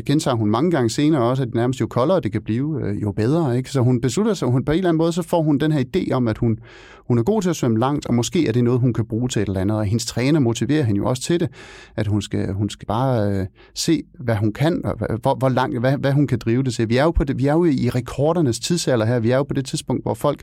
gentager 0.06 0.36
hun 0.36 0.50
mange 0.50 0.72
gange 0.72 0.90
senere 0.90 1.22
også, 1.22 1.44
at 1.44 1.54
nærmest 1.54 1.82
jo 1.82 1.88
koldere 1.88 2.20
det 2.20 2.32
kan 2.32 2.42
blive, 2.42 2.82
øh, 2.84 3.02
jo 3.02 3.12
bedre. 3.12 3.58
Ikke? 3.58 3.72
Så 3.72 3.82
hun 3.82 4.02
beslutter 4.02 4.34
sig, 4.34 4.48
hun 4.48 4.66
på 4.66 4.72
en 4.72 4.78
eller 4.78 4.90
anden 4.90 4.98
måde, 4.98 5.12
så 5.12 5.22
får 5.22 5.42
hun 5.42 5.58
den 5.58 5.72
her 5.72 5.84
idé 5.96 6.12
om, 6.12 6.28
at 6.28 6.38
hun, 6.38 6.60
hun 7.08 7.18
er 7.18 7.24
god 7.24 7.42
til 7.42 7.50
at 7.50 7.56
svømme 7.56 7.80
langt, 7.80 8.06
og 8.06 8.14
måske 8.14 8.48
er 8.48 8.52
det 8.52 8.64
noget, 8.64 8.80
hun 8.80 8.94
kan 8.94 9.06
bruge 9.06 9.30
til 9.30 9.42
et 9.42 9.48
eller 9.48 9.62
andet. 9.62 9.78
Og 9.78 9.86
hendes 9.86 10.06
træner 10.06 10.40
motiverer 10.40 10.84
hende 10.84 10.98
jo 10.98 11.06
også 11.06 11.24
til 11.24 11.40
det, 11.40 11.50
at 11.96 12.08
hun 12.08 12.22
skal, 12.22 12.54
hun 12.54 12.70
skal 12.70 12.86
bare 12.86 13.32
øh, 13.32 13.46
se, 13.76 14.04
hvad 14.20 14.36
hun 14.36 14.54
kan, 14.54 14.82
og 14.86 15.18
hvor, 15.22 15.36
hvor 15.36 15.50
langt, 15.50 15.80
hvad, 15.80 15.98
hvad 15.98 16.12
hun 16.12 16.28
kan 16.28 16.40
drive 16.40 16.64
det 16.64 16.74
til. 16.74 16.90
Vi 16.90 16.98
er, 16.98 17.04
jo 17.04 17.12
på 17.12 17.24
det, 17.24 17.38
vi 17.38 17.48
er 17.48 17.54
jo 17.54 17.66
i 17.66 17.90
rekordernes 17.90 18.60
tidsalder 18.60 19.06
her. 19.06 19.20
Vi 19.20 19.32
er 19.32 19.38
jo 19.38 19.44
på 19.44 19.54
det 19.54 19.66
tidspunkt, 19.66 20.04
hvor 20.04 20.14
folk 20.14 20.42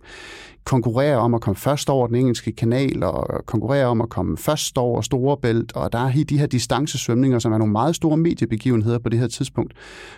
konkurrerer 0.66 1.16
om 1.16 1.34
at 1.34 1.40
komme 1.40 1.56
først 1.56 1.90
over 1.90 2.06
den 2.06 2.16
engelske 2.16 2.52
kanal, 2.52 3.02
og 3.02 3.46
konkurrerer 3.46 3.86
om 3.86 4.00
at 4.00 4.08
komme 4.08 4.36
først 4.36 4.78
over 4.78 5.00
Storebælt, 5.00 5.72
og 5.76 5.92
der 5.92 5.98
er 5.98 6.24
de 6.28 6.38
her 6.38 6.46
distancesvømninger, 6.46 7.38
som 7.38 7.52
er 7.52 7.58
nogle 7.58 7.72
meget 7.72 7.96
store 7.96 8.16
mediebegivenheder 8.16 8.98
på 8.98 9.08
det 9.08 9.18
her 9.18 9.28
tidspunkt. 9.28 9.74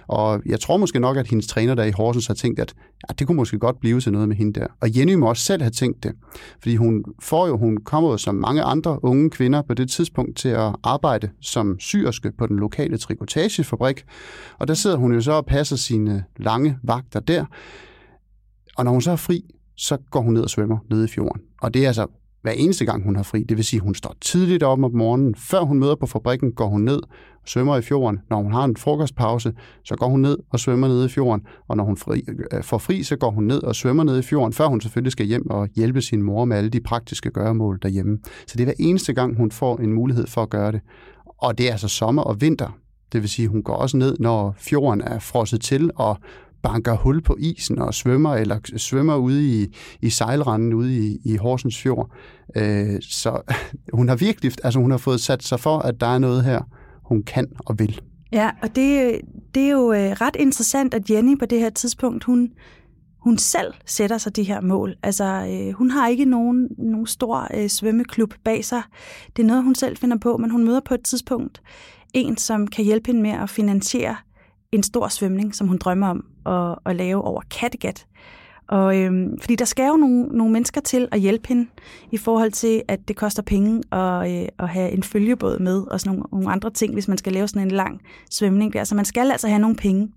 Og 0.06 0.42
jeg 0.46 0.60
tror 0.60 0.76
måske 0.76 1.00
nok, 1.00 1.16
at 1.16 1.26
hendes 1.26 1.46
træner 1.46 1.74
der 1.74 1.84
i 1.84 1.90
Horsens 1.90 2.26
har 2.26 2.34
tænkt, 2.34 2.60
at 2.60 2.74
ja, 3.08 3.14
det 3.18 3.26
kunne 3.26 3.36
måske 3.36 3.58
godt 3.58 3.80
blive 3.80 4.00
til 4.00 4.12
noget 4.12 4.28
med 4.28 4.36
hende 4.36 4.60
der. 4.60 4.66
Og 4.80 4.96
Jenny 4.96 5.14
må 5.14 5.28
også 5.28 5.44
selv 5.44 5.62
have 5.62 5.70
tænkt 5.70 6.02
det, 6.02 6.12
fordi 6.60 6.76
hun 6.76 7.04
får 7.22 7.46
jo, 7.46 7.56
hun 7.56 7.76
kommer 7.76 8.10
jo 8.10 8.16
som 8.16 8.34
mange 8.34 8.62
andre 8.62 9.04
unge 9.04 9.30
kvinder 9.30 9.62
på 9.62 9.74
det 9.74 9.90
tidspunkt 9.90 10.36
til 10.36 10.48
at 10.48 10.76
arbejde 10.82 11.30
som 11.40 11.80
syrske 11.80 12.32
på 12.38 12.46
den 12.46 12.56
lokale 12.56 12.98
trikotagefabrik, 12.98 14.04
og 14.58 14.68
der 14.68 14.74
sidder 14.74 14.96
hun 14.96 15.12
jo 15.12 15.20
så 15.20 15.32
og 15.32 15.46
passer 15.46 15.76
sine 15.76 16.24
lange 16.36 16.78
vagter 16.82 17.20
der, 17.20 17.44
og 18.76 18.84
når 18.84 18.92
hun 18.92 19.02
så 19.02 19.10
er 19.10 19.16
fri, 19.16 19.44
så 19.78 19.96
går 20.10 20.20
hun 20.20 20.34
ned 20.34 20.42
og 20.42 20.50
svømmer 20.50 20.78
nede 20.90 21.04
i 21.04 21.08
fjorden. 21.08 21.42
Og 21.62 21.74
det 21.74 21.82
er 21.82 21.86
altså 21.86 22.06
hver 22.42 22.52
eneste 22.52 22.84
gang, 22.84 23.04
hun 23.04 23.16
har 23.16 23.22
fri. 23.22 23.42
Det 23.42 23.56
vil 23.56 23.64
sige, 23.64 23.78
at 23.78 23.84
hun 23.84 23.94
står 23.94 24.16
tidligt 24.20 24.62
op 24.62 24.82
om 24.84 24.94
morgenen. 24.94 25.34
Før 25.34 25.60
hun 25.60 25.78
møder 25.78 25.94
på 25.94 26.06
fabrikken, 26.06 26.52
går 26.52 26.66
hun 26.66 26.80
ned 26.80 26.96
og 27.42 27.48
svømmer 27.48 27.76
i 27.76 27.82
fjorden. 27.82 28.18
Når 28.30 28.42
hun 28.42 28.52
har 28.52 28.64
en 28.64 28.76
frokostpause, 28.76 29.52
så 29.84 29.96
går 29.96 30.08
hun 30.08 30.20
ned 30.20 30.38
og 30.50 30.60
svømmer 30.60 30.88
nede 30.88 31.04
i 31.04 31.08
fjorden. 31.08 31.46
Og 31.68 31.76
når 31.76 31.84
hun 31.84 31.96
fri, 31.96 32.24
øh, 32.52 32.62
får 32.62 32.78
fri, 32.78 33.02
så 33.02 33.16
går 33.16 33.30
hun 33.30 33.44
ned 33.44 33.62
og 33.62 33.76
svømmer 33.76 34.04
nede 34.04 34.18
i 34.18 34.22
fjorden, 34.22 34.52
før 34.52 34.66
hun 34.66 34.80
selvfølgelig 34.80 35.12
skal 35.12 35.26
hjem 35.26 35.50
og 35.50 35.68
hjælpe 35.76 36.02
sin 36.02 36.22
mor 36.22 36.44
med 36.44 36.56
alle 36.56 36.70
de 36.70 36.80
praktiske 36.80 37.30
gøremål 37.30 37.78
derhjemme. 37.82 38.18
Så 38.46 38.52
det 38.56 38.60
er 38.60 38.64
hver 38.64 38.74
eneste 38.78 39.12
gang, 39.12 39.36
hun 39.36 39.50
får 39.50 39.76
en 39.76 39.92
mulighed 39.92 40.26
for 40.26 40.42
at 40.42 40.50
gøre 40.50 40.72
det. 40.72 40.80
Og 41.38 41.58
det 41.58 41.68
er 41.68 41.72
altså 41.72 41.88
sommer 41.88 42.22
og 42.22 42.40
vinter. 42.40 42.78
Det 43.12 43.20
vil 43.20 43.30
sige, 43.30 43.44
at 43.44 43.50
hun 43.50 43.62
går 43.62 43.74
også 43.74 43.96
ned, 43.96 44.16
når 44.20 44.54
fjorden 44.58 45.00
er 45.00 45.18
frosset 45.18 45.60
til, 45.60 45.90
og 45.96 46.16
banker 46.62 46.96
hul 46.96 47.22
på 47.22 47.36
isen 47.40 47.78
og 47.78 47.94
svømmer, 47.94 48.34
eller 48.34 48.58
svømmer 48.76 49.16
ude 49.16 49.62
i, 49.62 49.76
i 50.02 50.10
sejlranden 50.10 50.74
ude 50.74 50.96
i, 51.06 51.18
i 51.24 51.36
Horsens 51.36 51.82
Fjord. 51.82 52.10
Øh, 52.56 53.00
så 53.00 53.40
hun 53.98 54.08
har 54.08 54.16
virkelig, 54.16 54.52
altså 54.64 54.80
hun 54.80 54.90
har 54.90 54.98
fået 54.98 55.20
sat 55.20 55.42
sig 55.42 55.60
for, 55.60 55.78
at 55.78 56.00
der 56.00 56.06
er 56.06 56.18
noget 56.18 56.44
her, 56.44 56.62
hun 57.02 57.22
kan 57.22 57.46
og 57.58 57.78
vil. 57.78 58.00
Ja, 58.32 58.50
og 58.62 58.76
det, 58.76 59.20
det 59.54 59.62
er 59.62 59.70
jo 59.70 59.92
øh, 59.92 60.10
ret 60.10 60.36
interessant, 60.38 60.94
at 60.94 61.10
Jenny 61.10 61.38
på 61.38 61.46
det 61.46 61.60
her 61.60 61.70
tidspunkt, 61.70 62.24
hun, 62.24 62.50
hun 63.18 63.38
selv 63.38 63.74
sætter 63.86 64.18
sig 64.18 64.36
de 64.36 64.42
her 64.42 64.60
mål. 64.60 64.94
Altså, 65.02 65.24
øh, 65.24 65.72
hun 65.72 65.90
har 65.90 66.08
ikke 66.08 66.24
nogen, 66.24 66.68
nogen 66.78 67.06
stor 67.06 67.48
øh, 67.54 67.68
svømmeklub 67.68 68.34
bag 68.44 68.64
sig. 68.64 68.82
Det 69.36 69.42
er 69.42 69.46
noget, 69.46 69.64
hun 69.64 69.74
selv 69.74 69.96
finder 69.96 70.16
på, 70.18 70.36
men 70.36 70.50
hun 70.50 70.64
møder 70.64 70.80
på 70.80 70.94
et 70.94 71.04
tidspunkt 71.04 71.62
en, 72.14 72.36
som 72.36 72.66
kan 72.66 72.84
hjælpe 72.84 73.06
hende 73.06 73.22
med 73.22 73.30
at 73.30 73.50
finansiere 73.50 74.16
en 74.72 74.82
stor 74.82 75.08
svømning, 75.08 75.54
som 75.54 75.68
hun 75.68 75.78
drømmer 75.78 76.08
om 76.08 76.24
at, 76.46 76.78
at 76.86 76.96
lave 76.96 77.22
over 77.24 77.42
Kattegat. 77.50 78.06
Og, 78.68 78.98
øhm, 78.98 79.38
fordi 79.40 79.54
der 79.54 79.64
skal 79.64 79.88
jo 79.88 79.96
nogle, 79.96 80.24
nogle 80.24 80.52
mennesker 80.52 80.80
til 80.80 81.08
at 81.12 81.20
hjælpe 81.20 81.48
hende 81.48 81.66
i 82.12 82.16
forhold 82.16 82.52
til, 82.52 82.82
at 82.88 83.08
det 83.08 83.16
koster 83.16 83.42
penge 83.42 83.82
at, 83.92 84.42
øh, 84.42 84.48
at 84.58 84.68
have 84.68 84.90
en 84.90 85.02
følgebåd 85.02 85.58
med 85.58 85.82
og 85.90 86.00
sådan 86.00 86.10
nogle, 86.10 86.24
nogle 86.32 86.50
andre 86.50 86.70
ting, 86.70 86.92
hvis 86.92 87.08
man 87.08 87.18
skal 87.18 87.32
lave 87.32 87.48
sådan 87.48 87.62
en 87.62 87.70
lang 87.70 88.00
svømning 88.30 88.72
der. 88.72 88.84
Så 88.84 88.94
man 88.94 89.04
skal 89.04 89.30
altså 89.30 89.48
have 89.48 89.58
nogle 89.58 89.76
penge. 89.76 90.08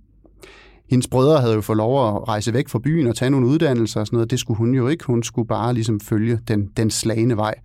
Hendes 0.92 1.08
brødre 1.08 1.42
havde 1.42 1.54
jo 1.54 1.62
fået 1.62 1.78
lov 1.78 2.08
at 2.08 2.28
rejse 2.28 2.54
væk 2.54 2.70
fra 2.70 2.80
byen 2.80 3.08
og 3.08 3.16
tage 3.16 3.32
nogle 3.32 3.48
uddannelser 3.48 4.00
og 4.00 4.08
sådan 4.08 4.18
noget. 4.18 4.32
Det 4.32 4.40
skulle 4.40 4.58
hun 4.58 4.74
jo 4.74 4.88
ikke. 4.88 5.04
Hun 5.06 5.24
skulle 5.24 5.48
bare 5.48 5.74
ligesom 5.74 6.00
følge 6.00 6.40
den, 6.48 6.70
den 6.78 6.90
slagende 6.90 7.38
vej. 7.38 7.56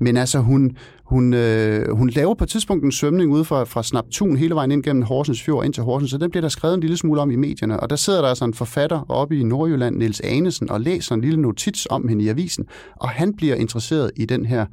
Men 0.00 0.16
altså, 0.16 0.38
hun, 0.38 0.76
hun, 1.04 1.34
øh, 1.34 1.96
hun 1.96 2.10
laver 2.10 2.34
på 2.34 2.44
et 2.44 2.50
tidspunkt 2.50 2.84
en 2.84 2.92
svømning 2.92 3.30
ude 3.30 3.44
fra, 3.44 3.64
fra 3.64 3.82
Snaptun 3.82 4.36
hele 4.36 4.54
vejen 4.54 4.70
ind 4.72 4.82
gennem 4.82 5.02
Horsens 5.02 5.42
Fjord 5.42 5.64
ind 5.64 5.74
til 5.74 5.82
Horsens, 5.82 6.10
så 6.10 6.18
den 6.18 6.30
bliver 6.30 6.40
der 6.40 6.48
skrevet 6.48 6.74
en 6.74 6.80
lille 6.80 6.96
smule 6.96 7.20
om 7.20 7.30
i 7.30 7.36
medierne. 7.36 7.80
Og 7.80 7.90
der 7.90 7.96
sidder 7.96 8.20
der 8.20 8.28
altså 8.28 8.44
en 8.44 8.54
forfatter 8.54 9.10
oppe 9.10 9.38
i 9.38 9.44
Nordjylland, 9.44 9.96
Niels 9.96 10.20
Anesen, 10.20 10.70
og 10.70 10.80
læser 10.80 11.14
en 11.14 11.20
lille 11.20 11.40
notits 11.40 11.86
om 11.90 12.08
hende 12.08 12.24
i 12.24 12.28
avisen, 12.28 12.66
og 12.96 13.08
han 13.08 13.34
bliver 13.36 13.54
interesseret 13.54 14.10
i 14.16 14.24
den 14.24 14.46
her 14.46 14.66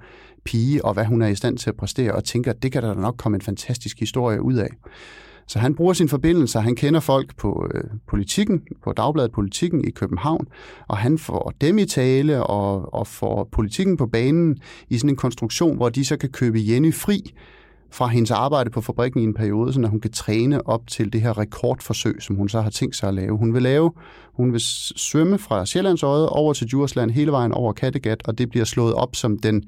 pige, 0.46 0.86
og 0.86 0.94
hvad 0.94 1.06
hun 1.06 1.22
er 1.22 1.28
i 1.28 1.36
stand 1.36 1.58
til 1.58 1.70
at 1.70 1.76
præstere, 1.76 2.12
og 2.12 2.24
tænker, 2.24 2.52
at 2.52 2.64
det 2.64 2.72
kan 2.72 2.84
der 2.84 2.94
nok 2.94 3.16
komme 3.18 3.36
en 3.36 3.42
fantastisk 3.42 4.00
historie 4.00 4.42
ud 4.42 4.54
af. 4.54 4.70
Så 5.50 5.60
han 5.60 5.76
bruger 5.76 5.94
sin 5.94 6.10
forbindelse, 6.10 6.60
han 6.60 6.76
kender 6.76 7.00
folk 7.00 7.36
på 7.38 7.68
øh, 7.74 7.84
politikken, 8.08 8.62
på 8.84 8.94
Dagbladet 8.94 9.32
Politikken 9.32 9.88
i 9.88 9.92
København, 9.92 10.48
og 10.88 10.98
han 10.98 11.18
får 11.18 11.54
dem 11.62 11.78
i 11.78 11.86
tale 11.86 12.44
og, 12.44 12.94
og 12.94 13.08
får 13.08 13.50
politikken 13.52 13.98
på 13.98 14.08
banen 14.08 14.58
i 14.90 14.98
sådan 14.98 15.10
en 15.10 15.16
konstruktion, 15.16 15.76
hvor 15.76 15.90
de 15.90 16.06
så 16.06 16.18
kan 16.18 16.30
købe 16.30 16.60
Jenny 16.62 16.94
fri 16.94 17.34
fra 17.92 18.08
hendes 18.08 18.32
arbejde 18.32 18.70
på 18.70 18.82
fabrikken 18.82 19.22
i 19.22 19.24
en 19.24 19.34
periode, 19.34 19.74
så 19.74 19.88
hun 19.88 20.00
kan 20.00 20.12
træne 20.12 20.68
op 20.68 20.88
til 20.88 21.14
det 21.14 21.22
her 21.22 21.38
rekordforsøg, 21.38 22.18
som 22.20 22.36
hun 22.36 22.50
så 22.50 22.62
har 22.62 22.70
tænkt 22.70 22.96
sig 22.96 23.10
at 23.10 23.16
lave. 23.16 23.38
Hun 23.38 23.54
vil 23.54 23.62
lave, 23.62 23.92
hun 24.34 24.54
vil 24.54 24.62
svømme 24.96 25.38
fra 25.38 25.66
Sjællandsøjet 25.66 26.30
over 26.30 26.54
til 26.54 26.68
Djursland 26.68 27.12
hele 27.12 27.32
vejen 27.32 27.52
over 27.52 27.74
Kattegat, 27.74 28.22
og 28.28 28.38
det 28.38 28.50
bliver 28.50 28.66
slået 28.66 28.94
op 28.94 29.16
som 29.16 29.40
den 29.40 29.64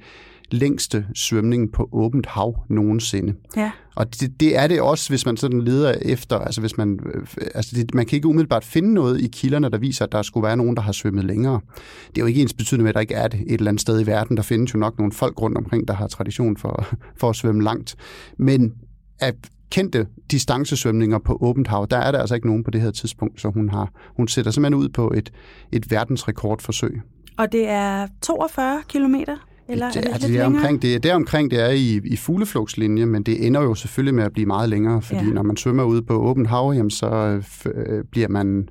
længste 0.54 1.06
svømning 1.16 1.72
på 1.72 1.90
åbent 1.92 2.26
hav 2.26 2.64
nogensinde. 2.70 3.34
Ja. 3.58 3.72
Og 3.96 4.22
det, 4.22 4.40
det 4.40 4.58
er 4.58 4.68
det 4.68 4.82
også, 4.82 5.10
hvis 5.10 5.26
man 5.26 5.38
sådan 5.38 5.62
leder 5.62 5.94
efter, 6.02 6.40
altså 6.40 6.62
hvis 6.62 6.78
man, 6.78 7.00
øh, 7.14 7.28
altså 7.56 7.76
det, 7.76 7.94
man 7.94 8.06
kan 8.06 8.16
ikke 8.16 8.28
umiddelbart 8.28 8.66
finde 8.66 8.94
noget 8.94 9.22
i 9.22 9.28
kilderne, 9.28 9.70
der 9.70 9.78
viser, 9.78 10.06
at 10.06 10.12
der 10.12 10.22
skulle 10.22 10.48
være 10.48 10.58
nogen, 10.58 10.76
der 10.76 10.82
har 10.82 10.92
svømmet 10.92 11.26
længere. 11.26 11.60
Det 12.08 12.18
er 12.18 12.22
jo 12.22 12.26
ikke 12.26 12.42
ens 12.42 12.54
betydende 12.54 12.84
med, 12.84 12.90
at 12.90 12.96
der 12.96 13.02
ikke 13.02 13.14
er 13.14 13.28
det 13.28 13.40
et 13.40 13.54
eller 13.54 13.72
andet 13.72 13.82
sted 13.82 14.02
i 14.02 14.06
verden. 14.08 14.38
Der 14.38 14.44
findes 14.44 14.74
jo 14.74 14.80
nok 14.80 14.98
nogle 14.98 15.12
folk 15.12 15.42
rundt 15.42 15.58
omkring, 15.58 15.88
der 15.88 15.94
har 15.94 16.08
tradition 16.08 16.58
for, 16.58 16.86
for 17.20 17.30
at 17.30 17.36
svømme 17.36 17.64
langt. 17.64 17.96
Men 18.38 18.74
at 19.20 19.36
kendte 19.70 20.08
distancesvømninger 20.32 21.20
på 21.20 21.38
åbent 21.42 21.68
hav, 21.68 21.88
der 21.92 21.98
er 21.98 22.12
der 22.12 22.20
altså 22.20 22.36
ikke 22.36 22.48
nogen 22.48 22.64
på 22.64 22.72
det 22.72 22.82
her 22.82 22.92
tidspunkt, 22.92 23.42
så 23.42 23.50
hun, 23.50 23.70
har, 23.70 23.92
hun 24.16 24.28
sætter 24.28 24.52
simpelthen 24.52 24.84
ud 24.84 24.90
på 24.90 25.12
et, 25.16 25.32
et 25.72 25.92
verdensrekordforsøg. 25.92 27.02
Og 27.38 27.52
det 27.52 27.70
er 27.70 28.08
42 28.22 28.82
kilometer? 28.88 29.38
Eller 29.72 29.88
det, 29.92 29.98
er 29.98 30.02
det, 30.02 30.14
altså, 30.14 30.28
det, 30.28 30.38
er 30.40 30.46
omkring, 30.46 30.82
det, 30.82 30.96
er 30.96 31.00
der 31.00 31.16
omkring, 31.16 31.52
det 31.52 31.60
er 31.60 31.70
i, 31.70 32.02
i 32.06 32.16
fugleflugtslinje, 32.18 33.06
men 33.06 33.24
det 33.24 33.48
ender 33.48 33.62
jo 33.62 33.76
selvfølgelig 33.76 34.16
med 34.16 34.24
at 34.24 34.34
blive 34.34 34.46
meget 34.46 34.70
længere, 34.70 35.02
fordi 35.02 35.26
Ja. 35.26 35.32
når 35.34 35.44
man 35.44 35.58
svømmer 35.58 35.84
ude 35.84 36.02
på 36.02 36.14
åbent 36.14 36.48
hav, 36.48 36.74
jamen, 36.76 36.90
så 36.90 37.08
øh, 37.10 37.44
øh, 37.76 38.04
bliver 38.12 38.28
man 38.28 38.70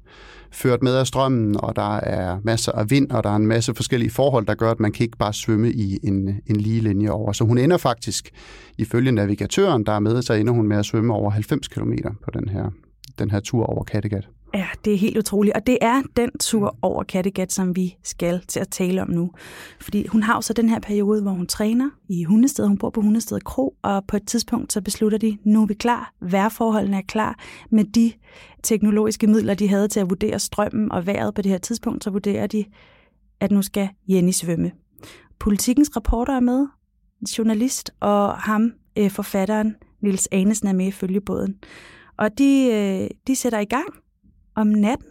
ført 0.52 0.82
med 0.82 0.94
af 0.94 1.06
strømmen, 1.06 1.56
og 1.60 1.76
der 1.76 1.96
er 1.96 2.38
masser 2.44 2.72
af 2.72 2.90
vind, 2.90 3.10
og 3.10 3.24
der 3.24 3.30
er 3.30 3.36
en 3.36 3.46
masse 3.46 3.74
forskellige 3.74 4.10
forhold, 4.10 4.46
der 4.46 4.54
gør, 4.54 4.70
at 4.70 4.80
man 4.80 4.92
kan 4.92 5.04
ikke 5.04 5.18
bare 5.18 5.32
svømme 5.32 5.70
i 5.72 5.98
en, 6.02 6.40
en 6.46 6.56
lige 6.56 6.80
linje 6.80 7.10
over. 7.10 7.32
Så 7.32 7.44
hun 7.44 7.58
ender 7.58 7.76
faktisk, 7.76 8.30
ifølge 8.78 9.12
navigatøren, 9.12 9.84
der 9.86 9.92
er 9.92 10.00
med, 10.00 10.22
så 10.22 10.32
ender 10.34 10.52
hun 10.52 10.66
med 10.66 10.76
at 10.76 10.84
svømme 10.86 11.14
over 11.14 11.30
90 11.30 11.68
km 11.68 11.92
på 12.24 12.30
den 12.34 12.48
her, 12.48 12.70
den 13.18 13.30
her 13.30 13.40
tur 13.40 13.64
over 13.64 13.84
Kattegat. 13.84 14.28
Ja, 14.54 14.66
det 14.84 14.94
er 14.94 14.98
helt 14.98 15.18
utroligt. 15.18 15.56
Og 15.56 15.66
det 15.66 15.78
er 15.80 16.02
den 16.16 16.30
tur 16.40 16.76
over 16.82 17.02
Kattegat, 17.02 17.52
som 17.52 17.76
vi 17.76 17.96
skal 18.02 18.40
til 18.48 18.60
at 18.60 18.68
tale 18.68 19.02
om 19.02 19.10
nu. 19.10 19.30
Fordi 19.80 20.06
hun 20.06 20.22
har 20.22 20.34
jo 20.34 20.40
så 20.40 20.52
den 20.52 20.68
her 20.68 20.78
periode, 20.78 21.22
hvor 21.22 21.30
hun 21.30 21.46
træner 21.46 21.90
i 22.08 22.24
Hundested. 22.24 22.66
Hun 22.66 22.78
bor 22.78 22.90
på 22.90 23.00
Hundested 23.00 23.40
Kro, 23.40 23.74
og 23.82 24.04
på 24.06 24.16
et 24.16 24.26
tidspunkt 24.26 24.72
så 24.72 24.80
beslutter 24.80 25.18
de, 25.18 25.38
nu 25.44 25.62
er 25.62 25.66
vi 25.66 25.74
klar. 25.74 26.12
Vejrforholdene 26.20 26.96
er 26.96 27.02
klar. 27.08 27.38
Med 27.70 27.84
de 27.84 28.12
teknologiske 28.62 29.26
midler, 29.26 29.54
de 29.54 29.68
havde 29.68 29.88
til 29.88 30.00
at 30.00 30.10
vurdere 30.10 30.38
strømmen 30.38 30.92
og 30.92 31.06
vejret 31.06 31.34
på 31.34 31.42
det 31.42 31.50
her 31.50 31.58
tidspunkt, 31.58 32.04
så 32.04 32.10
vurderer 32.10 32.46
de, 32.46 32.64
at 33.40 33.50
nu 33.50 33.62
skal 33.62 33.88
Jenny 34.08 34.32
svømme. 34.32 34.72
Politikens 35.38 35.96
reporter 35.96 36.36
er 36.36 36.40
med, 36.40 36.66
journalist, 37.38 37.90
og 38.00 38.32
ham, 38.34 38.72
øh, 38.98 39.10
forfatteren, 39.10 39.76
Nils 40.00 40.28
Anesen, 40.32 40.68
er 40.68 40.72
med 40.72 40.86
i 40.86 40.90
følgebåden. 40.90 41.54
Og 42.16 42.38
de, 42.38 42.68
øh, 42.72 43.10
de 43.26 43.36
sætter 43.36 43.58
i 43.58 43.64
gang 43.64 43.86
om 44.60 44.66
natten. 44.66 45.06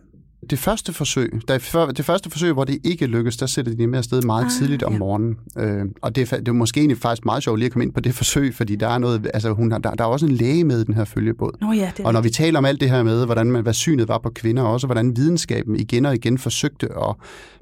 Det 0.49 0.59
første 0.59 0.93
forsøg, 0.93 1.31
der, 1.47 1.53
er 1.53 1.91
det 1.91 2.05
første 2.05 2.29
forsøg, 2.29 2.53
hvor 2.53 2.63
det 2.63 2.77
ikke 2.83 3.05
lykkes, 3.05 3.37
der 3.37 3.45
sætter 3.45 3.75
de 3.75 3.87
med 3.87 3.97
afsted 3.97 4.21
meget 4.21 4.43
Ah, 4.45 4.51
tidligt 4.51 4.83
om 4.83 4.91
ja. 4.93 4.97
morgenen. 4.99 5.37
Øh, 5.57 5.85
og 6.01 6.15
det 6.15 6.31
er, 6.33 6.37
det 6.37 6.47
er 6.47 6.51
måske 6.51 6.79
egentlig 6.79 6.97
faktisk 6.97 7.25
meget 7.25 7.43
sjovt 7.43 7.59
lige 7.59 7.65
at 7.65 7.71
komme 7.71 7.83
ind 7.85 7.93
på 7.93 7.99
det 7.99 8.13
forsøg, 8.21 8.55
fordi 8.55 8.75
der 8.75 8.87
er 8.87 8.97
noget, 8.97 9.27
altså 9.33 9.51
hun 9.53 9.71
har, 9.71 9.79
der, 9.79 9.91
der 9.91 10.03
er 10.03 10.07
også 10.07 10.25
en 10.25 10.31
læge 10.31 10.63
med 10.63 10.81
i 10.81 10.83
den 10.83 10.93
her 10.93 11.05
følgebåd. 11.05 11.51
Nå 11.61 11.71
ja, 11.71 11.91
det 11.97 12.05
Og 12.05 12.13
når 12.13 12.21
vi 12.21 12.25
rigtigt. 12.27 12.35
taler 12.45 12.59
om 12.59 12.65
alt 12.65 12.81
det 12.81 12.89
her 12.89 13.03
med, 13.03 13.25
hvordan 13.25 13.51
man, 13.51 13.63
hvad 13.63 13.73
synet 13.73 14.07
var 14.07 14.17
på 14.17 14.29
kvinder, 14.29 14.63
og 14.63 14.71
også 14.73 14.87
hvordan 14.87 15.15
videnskaben 15.15 15.75
igen 15.75 16.05
og 16.05 16.15
igen 16.15 16.37
forsøgte 16.37 16.87
at 17.09 17.15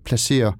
placere 0.06 0.47
øh, 0.47 0.54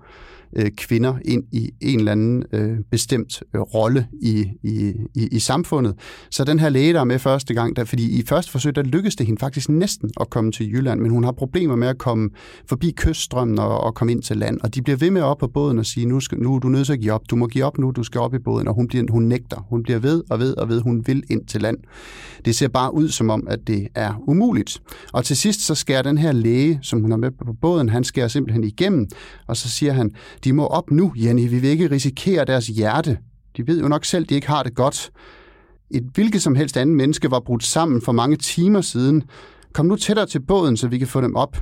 Øh, 0.56 0.72
kvinder 0.78 1.16
ind 1.26 1.44
i 1.52 1.72
en 1.82 2.00
eller 2.00 2.12
anden 2.12 2.44
øh, 2.52 2.78
bestemt 2.92 3.44
øh, 3.56 3.62
rolle 3.62 4.08
i, 4.22 4.46
i, 4.64 4.94
i, 5.16 5.28
i 5.32 5.40
samfundet. 5.40 5.96
Så 6.32 6.44
den 6.44 6.60
her 6.60 6.70
læge, 6.70 6.94
der 6.94 7.00
er 7.00 7.04
med 7.04 7.20
første 7.20 7.54
gang, 7.54 7.76
der, 7.76 7.86
fordi 7.86 8.20
i 8.20 8.24
første 8.26 8.52
forsøg, 8.52 8.76
der 8.76 8.82
lykkedes 8.82 9.16
det 9.16 9.26
hende 9.26 9.40
faktisk 9.40 9.70
næsten 9.70 10.12
at 10.20 10.30
komme 10.30 10.52
til 10.52 10.74
Jylland, 10.74 11.00
men 11.00 11.12
hun 11.12 11.24
har 11.24 11.32
problemer 11.32 11.76
med 11.76 11.88
at 11.88 11.98
komme 11.98 12.30
forbi 12.70 12.92
kyststrømmen 12.92 13.60
og, 13.60 13.82
og 13.82 13.96
komme 13.96 14.12
ind 14.12 14.22
til 14.22 14.38
land. 14.38 14.62
Og 14.62 14.76
de 14.76 14.82
bliver 14.82 14.98
ved 14.98 15.12
med 15.12 15.22
op 15.22 15.38
på 15.38 15.48
båden 15.48 15.80
og 15.80 15.86
sige, 15.86 16.06
nu, 16.06 16.20
skal, 16.20 16.40
nu 16.40 16.56
er 16.56 16.60
du 16.60 16.70
nødt 16.70 16.86
til 16.86 16.94
at 16.94 17.00
give 17.00 17.14
op, 17.14 17.22
du 17.30 17.36
må 17.36 17.48
give 17.48 17.66
op 17.66 17.78
nu, 17.78 17.92
du 17.92 18.04
skal 18.04 18.22
op 18.22 18.34
i 18.34 18.40
båden. 18.40 18.68
Og 18.68 18.74
hun, 18.74 18.88
bliver, 18.88 19.12
hun 19.12 19.24
nægter. 19.24 19.66
Hun 19.70 19.84
bliver 19.84 20.00
ved 20.00 20.24
og 20.30 20.40
ved 20.40 20.58
og 20.58 20.70
ved, 20.70 20.82
hun 20.82 21.04
vil 21.08 21.24
ind 21.30 21.46
til 21.46 21.62
land. 21.62 21.78
Det 22.46 22.56
ser 22.56 22.68
bare 22.68 22.94
ud 22.94 23.10
som 23.10 23.30
om, 23.30 23.48
at 23.50 23.60
det 23.68 23.88
er 23.96 24.24
umuligt. 24.28 24.82
Og 25.14 25.26
til 25.26 25.38
sidst 25.38 25.62
så 25.62 25.76
skærer 25.76 26.02
den 26.02 26.18
her 26.18 26.32
læge, 26.32 26.80
som 26.82 27.02
hun 27.02 27.12
har 27.12 27.18
med 27.18 27.32
på 27.32 27.54
båden, 27.62 27.90
han 27.90 28.04
skærer 28.04 28.28
simpelthen 28.28 28.64
igennem, 28.64 29.08
og 29.48 29.58
så 29.58 29.70
siger 29.70 29.94
han, 29.94 30.12
de 30.48 30.54
må 30.54 30.68
op 30.68 30.92
nu, 30.92 31.14
Jenny, 31.16 31.50
vi 31.50 31.60
vil 31.60 31.70
ikke 31.70 31.92
risikere 31.92 32.46
deres 32.46 32.68
hjerte. 32.68 33.18
De 33.58 33.68
ved 33.68 33.82
jo 33.82 33.88
nok 33.88 34.06
selv, 34.06 34.26
de 34.26 34.36
ikke 34.36 34.48
har 34.48 34.64
det 34.64 34.76
godt. 34.76 35.12
Et 35.92 36.04
hvilket 36.14 36.42
som 36.42 36.56
helst 36.56 36.78
andet 36.78 36.96
menneske 36.96 37.32
var 37.32 37.40
brudt 37.40 37.64
sammen 37.64 38.02
for 38.02 38.12
mange 38.12 38.38
timer 38.38 38.82
siden. 38.82 39.24
Kom 39.74 39.86
nu 39.86 39.96
tættere 39.96 40.26
til 40.26 40.40
båden, 40.40 40.78
så 40.78 40.88
vi 40.88 40.98
kan 40.98 41.08
få 41.08 41.22
dem 41.22 41.36
op. 41.36 41.58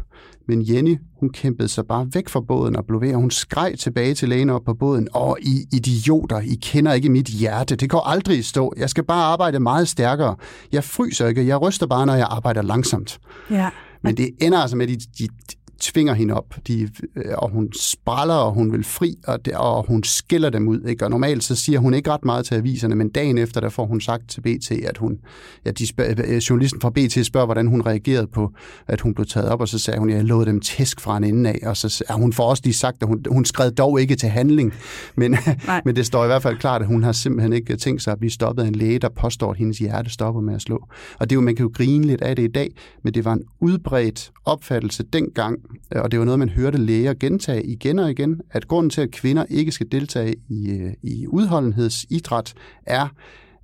Men 0.47 0.69
Jenny, 0.69 0.97
hun 1.19 1.29
kæmpede 1.29 1.67
sig 1.67 1.85
bare 1.87 2.07
væk 2.13 2.29
fra 2.29 2.41
båden 2.41 2.75
og 2.75 2.85
blev 2.85 3.01
ved, 3.01 3.13
og 3.13 3.19
hun 3.19 3.31
skreg 3.31 3.75
tilbage 3.79 4.13
til 4.13 4.29
lægen 4.29 4.49
op 4.49 4.61
på 4.65 4.73
båden. 4.73 5.07
Åh, 5.15 5.35
I 5.41 5.65
idioter, 5.73 6.39
I 6.39 6.55
kender 6.61 6.93
ikke 6.93 7.09
mit 7.09 7.27
hjerte. 7.27 7.75
Det 7.75 7.89
går 7.89 8.07
aldrig 8.07 8.37
i 8.37 8.41
stå. 8.41 8.73
Jeg 8.77 8.89
skal 8.89 9.03
bare 9.03 9.23
arbejde 9.23 9.59
meget 9.59 9.87
stærkere. 9.87 10.35
Jeg 10.71 10.83
fryser 10.83 11.27
ikke, 11.27 11.47
jeg 11.47 11.61
ryster 11.61 11.87
bare, 11.87 12.05
når 12.05 12.15
jeg 12.15 12.27
arbejder 12.29 12.61
langsomt. 12.61 13.19
Ja. 13.51 13.69
Men 14.03 14.17
det 14.17 14.29
ender 14.41 14.59
altså 14.59 14.75
med, 14.77 14.89
at 14.89 14.99
de, 14.99 15.25
de 15.25 15.29
tvinger 15.79 16.13
hende 16.13 16.33
op, 16.33 16.55
de, 16.67 16.89
øh, 17.15 17.23
og 17.37 17.49
hun 17.49 17.69
spræller, 17.73 18.35
og 18.35 18.53
hun 18.53 18.71
vil 18.71 18.83
fri, 18.83 19.15
og, 19.27 19.45
det, 19.45 19.53
og 19.53 19.85
hun 19.87 20.03
skiller 20.03 20.49
dem 20.49 20.67
ud. 20.67 20.81
Ikke? 20.81 21.05
Og 21.05 21.11
normalt 21.11 21.43
så 21.43 21.55
siger 21.55 21.79
hun 21.79 21.93
ikke 21.93 22.11
ret 22.11 22.25
meget 22.25 22.45
til 22.45 22.55
aviserne, 22.55 22.95
men 22.95 23.09
dagen 23.09 23.37
efter, 23.37 23.61
der 23.61 23.69
får 23.69 23.85
hun 23.85 24.01
sagt 24.01 24.29
til 24.29 24.41
BT, 24.41 24.71
at 24.71 24.97
hun, 24.97 25.19
ja, 25.65 25.71
de 25.71 25.87
spørger, 25.87 26.13
øh, 26.25 26.37
journalisten 26.37 26.81
fra 26.81 26.89
BT 26.89 27.25
spørger, 27.25 27.45
hvordan 27.45 27.67
hun 27.67 27.81
reagerede 27.81 28.27
på, 28.27 28.51
at 28.87 29.01
hun 29.01 29.13
blev 29.13 29.25
taget 29.25 29.49
op, 29.49 29.61
og 29.61 29.67
så 29.67 29.79
sagde 29.79 29.99
hun, 29.99 30.09
at 30.09 30.15
jeg 30.15 30.23
lovede 30.23 30.49
dem 30.49 30.59
tæsk 30.59 31.01
fra 31.01 31.17
en 31.17 31.23
ende 31.23 31.49
af, 31.49 31.59
og 31.63 31.77
så 31.77 32.03
ja, 32.09 32.15
hun 32.15 32.33
får 32.33 32.49
også 32.49 32.61
lige 32.65 32.73
sagt, 32.73 32.97
at 33.01 33.07
hun, 33.07 33.25
hun 33.29 33.45
skred 33.45 33.71
dog 33.71 34.01
ikke 34.01 34.15
til 34.15 34.29
handling, 34.29 34.73
men, 35.15 35.37
men 35.85 35.95
det 35.95 36.05
står 36.05 36.23
i 36.23 36.27
hvert 36.27 36.41
fald 36.41 36.57
klart, 36.57 36.81
at 36.81 36.87
hun 36.87 37.03
har 37.03 37.11
simpelthen 37.11 37.53
ikke 37.53 37.75
tænkt 37.75 38.01
sig 38.01 38.11
at 38.11 38.19
blive 38.19 38.31
stoppet 38.31 38.63
af 38.63 38.67
en 38.67 38.75
læge, 38.75 38.99
der 38.99 39.09
påstår, 39.09 39.51
at 39.51 39.57
hendes 39.57 39.77
hjerte 39.77 40.09
stopper 40.09 40.41
med 40.41 40.55
at 40.55 40.61
slå. 40.61 40.87
Og 41.19 41.29
det 41.29 41.35
er 41.35 41.35
jo, 41.35 41.41
man 41.41 41.55
kan 41.55 41.63
jo 41.63 41.71
grine 41.73 42.05
lidt 42.05 42.21
af 42.21 42.35
det 42.35 42.43
i 42.43 42.51
dag, 42.51 42.69
men 43.03 43.13
det 43.13 43.25
var 43.25 43.33
en 43.33 43.43
udbredt 43.59 44.31
opfattelse 44.45 45.03
dengang, 45.03 45.59
øh, 45.59 45.64
Øh, 45.95 46.01
og 46.01 46.11
det 46.11 46.19
var 46.19 46.25
noget, 46.25 46.39
man 46.39 46.49
hørte 46.49 46.77
læger 46.77 47.13
gentage 47.13 47.65
igen 47.65 47.99
og 47.99 48.11
igen, 48.11 48.41
at 48.51 48.67
grunden 48.67 48.89
til, 48.89 49.01
at 49.01 49.11
kvinder 49.11 49.45
ikke 49.49 49.71
skal 49.71 49.87
deltage 49.91 50.35
i, 50.49 50.69
øh, 50.69 50.93
i 51.03 51.27
udholdenhedsidræt, 51.27 52.53
er, 52.85 53.07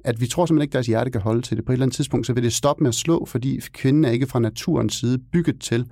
at 0.05 0.21
vi 0.21 0.27
tror 0.27 0.45
simpelthen 0.45 0.63
ikke, 0.63 0.71
at 0.71 0.73
deres 0.73 0.87
hjerte 0.87 1.11
kan 1.11 1.21
holde 1.21 1.41
til 1.41 1.57
det. 1.57 1.65
På 1.65 1.71
et 1.71 1.73
eller 1.73 1.85
andet 1.85 1.95
tidspunkt, 1.95 2.27
så 2.27 2.33
vil 2.33 2.43
det 2.43 2.53
stoppe 2.53 2.83
med 2.83 2.87
at 2.87 2.95
slå, 2.95 3.25
fordi 3.25 3.59
kvinden 3.73 4.05
er 4.05 4.09
ikke 4.09 4.27
fra 4.27 4.39
naturens 4.39 4.93
side 4.93 5.17
bygget 5.17 5.59
til 5.59 5.85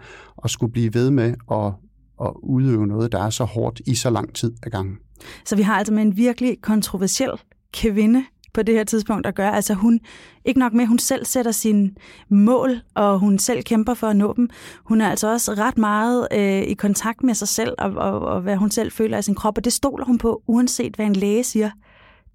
at 0.44 0.50
skulle 0.50 0.72
blive 0.72 0.94
ved 0.94 1.12
med 1.12 1.34
at, 1.52 1.74
at 2.22 2.34
udøve 2.44 2.88
noget, 2.88 3.12
der 3.12 3.24
er 3.24 3.30
så 3.30 3.44
hårdt 3.44 3.82
i 3.88 3.96
så 3.96 4.10
lang 4.10 4.36
tid 4.36 4.54
ad 4.64 4.72
gangen. 4.72 4.98
Så 5.46 5.56
vi 5.56 5.62
har 5.62 5.74
altså 5.74 5.94
med 5.94 6.02
en 6.02 6.18
virkelig 6.18 6.58
kontroversiel 6.62 7.32
kvinde 7.74 8.26
på 8.54 8.64
det 8.64 8.76
her 8.76 8.84
tidspunkt 8.84 9.26
at 9.28 9.36
gøre. 9.36 9.56
Altså 9.56 9.74
hun, 9.74 10.00
ikke 10.46 10.60
nok 10.60 10.74
med, 10.74 10.86
hun 10.86 11.00
selv 11.00 11.26
sætter 11.26 11.52
sine 11.52 11.92
mål, 12.30 12.82
og 12.96 13.20
hun 13.20 13.40
selv 13.40 13.64
kæmper 13.64 13.94
for 13.94 14.08
at 14.08 14.16
nå 14.16 14.34
dem. 14.38 14.50
Hun 14.84 15.02
er 15.02 15.10
altså 15.10 15.32
også 15.32 15.54
ret 15.54 15.78
meget 15.78 16.28
øh, 16.34 16.62
i 16.62 16.74
kontakt 16.74 17.24
med 17.24 17.34
sig 17.34 17.48
selv, 17.48 17.74
og, 17.78 17.92
og, 17.92 18.20
og 18.20 18.42
hvad 18.42 18.56
hun 18.56 18.72
selv 18.72 18.92
føler 18.92 19.18
af 19.18 19.24
sin 19.24 19.36
krop, 19.36 19.58
og 19.58 19.66
det 19.66 19.74
stoler 19.74 20.06
hun 20.06 20.18
på, 20.18 20.42
uanset 20.48 20.96
hvad 20.96 21.06
en 21.06 21.16
læge 21.16 21.44
siger. 21.44 21.70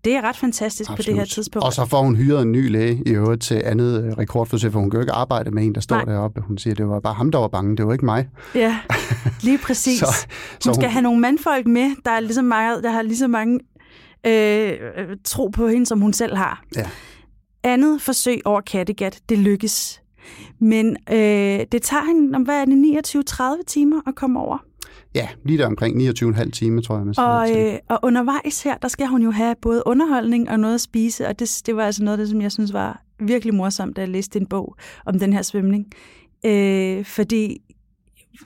Det 0.04 0.16
er 0.16 0.22
ret 0.22 0.36
fantastisk 0.36 0.90
Absolut. 0.90 1.06
på 1.06 1.10
det 1.10 1.18
her 1.18 1.24
tidspunkt. 1.24 1.66
Og 1.66 1.72
så 1.72 1.86
får 1.86 2.02
hun 2.02 2.16
hyret 2.16 2.42
en 2.42 2.52
ny 2.52 2.70
læge 2.70 3.02
i 3.06 3.10
øvrigt 3.10 3.42
til 3.42 3.62
andet 3.64 4.04
øh, 4.04 4.12
rekordforsøg, 4.12 4.72
for 4.72 4.80
hun 4.80 4.90
kan 4.90 4.98
jo 4.98 5.00
ikke 5.00 5.12
arbejde 5.12 5.50
med 5.50 5.64
en, 5.64 5.74
der 5.74 5.80
står 5.80 5.96
Nej. 5.96 6.04
deroppe. 6.04 6.40
Hun 6.40 6.58
siger, 6.58 6.74
det 6.74 6.88
var 6.88 7.00
bare 7.00 7.14
ham, 7.14 7.30
der 7.30 7.38
var 7.38 7.48
bange, 7.48 7.76
det 7.76 7.86
var 7.86 7.92
ikke 7.92 8.04
mig. 8.04 8.28
Ja, 8.54 8.78
lige 9.40 9.58
præcis. 9.66 9.98
så, 9.98 10.06
så 10.60 10.68
hun 10.68 10.74
skal 10.74 10.84
hun... 10.84 10.92
have 10.92 11.02
nogle 11.02 11.20
mandfolk 11.20 11.66
med, 11.66 11.90
der, 12.04 12.10
er 12.10 12.20
lige 12.20 12.34
så 12.34 12.42
mange, 12.42 12.82
der 12.82 12.90
har 12.90 13.02
lige 13.02 13.16
så 13.16 13.28
mange 13.28 13.60
øh, 14.26 15.16
tro 15.24 15.48
på 15.48 15.68
hende, 15.68 15.86
som 15.86 16.00
hun 16.00 16.12
selv 16.12 16.36
har. 16.36 16.64
Ja. 16.76 16.90
Andet 17.62 18.02
forsøg 18.02 18.40
over 18.44 18.60
Kattegat, 18.60 19.20
det 19.28 19.38
lykkes. 19.38 20.02
Men 20.58 20.96
øh, 21.10 21.60
det 21.72 21.82
tager 21.82 22.04
hende, 22.04 22.36
om 22.36 22.42
hvad 22.42 22.60
er 22.60 22.64
det, 22.64 23.58
29-30 23.60 23.62
timer 23.66 24.00
at 24.06 24.14
komme 24.14 24.40
over. 24.40 24.58
Ja, 25.14 25.28
lige 25.44 25.58
der 25.58 25.66
omkring 25.66 26.08
29,5 26.08 26.50
timer, 26.50 26.82
tror 26.82 26.96
jeg. 26.96 27.06
Med 27.06 27.18
og, 27.18 27.60
øh, 27.60 27.78
og 27.88 27.98
undervejs 28.02 28.62
her, 28.62 28.76
der 28.76 28.88
skal 28.88 29.06
hun 29.06 29.22
jo 29.22 29.30
have 29.30 29.54
både 29.62 29.82
underholdning 29.86 30.50
og 30.50 30.60
noget 30.60 30.74
at 30.74 30.80
spise, 30.80 31.28
og 31.28 31.38
det, 31.38 31.62
det 31.66 31.76
var 31.76 31.86
altså 31.86 32.04
noget 32.04 32.18
af 32.18 32.22
det, 32.22 32.30
som 32.30 32.42
jeg 32.42 32.52
synes 32.52 32.72
var 32.72 33.02
virkelig 33.20 33.54
morsomt, 33.54 33.96
da 33.96 34.00
jeg 34.00 34.08
læste 34.08 34.40
en 34.40 34.46
bog 34.46 34.76
om 35.06 35.18
den 35.18 35.32
her 35.32 35.42
svømning. 35.42 35.86
Øh, 36.46 37.04
fordi 37.04 37.58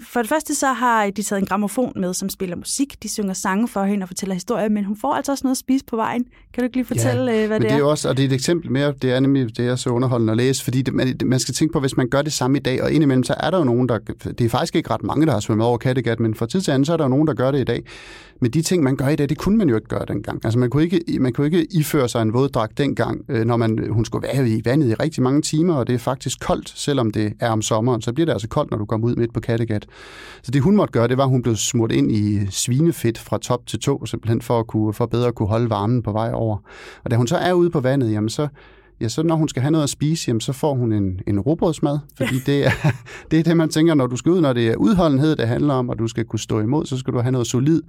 for 0.01 0.21
det 0.21 0.29
første 0.29 0.55
så 0.55 0.73
har 0.73 1.11
de 1.11 1.23
taget 1.23 1.41
en 1.41 1.47
gramofon 1.47 1.93
med, 1.97 2.15
som 2.15 2.29
spiller 2.29 2.57
musik. 2.57 3.03
De 3.03 3.09
synger 3.09 3.35
sange 3.35 3.69
for 3.69 3.85
hende 3.85 4.05
og 4.05 4.09
fortæller 4.09 4.35
historier, 4.35 4.69
men 4.69 4.85
hun 4.85 4.97
får 4.97 5.15
altså 5.15 5.33
også 5.33 5.45
noget 5.45 5.55
at 5.55 5.59
spise 5.59 5.85
på 5.85 5.97
vejen. 5.97 6.25
Kan 6.53 6.63
du 6.63 6.65
ikke 6.65 6.77
lige 6.77 6.87
fortælle, 6.87 7.33
ja, 7.33 7.47
hvad 7.47 7.59
men 7.59 7.63
det 7.63 7.71
er? 7.71 7.77
det 7.77 7.83
er 7.83 7.87
også, 7.87 8.09
og 8.09 8.17
det 8.17 8.23
er 8.23 8.29
et 8.29 8.33
eksempel 8.33 8.73
mere, 8.73 8.95
det 9.03 9.13
er 9.13 9.21
nemlig 9.21 9.57
det 9.57 9.67
er 9.67 9.77
så 9.77 9.91
underholdende 9.91 10.31
at 10.31 10.37
læse, 10.37 10.65
fordi 10.65 10.83
det, 10.83 10.95
man, 10.95 11.17
man 11.25 11.39
skal 11.39 11.55
tænke 11.55 11.73
på, 11.73 11.81
hvis 11.81 11.97
man 11.97 12.09
gør 12.09 12.23
det 12.23 12.33
samme 12.33 12.59
i 12.59 12.61
dag, 12.61 12.83
og 12.83 12.93
indimellem 12.93 13.25
så 13.25 13.35
er 13.41 13.51
der 13.51 13.59
jo 13.59 13.65
nogen, 13.65 13.89
der, 13.89 13.99
det 13.99 14.41
er 14.41 14.49
faktisk 14.49 14.77
ikke 14.77 14.91
ret 14.91 15.03
mange, 15.03 15.27
der 15.27 15.33
har 15.33 15.41
svømmet 15.41 15.67
over 15.67 15.79
Kattegat, 15.79 16.21
men 16.21 16.35
fra 16.35 16.47
tid 16.47 16.61
til 16.61 16.71
anden, 16.71 16.85
så 16.85 16.93
er 16.93 16.97
der 16.97 17.05
jo 17.05 17.09
nogen, 17.09 17.27
der 17.27 17.35
gør 17.35 17.51
det 17.51 17.61
i 17.61 17.65
dag. 17.65 17.83
Men 18.41 18.51
de 18.51 18.63
ting, 18.63 18.83
man 18.83 18.97
gør 18.97 19.09
i 19.09 19.17
dag, 19.17 19.29
det 19.29 19.39
kunne 19.39 19.57
man 19.57 19.69
jo 19.69 19.75
ikke 19.75 19.89
gøre 19.89 20.05
dengang. 20.09 20.41
Altså 20.45 20.59
man 20.59 20.71
kunne 20.71 20.83
ikke, 20.83 21.01
man 21.21 21.33
kunne 21.33 21.47
ikke 21.47 21.67
iføre 21.71 22.09
sig 22.09 22.23
en 22.23 22.33
våddragt 22.33 22.79
dengang, 22.79 23.25
øh, 23.29 23.45
når 23.45 23.57
man, 23.57 23.89
hun 23.91 24.05
skulle 24.05 24.29
være 24.29 24.49
i 24.49 24.63
vandet 24.65 24.89
i 24.89 24.95
rigtig 24.95 25.23
mange 25.23 25.43
timer, 25.43 25.75
og 25.75 25.87
det 25.87 25.95
er 25.95 25.99
faktisk 25.99 26.41
koldt, 26.41 26.73
selvom 26.77 27.11
det 27.11 27.33
er 27.41 27.51
om 27.51 27.63
sommeren, 27.63 28.03
så 28.03 28.13
bliver 28.13 28.27
det 28.27 28.33
altså 28.33 28.49
koldt, 28.49 28.71
når 28.71 28.79
du 28.79 28.85
kommer 28.85 29.07
ud 29.07 29.17
midt 29.17 29.35
på 29.35 29.41
Kattegat. 29.41 29.78
Så 30.43 30.51
det 30.51 30.63
hun 30.63 30.77
måtte 30.77 30.93
gøre, 30.93 31.09
det 31.09 31.17
var, 31.17 31.25
at 31.25 31.31
hun 31.31 31.43
blev 31.43 31.57
smurt 31.57 31.93
ind 31.93 32.13
i 32.13 32.47
svinefedt 32.51 33.19
fra 33.19 33.39
top 33.39 33.67
til 33.67 33.81
to, 33.81 34.07
simpelthen 34.07 34.43
for, 34.43 34.61
at 34.61 34.67
kunne, 34.67 34.95
for 34.95 35.07
bedre 35.07 35.29
at 35.29 35.35
kunne 35.35 35.49
holde 35.49 35.71
varmen 35.71 36.03
på 36.03 36.13
vej 36.13 36.31
over. 36.35 36.57
Og 37.05 37.11
da 37.11 37.17
hun 37.17 37.27
så 37.27 37.37
er 37.37 37.53
ude 37.53 37.71
på 37.71 37.81
vandet, 37.81 38.13
jamen 38.13 38.29
så, 38.29 38.49
ja, 39.01 39.09
så 39.09 39.23
når 39.23 39.35
hun 39.35 39.49
skal 39.49 39.63
have 39.63 39.71
noget 39.71 39.83
at 39.83 39.91
spise, 39.91 40.29
jamen 40.29 40.41
så 40.41 40.53
får 40.53 40.75
hun 40.75 40.93
en, 40.93 41.21
en 41.27 41.41
robrødsmad, 41.41 41.99
fordi 42.17 42.35
ja. 42.35 42.53
det, 42.53 42.67
er, 42.67 42.71
det 43.31 43.39
er 43.39 43.43
det, 43.43 43.57
man 43.57 43.69
tænker, 43.69 43.95
når 43.95 44.07
du 44.07 44.17
skal 44.17 44.33
ud, 44.33 44.41
når 44.41 44.53
det 44.53 44.69
er 44.69 44.77
udholdenhed, 44.77 45.37
det 45.37 45.49
handler 45.49 45.75
om, 45.75 45.89
og 45.89 45.99
du 45.99 46.09
skal 46.09 46.25
kunne 46.25 46.41
stå 46.41 46.61
imod, 46.61 46.87
så 46.87 46.97
skal 46.99 47.15
du 47.15 47.21
have 47.21 47.33
noget 47.33 47.47
solid 47.47 47.83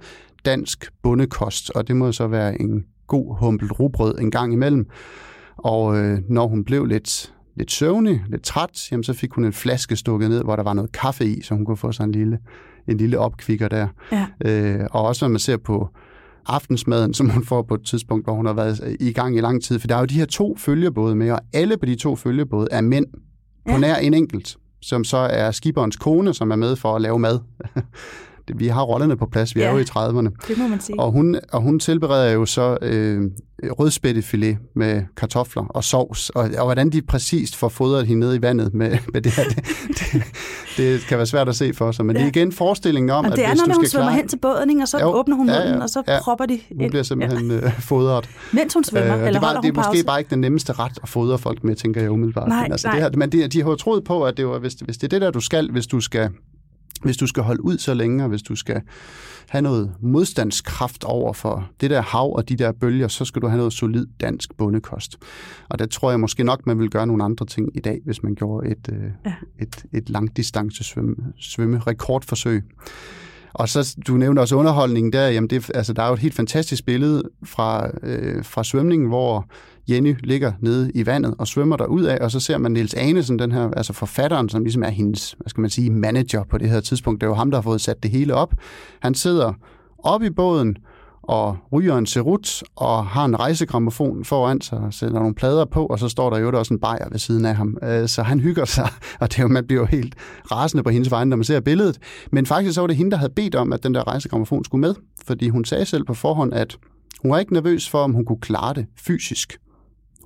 dansk 0.44 0.92
bundekost, 1.02 1.70
og 1.70 1.88
det 1.88 1.96
må 1.96 2.12
så 2.12 2.26
være 2.26 2.60
en 2.60 2.84
god 3.06 3.36
humpelt 3.38 3.80
robrød 3.80 4.18
en 4.18 4.30
gang 4.30 4.52
imellem. 4.52 4.86
Og 5.56 5.98
øh, 5.98 6.18
når 6.28 6.46
hun 6.46 6.64
blev 6.64 6.84
lidt, 6.84 7.32
lidt 7.56 7.72
søvnig, 7.72 8.22
lidt 8.28 8.42
træt, 8.42 8.88
jamen 8.92 9.04
så 9.04 9.12
fik 9.12 9.32
hun 9.32 9.44
en 9.44 9.52
flaske 9.52 9.96
stukket 9.96 10.30
ned, 10.30 10.44
hvor 10.44 10.56
der 10.56 10.62
var 10.62 10.72
noget 10.72 10.92
kaffe 10.92 11.24
i, 11.24 11.42
så 11.42 11.54
hun 11.54 11.64
kunne 11.64 11.76
få 11.76 11.92
sig 11.92 12.04
en 12.04 12.12
lille, 12.12 12.38
en 12.88 12.96
lille 12.96 13.18
opkvikker 13.18 13.68
der. 13.68 13.88
Ja. 14.12 14.26
Øh, 14.44 14.86
og 14.90 15.02
også 15.02 15.24
når 15.24 15.30
man 15.30 15.38
ser 15.38 15.56
på 15.56 15.88
aftensmaden, 16.46 17.14
som 17.14 17.28
hun 17.30 17.44
får 17.44 17.62
på 17.62 17.74
et 17.74 17.82
tidspunkt, 17.84 18.26
hvor 18.26 18.34
hun 18.34 18.46
har 18.46 18.52
været 18.52 18.96
i 19.00 19.12
gang 19.12 19.36
i 19.36 19.40
lang 19.40 19.62
tid. 19.62 19.78
For 19.78 19.86
der 19.86 19.94
er 19.96 20.00
jo 20.00 20.06
de 20.06 20.14
her 20.14 20.24
to 20.26 20.56
følgebåde 20.58 21.14
med, 21.14 21.30
og 21.30 21.40
alle 21.52 21.76
på 21.76 21.86
de 21.86 21.94
to 21.94 22.16
følgebåde 22.16 22.68
er 22.70 22.80
mænd 22.80 23.06
på 23.66 23.72
Ja. 23.72 23.78
nær 23.78 23.96
en 23.96 24.14
enkelt, 24.14 24.56
som 24.82 25.04
så 25.04 25.16
er 25.16 25.50
skiberens 25.50 25.96
kone, 25.96 26.34
som 26.34 26.50
er 26.50 26.56
med 26.56 26.76
for 26.76 26.96
at 26.96 27.02
lave 27.02 27.18
mad. 27.18 27.38
Det- 28.52 28.60
vi 28.60 28.66
har 28.68 28.82
rollerne 28.82 29.16
på 29.16 29.26
plads, 29.26 29.54
vi 29.56 29.60
Ja. 29.60 29.66
er 29.66 29.72
jo 29.72 29.78
i 29.78 29.82
30'erne. 29.82 30.46
Det 30.48 30.58
må 30.58 30.68
man 30.68 30.80
sige. 30.80 31.00
Og 31.00 31.12
hun, 31.12 31.36
og 31.52 31.60
hun 31.60 31.78
tilbereder 31.80 32.30
jo 32.32 32.46
så 32.46 32.78
øh, 32.82 33.22
rødspættefilet 33.78 34.58
med 34.76 35.02
kartofler 35.16 35.62
og 35.62 35.84
sovs, 35.84 36.30
og, 36.30 36.50
og 36.58 36.64
hvordan 36.64 36.90
de 36.90 37.02
præcist 37.02 37.56
får 37.56 37.68
fodret 37.68 38.06
hende 38.06 38.20
ned 38.20 38.34
i 38.38 38.42
vandet 38.42 38.74
med, 38.74 38.98
med 39.12 39.20
det 39.22 39.32
her, 39.32 39.44
det, 39.44 39.56
det, 39.98 40.22
det 40.76 41.00
kan 41.08 41.18
være 41.18 41.26
svært 41.26 41.48
at 41.48 41.56
se 41.56 41.74
for 41.74 41.92
sig. 41.92 42.06
Men 42.06 42.16
ja. 42.16 42.20
det 42.22 42.26
er 42.26 42.40
igen 42.40 42.52
forestillingen 42.52 43.10
om, 43.10 43.24
det 43.24 43.32
at 43.32 43.38
er, 43.38 43.48
hvis 43.48 43.58
når 43.58 43.64
du 43.66 43.72
hun 43.72 43.84
skal 43.84 43.90
svømmer 43.90 44.08
klare... 44.10 44.16
hen 44.16 44.28
til 44.28 44.36
båden, 44.36 44.70
ikke? 44.70 44.82
og 44.82 44.88
så 44.88 44.98
Jo, 45.00 45.06
åbner 45.06 45.36
hun 45.36 45.48
ja, 45.48 45.64
munden, 45.64 45.82
og 45.82 45.88
så 45.88 46.02
ja. 46.08 46.18
propper 46.22 46.46
de 46.46 46.60
Hun 46.80 46.88
bliver 46.90 47.02
simpelthen 47.02 47.50
ja. 47.50 47.72
fodret. 47.78 48.28
Mens 48.52 48.74
hun 48.74 48.84
svømmer, 48.84 49.08
Øh, 49.16 49.18
eller 49.18 49.26
det 49.30 49.36
er, 49.36 49.40
bare, 49.40 49.48
holder 49.48 49.60
det 49.60 49.68
er 49.68 49.72
hun 49.72 49.76
måske 49.76 49.90
pause? 49.90 50.04
bare 50.06 50.18
ikke 50.20 50.30
den 50.30 50.40
nemmeste 50.40 50.72
ret 50.72 50.92
at 51.02 51.08
fodre 51.08 51.38
folk 51.38 51.64
med, 51.64 51.74
tænker 51.76 52.00
jeg 52.00 52.10
umiddelbart. 52.10 52.48
Nej, 52.48 52.62
men 52.62 52.72
altså, 52.72 52.88
nej. 52.88 52.94
Det 52.96 53.02
her, 53.02 53.10
men 53.16 53.32
det, 53.32 53.52
de 53.52 53.62
har 53.62 53.70
jo 53.70 53.76
troet 53.76 54.04
på, 54.04 54.22
at 54.24 54.36
det 54.36 54.46
var, 54.46 54.58
hvis, 54.58 54.72
hvis 54.74 54.96
det 54.96 55.04
er 55.04 55.08
det 55.08 55.20
der, 55.20 55.30
du 55.30 55.40
skal, 55.40 55.70
hvis 55.70 55.86
du 55.86 56.00
skal, 56.00 56.28
hvis 57.02 57.16
du 57.16 57.26
skal 57.26 57.42
holde 57.42 57.64
ud 57.64 57.78
så 57.78 57.94
længe, 57.94 58.24
og 58.24 58.28
hvis 58.28 58.42
du 58.42 58.56
skal 58.56 58.80
have 59.48 59.62
noget 59.62 59.92
modstandskraft 60.02 61.04
over 61.04 61.32
for 61.32 61.68
det 61.80 61.90
der 61.90 62.02
hav 62.02 62.36
og 62.36 62.48
de 62.48 62.56
der 62.56 62.72
bølger, 62.72 63.08
så 63.08 63.24
skal 63.24 63.42
du 63.42 63.46
have 63.46 63.56
noget 63.58 63.72
solid 63.72 64.06
dansk 64.20 64.56
bundekost. 64.56 65.16
Og 65.68 65.78
der 65.78 65.86
tror 65.86 66.10
jeg 66.10 66.20
måske 66.20 66.44
nok, 66.44 66.66
man 66.66 66.78
vil 66.78 66.90
gøre 66.90 67.06
nogle 67.06 67.24
andre 67.24 67.46
ting 67.46 67.68
i 67.76 67.80
dag, 67.80 68.00
hvis 68.04 68.22
man 68.22 68.34
gjorde 68.34 68.68
et, 68.70 68.88
øh, 68.92 69.02
Ja. 69.26 69.34
et, 69.60 69.84
et 69.92 70.10
langdistance 70.10 70.84
svømme, 70.84 71.16
svømme 71.38 71.78
rekordforsøg. 71.78 72.64
Og 73.52 73.68
så, 73.68 73.96
du 74.06 74.16
nævnte 74.16 74.40
også 74.40 74.56
underholdningen 74.56 75.12
der, 75.12 75.28
jamen 75.28 75.50
det, 75.50 75.70
altså, 75.74 75.92
der 75.92 76.02
er 76.02 76.06
jo 76.08 76.14
et 76.14 76.18
helt 76.20 76.34
fantastisk 76.34 76.86
billede 76.86 77.22
fra, 77.44 77.90
øh, 78.02 78.44
fra 78.44 78.64
svømningen, 78.64 79.08
hvor 79.08 79.46
Jenny 79.90 80.16
ligger 80.22 80.52
nede 80.60 80.90
i 80.94 81.06
vandet 81.06 81.34
og 81.38 81.46
svømmer 81.46 81.76
der 81.76 81.86
ud 81.86 82.02
af, 82.02 82.18
og 82.20 82.30
så 82.30 82.40
ser 82.40 82.58
man 82.58 82.72
Niels 82.72 82.94
Anesen, 82.94 83.38
den 83.38 83.52
her, 83.52 83.70
altså 83.70 83.92
forfatteren, 83.92 84.48
som 84.48 84.62
ligesom 84.62 84.82
er 84.82 84.88
hendes, 84.88 85.32
hvad 85.38 85.48
skal 85.48 85.60
man 85.60 85.70
sige, 85.70 85.90
manager 85.90 86.44
på 86.44 86.58
det 86.58 86.70
her 86.70 86.80
tidspunkt. 86.80 87.20
Det 87.20 87.26
er 87.26 87.30
jo 87.30 87.34
ham, 87.34 87.50
der 87.50 87.58
har 87.58 87.62
fået 87.62 87.80
sat 87.80 88.02
det 88.02 88.10
hele 88.10 88.34
op. 88.34 88.54
Han 89.00 89.14
sidder 89.14 89.52
op 89.98 90.22
i 90.22 90.30
båden 90.30 90.76
og 91.22 91.56
ryger 91.72 91.98
en 91.98 92.06
serut 92.06 92.62
og 92.76 93.06
har 93.06 93.24
en 93.24 93.40
rejsegrammofon 93.40 94.24
foran 94.24 94.60
sig 94.60 94.78
og 94.78 94.94
sætter 94.94 95.18
nogle 95.18 95.34
plader 95.34 95.64
på, 95.64 95.86
og 95.86 95.98
så 95.98 96.08
står 96.08 96.30
der 96.30 96.38
jo 96.38 96.58
også 96.58 96.74
en 96.74 96.80
bajer 96.80 97.08
ved 97.10 97.18
siden 97.18 97.44
af 97.44 97.54
ham. 97.56 97.76
Øh, 97.82 98.08
så 98.08 98.22
han 98.22 98.40
hygger 98.40 98.64
sig, 98.64 98.88
og 99.20 99.30
det 99.30 99.38
er 99.38 99.42
jo, 99.42 99.48
man 99.48 99.66
bliver 99.66 99.80
jo 99.80 99.86
helt 99.86 100.14
rasende 100.52 100.82
på 100.82 100.90
hendes 100.90 101.10
vegne, 101.10 101.28
når 101.28 101.36
man 101.36 101.44
ser 101.44 101.60
billedet. 101.60 101.98
Men 102.32 102.46
faktisk 102.46 102.74
så 102.74 102.80
var 102.80 102.86
det 102.86 102.96
hende, 102.96 103.10
der 103.10 103.16
havde 103.16 103.32
bedt 103.36 103.54
om, 103.54 103.72
at 103.72 103.82
den 103.82 103.94
der 103.94 104.08
rejsegrammofon 104.08 104.64
skulle 104.64 104.80
med, 104.80 104.94
fordi 105.26 105.48
hun 105.48 105.64
sagde 105.64 105.84
selv 105.84 106.04
på 106.04 106.14
forhånd, 106.14 106.54
at 106.54 106.78
hun 107.22 107.30
var 107.30 107.38
ikke 107.38 107.52
nervøs 107.52 107.88
for, 107.88 107.98
om 107.98 108.12
hun 108.12 108.24
kunne 108.24 108.40
klare 108.40 108.74
det 108.74 108.86
fysisk. 108.96 109.58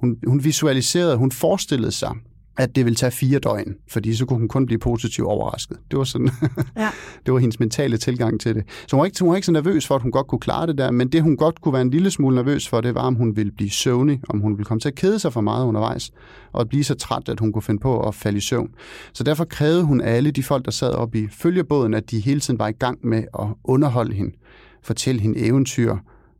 Hun, 0.04 0.16
hun 0.26 0.44
visualiserede, 0.44 1.16
hun 1.16 1.32
forestillede 1.32 1.92
sig, 1.92 2.10
at 2.56 2.76
det 2.76 2.84
ville 2.84 2.96
tage 2.96 3.10
fire 3.10 3.38
døgn, 3.38 3.74
fordi 3.90 4.14
så 4.14 4.26
kunne 4.26 4.38
hun 4.38 4.48
kun 4.48 4.66
blive 4.66 4.78
positivt 4.78 5.26
overrasket. 5.28 5.76
Det 5.90 5.98
var 5.98 6.04
sådan, 6.04 6.30
Ja. 6.76 6.88
det 7.26 7.34
var 7.34 7.38
hendes 7.38 7.60
mentale 7.60 7.96
tilgang 7.96 8.40
til 8.40 8.54
det. 8.54 8.64
Så 8.86 8.96
hun 8.96 8.98
var, 8.98 9.04
ikke, 9.04 9.20
hun 9.20 9.28
var 9.28 9.36
ikke 9.36 9.46
så 9.46 9.52
nervøs 9.52 9.86
for, 9.86 9.94
at 9.94 10.02
hun 10.02 10.10
godt 10.12 10.26
kunne 10.26 10.38
klare 10.38 10.66
det 10.66 10.78
der, 10.78 10.90
men 10.90 11.08
det 11.08 11.22
hun 11.22 11.36
godt 11.36 11.60
kunne 11.60 11.72
være 11.72 11.82
en 11.82 11.90
lille 11.90 12.10
smule 12.10 12.36
nervøs 12.36 12.68
for, 12.68 12.80
det 12.80 12.94
var, 12.94 13.00
om 13.00 13.14
hun 13.14 13.36
ville 13.36 13.52
blive 13.52 13.70
søvnig, 13.70 14.20
om 14.28 14.40
hun 14.40 14.52
ville 14.52 14.64
komme 14.64 14.80
til 14.80 14.88
at 14.88 14.94
kede 14.94 15.18
sig 15.18 15.32
for 15.32 15.40
meget 15.40 15.66
undervejs, 15.66 16.10
og 16.52 16.68
blive 16.68 16.84
så 16.84 16.94
træt, 16.94 17.28
at 17.28 17.40
hun 17.40 17.52
kunne 17.52 17.62
finde 17.62 17.80
på 17.80 18.00
at 18.08 18.14
falde 18.14 18.38
i 18.38 18.40
søvn. 18.40 18.70
Så 19.12 19.24
derfor 19.24 19.44
krævede 19.44 19.82
hun 19.82 20.00
alle 20.00 20.30
de 20.30 20.42
folk, 20.42 20.64
der 20.64 20.70
sad 20.70 20.90
oppe 20.92 21.18
i 21.18 21.28
følgebåden, 21.32 21.94
at 21.94 22.10
de 22.10 22.20
hele 22.20 22.40
tiden 22.40 22.58
var 22.58 22.68
i 22.68 22.72
gang 22.72 22.98
med 23.02 23.24
at 23.40 23.46
underholde 23.64 24.14
hende, 24.14 24.32
fortælle 24.82 25.20
hende 25.20 25.38
eventyr, 25.38 25.96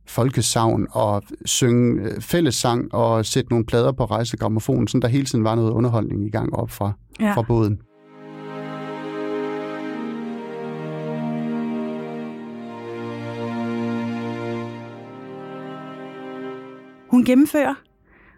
folkesavn 0.07 0.87
og 0.91 1.23
synge 1.45 2.01
øh, 2.01 2.21
fællessang 2.21 2.93
og 2.93 3.25
sætte 3.25 3.49
nogle 3.49 3.65
plader 3.65 3.91
på 3.91 4.05
rejsegrammofonen, 4.05 4.87
så 4.87 4.99
der 5.01 5.07
hele 5.07 5.25
tiden 5.25 5.43
var 5.43 5.55
noget 5.55 5.71
underholdning 5.71 6.25
i 6.27 6.29
gang 6.29 6.55
op 6.55 6.69
fra, 6.71 6.91
Ja. 7.19 7.33
fra 7.33 7.41
båden. 7.41 7.79
Hun 17.11 17.25
gennemfører, 17.25 17.73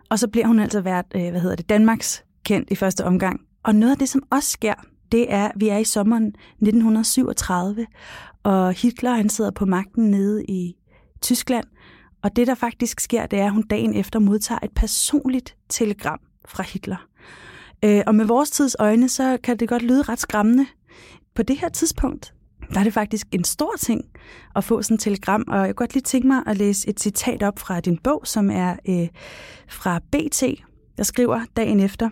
og 0.09 0.19
så 0.19 0.27
bliver 0.27 0.47
hun 0.47 0.59
altså 0.59 0.81
været, 0.81 1.05
øh, 1.15 1.29
hvad 1.31 1.41
hedder 1.41 1.55
det, 1.55 1.69
Danmarks 1.69 2.23
kendt 2.45 2.71
i 2.71 2.75
første 2.75 3.05
omgang. 3.05 3.41
Og 3.63 3.75
noget 3.75 3.91
af 3.91 3.97
det, 3.97 4.09
som 4.09 4.23
også 4.29 4.49
sker, 4.49 4.73
det 5.11 5.33
er, 5.33 5.45
at 5.45 5.51
vi 5.55 5.67
er 5.67 5.77
i 5.77 5.83
sommeren 5.83 6.25
1937, 6.27 7.87
og 8.43 8.73
Hitler 8.73 9.11
han 9.15 9.29
sidder 9.29 9.51
på 9.51 9.65
magten 9.65 10.11
nede 10.11 10.45
i 10.45 10.75
Tyskland. 11.21 11.65
Og 12.23 12.35
det, 12.35 12.47
der 12.47 12.55
faktisk 12.55 12.99
sker, 12.99 13.25
det 13.25 13.39
er, 13.39 13.45
at 13.45 13.51
hun 13.51 13.63
dagen 13.63 13.93
efter 13.93 14.19
modtager 14.19 14.59
et 14.63 14.71
personligt 14.75 15.55
telegram 15.69 16.19
fra 16.45 16.63
Hitler. 16.63 17.07
Øh, 17.85 18.03
og 18.07 18.15
med 18.15 18.25
vores 18.25 18.49
tids 18.49 18.75
øjne, 18.79 19.09
så 19.09 19.37
kan 19.43 19.57
det 19.57 19.69
godt 19.69 19.81
lyde 19.81 20.01
ret 20.01 20.19
skræmmende. 20.19 20.65
På 21.35 21.43
det 21.43 21.57
her 21.57 21.69
tidspunkt, 21.69 22.33
der 22.73 22.79
er 22.79 22.83
det 22.83 22.93
faktisk 22.93 23.27
en 23.31 23.43
stor 23.43 23.73
ting 23.79 24.05
at 24.55 24.63
få 24.63 24.81
sådan 24.81 24.95
et 24.95 25.01
telegram, 25.01 25.43
og 25.47 25.57
jeg 25.57 25.65
kunne 25.67 25.73
godt 25.73 25.93
lige 25.93 26.03
tænke 26.03 26.27
mig 26.27 26.43
at 26.47 26.57
læse 26.57 26.89
et 26.89 26.99
citat 26.99 27.43
op 27.43 27.59
fra 27.59 27.79
din 27.79 27.97
bog, 27.97 28.21
som 28.23 28.51
er 28.51 28.75
øh, 28.89 29.07
fra 29.69 29.99
BT, 29.99 30.43
der 30.97 31.03
skriver 31.03 31.41
dagen 31.55 31.79
efter, 31.79 32.09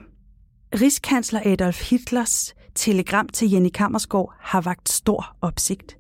Rigskansler 0.82 1.42
Adolf 1.46 1.90
Hitlers 1.90 2.56
telegram 2.76 3.30
til 3.30 3.52
Jenny 3.52 3.70
Kammersgaard 3.70 4.34
har 4.40 4.62
vagt 4.62 4.90
stor 4.90 5.36
opsigt. 5.42 5.98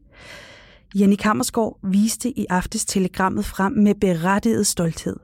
Jenny 0.99 1.15
Kammersgaard 1.15 1.79
viste 1.83 2.39
i 2.39 2.45
aftes 2.49 2.85
telegrammet 2.85 3.45
frem 3.45 3.73
med 3.73 3.95
berettiget 3.95 4.67
stolthed. 4.67 5.15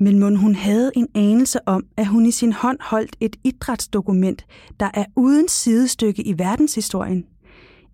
Men 0.00 0.18
mon 0.18 0.36
hun 0.36 0.54
havde 0.54 0.90
en 0.96 1.08
anelse 1.14 1.68
om, 1.68 1.84
at 1.96 2.06
hun 2.06 2.26
i 2.26 2.30
sin 2.30 2.52
hånd 2.52 2.78
holdt 2.80 3.16
et 3.20 3.36
idrætsdokument, 3.44 4.46
der 4.80 4.90
er 4.94 5.04
uden 5.16 5.48
sidestykke 5.48 6.22
i 6.22 6.38
verdenshistorien. 6.38 7.24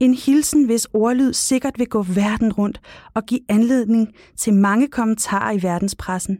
En 0.01 0.15
hilsen, 0.15 0.65
hvis 0.65 0.87
ordlyd 0.93 1.33
sikkert 1.33 1.79
vil 1.79 1.87
gå 1.87 2.03
verden 2.03 2.53
rundt 2.53 2.81
og 3.15 3.23
give 3.27 3.41
anledning 3.49 4.09
til 4.37 4.55
mange 4.55 4.89
kommentarer 4.89 5.53
i 5.53 5.63
verdenspressen. 5.63 6.39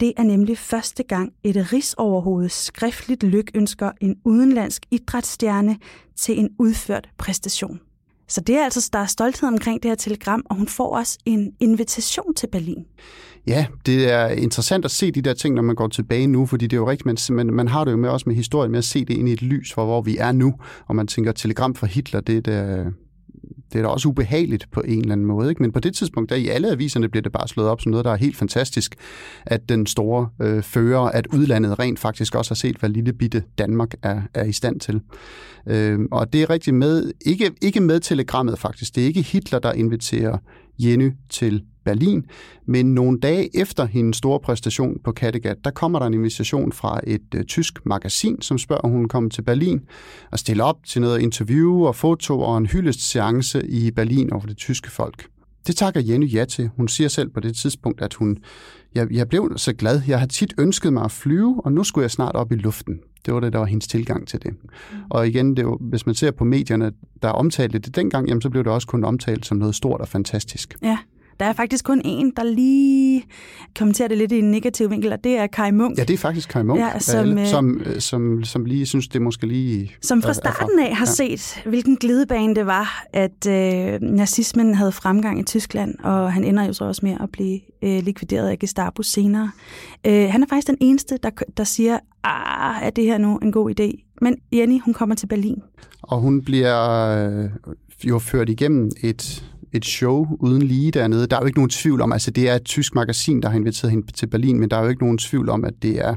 Det 0.00 0.12
er 0.16 0.22
nemlig 0.22 0.58
første 0.58 1.02
gang, 1.02 1.32
et 1.44 1.72
rigsoverhoved 1.72 2.48
skriftligt 2.48 3.22
lykønsker 3.22 3.90
en 4.00 4.16
udenlandsk 4.24 4.86
idrætsstjerne 4.90 5.78
til 6.16 6.38
en 6.38 6.50
udført 6.58 7.08
præstation. 7.18 7.80
Så 8.30 8.40
det 8.40 8.56
er 8.56 8.64
altså, 8.64 8.90
der 8.92 8.98
er 8.98 9.06
stolthed 9.06 9.48
omkring 9.48 9.82
det 9.82 9.90
her 9.90 9.96
telegram, 9.96 10.42
og 10.50 10.56
hun 10.56 10.68
får 10.68 10.96
også 10.96 11.18
en 11.24 11.52
invitation 11.60 12.34
til 12.34 12.46
Berlin. 12.46 12.84
Ja, 13.46 13.66
det 13.86 14.12
er 14.12 14.28
interessant 14.28 14.84
at 14.84 14.90
se 14.90 15.10
de 15.10 15.22
der 15.22 15.34
ting, 15.34 15.54
når 15.54 15.62
man 15.62 15.76
går 15.76 15.88
tilbage 15.88 16.26
nu, 16.26 16.46
fordi 16.46 16.66
det 16.66 16.76
er 16.76 16.80
jo 16.80 16.90
rigtigt, 16.90 17.30
man, 17.30 17.46
man 17.46 17.68
har 17.68 17.84
det 17.84 17.92
jo 17.92 17.96
med 17.96 18.08
også 18.08 18.28
med 18.28 18.36
historien 18.36 18.70
med 18.70 18.78
at 18.78 18.84
se 18.84 19.04
det 19.04 19.14
ind 19.14 19.28
i 19.28 19.32
et 19.32 19.42
lys 19.42 19.72
for, 19.72 19.84
hvor 19.84 20.00
vi 20.00 20.16
er 20.16 20.32
nu, 20.32 20.54
og 20.86 20.96
man 20.96 21.06
tænker, 21.06 21.32
telegram 21.32 21.74
fra 21.74 21.86
Hitler, 21.86 22.20
det 22.20 22.36
er 22.36 22.40
da, 22.40 22.84
det 23.72 23.78
er 23.78 23.82
da 23.82 23.88
også 23.88 24.08
ubehageligt 24.08 24.66
på 24.70 24.80
en 24.80 25.00
eller 25.00 25.12
anden 25.12 25.26
måde. 25.26 25.50
Ikke? 25.50 25.62
Men 25.62 25.72
på 25.72 25.80
det 25.80 25.94
tidspunkt, 25.94 26.30
der 26.30 26.36
i 26.36 26.48
alle 26.48 26.70
aviserne 26.70 27.08
bliver 27.08 27.22
det 27.22 27.32
bare 27.32 27.48
slået 27.48 27.68
op 27.68 27.80
som 27.80 27.90
noget, 27.90 28.04
der 28.04 28.12
er 28.12 28.16
helt 28.16 28.36
fantastisk, 28.36 28.94
at 29.46 29.68
den 29.68 29.86
store 29.86 30.28
øh, 30.42 30.62
fører, 30.62 31.00
at 31.00 31.26
udlandet 31.26 31.78
rent 31.78 31.98
faktisk 31.98 32.34
også 32.34 32.50
har 32.50 32.56
set, 32.56 32.76
hvad 32.76 32.90
lille 32.90 33.12
bitte 33.12 33.42
Danmark 33.58 33.94
er, 34.02 34.22
er 34.34 34.44
i 34.44 34.52
stand 34.52 34.80
til. 34.80 35.00
Øh, 35.66 35.98
og 36.10 36.32
det 36.32 36.42
er 36.42 36.50
rigtig 36.50 36.74
med, 36.74 37.12
ikke, 37.26 37.50
ikke 37.62 37.80
med 37.80 38.00
telegrammet 38.00 38.58
faktisk. 38.58 38.94
Det 38.94 39.02
er 39.02 39.06
ikke 39.06 39.22
Hitler, 39.22 39.58
der 39.58 39.72
inviterer 39.72 40.38
Jenny 40.84 41.12
til 41.28 41.62
Berlin, 41.84 42.24
men 42.66 42.94
nogle 42.94 43.20
dage 43.20 43.60
efter 43.60 43.84
hendes 43.84 44.16
store 44.16 44.40
præstation 44.40 44.98
på 45.04 45.12
Kattegat, 45.12 45.56
der 45.64 45.70
kommer 45.70 45.98
der 45.98 46.06
en 46.06 46.14
invitation 46.14 46.72
fra 46.72 47.00
et 47.06 47.34
øh, 47.34 47.44
tysk 47.44 47.86
magasin, 47.86 48.42
som 48.42 48.58
spørger, 48.58 48.82
om 48.82 48.90
hun 48.90 49.08
kommer 49.08 49.30
til 49.30 49.42
Berlin 49.42 49.80
og 50.32 50.38
stiller 50.38 50.64
op 50.64 50.76
til 50.86 51.00
noget 51.00 51.20
interview 51.20 51.84
og 51.84 51.96
foto 51.96 52.40
og 52.40 52.58
en 52.58 52.66
hyldestseance 52.66 53.68
i 53.68 53.90
Berlin 53.90 54.32
over 54.32 54.46
det 54.46 54.56
tyske 54.56 54.90
folk. 54.90 55.26
Det 55.66 55.76
takker 55.76 56.00
Jenny 56.00 56.34
ja 56.34 56.44
til. 56.44 56.70
Hun 56.76 56.88
siger 56.88 57.08
selv 57.08 57.30
på 57.30 57.40
det 57.40 57.56
tidspunkt, 57.56 58.00
at 58.00 58.14
hun, 58.14 58.38
jeg, 58.94 59.12
jeg 59.12 59.28
blev 59.28 59.52
så 59.56 59.72
glad. 59.72 60.02
Jeg 60.08 60.20
har 60.20 60.26
tit 60.26 60.54
ønsket 60.58 60.92
mig 60.92 61.04
at 61.04 61.10
flyve, 61.10 61.60
og 61.64 61.72
nu 61.72 61.84
skulle 61.84 62.02
jeg 62.02 62.10
snart 62.10 62.34
op 62.34 62.52
i 62.52 62.54
luften. 62.54 63.00
Det 63.26 63.34
var 63.34 63.40
det, 63.40 63.52
der 63.52 63.58
var 63.58 63.66
hendes 63.66 63.86
tilgang 63.86 64.28
til 64.28 64.42
det. 64.42 64.50
Mm. 64.50 64.98
Og 65.10 65.28
igen, 65.28 65.56
det 65.56 65.66
var, 65.66 65.76
hvis 65.80 66.06
man 66.06 66.14
ser 66.14 66.30
på 66.30 66.44
medierne, 66.44 66.92
der 67.22 67.28
omtalte 67.28 67.78
det 67.78 67.96
dengang, 67.96 68.28
jamen, 68.28 68.42
så 68.42 68.50
blev 68.50 68.64
det 68.64 68.72
også 68.72 68.86
kun 68.86 69.04
omtalt 69.04 69.46
som 69.46 69.58
noget 69.58 69.74
stort 69.74 70.00
og 70.00 70.08
fantastisk. 70.08 70.74
Ja. 70.82 70.98
Der 71.40 71.46
er 71.46 71.52
faktisk 71.52 71.84
kun 71.84 72.02
en, 72.04 72.32
der 72.36 72.42
lige 72.42 73.24
kommenterer 73.78 74.08
det 74.08 74.18
lidt 74.18 74.32
i 74.32 74.38
en 74.38 74.50
negativ 74.50 74.90
vinkel, 74.90 75.12
og 75.12 75.24
det 75.24 75.38
er 75.38 75.46
Kai 75.46 75.70
Munk. 75.70 75.98
Ja, 75.98 76.04
det 76.04 76.14
er 76.14 76.18
faktisk 76.18 76.48
Kai 76.48 76.62
Munk, 76.62 76.80
Ja, 76.80 76.98
som, 76.98 77.18
alle, 77.18 77.40
øh, 77.40 77.46
som, 77.46 77.80
øh, 77.86 78.00
som, 78.00 78.44
som 78.44 78.64
lige 78.64 78.86
synes, 78.86 79.08
det 79.08 79.22
måske 79.22 79.46
lige... 79.46 79.90
Som 80.02 80.22
fra 80.22 80.32
starten 80.34 80.78
af 80.78 80.96
har 80.96 81.04
set, 81.04 81.62
hvilken 81.66 81.96
glidebane 81.96 82.54
det 82.54 82.66
var, 82.66 83.04
at 83.12 83.46
øh, 83.48 84.00
nazismen 84.02 84.74
havde 84.74 84.92
fremgang 84.92 85.40
i 85.40 85.42
Tyskland, 85.42 85.94
og 85.98 86.32
han 86.32 86.44
ender 86.44 86.64
jo 86.64 86.72
så 86.72 86.84
også 86.84 87.00
med 87.04 87.16
at 87.20 87.30
blive 87.32 87.60
øh, 87.82 88.02
likvideret 88.02 88.48
af 88.48 88.58
Gestapo 88.58 89.02
senere. 89.02 89.50
Øh, 90.06 90.28
han 90.30 90.42
er 90.42 90.46
faktisk 90.46 90.66
den 90.66 90.78
eneste, 90.80 91.18
der, 91.22 91.30
der 91.56 91.64
siger, 91.64 91.98
ah, 92.24 92.86
er 92.86 92.90
det 92.90 93.04
her 93.04 93.18
nu 93.18 93.36
en 93.36 93.52
god 93.52 93.80
idé? 93.80 94.14
Men 94.22 94.36
Jenny, 94.52 94.80
hun 94.84 94.94
kommer 94.94 95.14
til 95.14 95.26
Berlin. 95.26 95.62
Og 96.02 96.18
hun 96.18 96.42
bliver 96.42 97.08
øh, 97.42 97.50
jo 98.04 98.18
ført 98.18 98.48
igennem 98.48 98.90
et, 99.02 99.49
et 99.72 99.84
show 99.84 100.26
uden 100.40 100.62
lige 100.62 100.90
dernede. 100.90 101.26
Der 101.26 101.36
er 101.36 101.40
jo 101.40 101.46
ikke 101.46 101.58
nogen 101.58 101.70
tvivl 101.70 102.00
om, 102.00 102.12
altså 102.12 102.30
det 102.30 102.48
er 102.48 102.54
et 102.54 102.64
tysk 102.64 102.94
magasin, 102.94 103.42
der 103.42 103.48
har 103.48 103.56
inviteret 103.56 103.90
hende 103.90 104.12
til 104.12 104.26
Berlin, 104.26 104.60
men 104.60 104.70
der 104.70 104.76
er 104.76 104.82
jo 104.82 104.88
ikke 104.88 105.02
nogen 105.02 105.18
tvivl 105.18 105.48
om, 105.48 105.64
at 105.64 105.74
det 105.82 105.98
er 105.98 106.14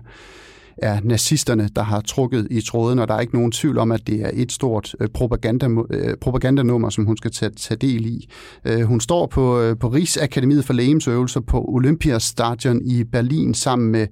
er 0.78 1.00
nazisterne, 1.04 1.70
der 1.76 1.84
har 1.84 2.02
trukket 2.02 2.48
i 2.52 2.62
tråden, 2.62 3.00
og 3.00 3.08
der 3.08 3.14
er 3.14 3.20
ikke 3.20 3.36
nogen 3.36 3.52
tvivl 3.52 3.78
om, 3.78 3.92
at 3.92 4.08
det 4.08 4.22
er 4.22 4.30
et 4.34 4.52
stort 4.52 4.96
øh, 5.00 5.08
propaganda, 5.14 5.68
øh, 5.90 6.18
propagandanummer, 6.22 6.90
som 6.90 7.06
hun 7.06 7.18
skal 7.18 7.32
tage, 7.32 7.52
tage 7.52 7.78
del 7.78 8.06
i. 8.06 8.30
Øh, 8.66 8.82
hun 8.82 9.00
står 9.00 9.28
på, 9.28 9.76
på 9.80 9.88
Rigsakademiet 9.88 10.66
for 10.66 10.74
Lægemsøvelser 10.74 11.40
på 11.40 11.66
Olympiastadion 11.68 12.82
i 12.86 13.04
Berlin 13.04 13.54
sammen 13.54 13.92
med 13.92 14.08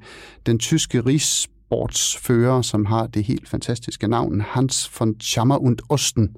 den 0.46 0.60
tyske 0.60 1.02
Rigs 1.02 1.48
sportsfører, 1.72 2.62
som 2.62 2.86
har 2.86 3.08
det 3.08 3.24
helt 3.24 3.50
fantastiske 3.50 4.08
navn, 4.08 4.42
Hans 4.42 4.92
von 5.00 5.16
Schammer 5.20 5.58
und 5.58 5.78
Osten. 5.90 6.30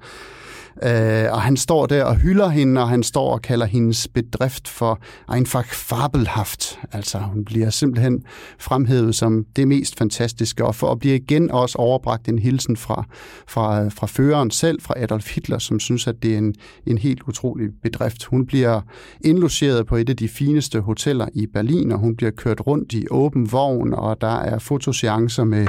Øh, 0.84 1.32
og 1.32 1.42
han 1.42 1.58
står 1.58 1.86
der 1.86 2.04
og 2.04 2.16
hylder 2.16 2.50
hende, 2.50 2.82
og 2.82 2.90
han 2.90 3.04
står 3.04 3.34
og 3.34 3.42
kalder 3.42 3.66
hendes 3.66 4.08
bedrift 4.08 4.68
for 4.68 5.00
einfach 5.28 5.66
fabelhaft. 5.66 6.80
Altså, 6.92 7.18
hun 7.18 7.46
bliver 7.46 7.70
simpelthen 7.70 8.24
fremhævet 8.60 9.16
som 9.16 9.46
det 9.56 9.68
mest 9.68 9.98
fantastiske, 9.98 10.66
og 10.66 10.76
for 10.76 10.92
at 10.92 11.00
blive 11.00 11.16
igen 11.16 11.52
også 11.52 11.78
overbragt 11.78 12.28
en 12.28 12.40
hilsen 12.40 12.78
fra, 12.78 13.06
fra, 13.48 13.88
fra 13.90 14.08
føreren 14.08 14.52
selv, 14.52 14.82
fra 14.82 14.94
Adolf 14.98 15.36
Hitler, 15.36 15.58
som 15.58 15.80
synes, 15.80 16.08
at 16.08 16.16
det 16.24 16.34
er 16.34 16.38
en, 16.38 16.56
en 16.88 16.98
helt 16.98 17.22
utrolig 17.28 17.70
bedrift. 17.84 18.24
Hun 18.26 18.46
bliver 18.46 18.82
indlogeret 19.22 19.86
på 19.86 19.96
et 19.96 20.10
af 20.10 20.18
de 20.18 20.28
fineste 20.28 20.80
hoteller 20.80 21.28
i 21.34 21.48
Berlin, 21.48 21.92
og 21.92 22.00
hun 22.00 22.16
bliver 22.16 22.32
kørt 22.32 22.68
rundt 22.68 22.94
i 22.94 23.06
åben 23.12 23.52
vogn, 23.52 23.94
og 23.94 24.22
der 24.22 24.40
er 24.40 24.60
fotoseancer 24.60 25.44
med, 25.44 25.68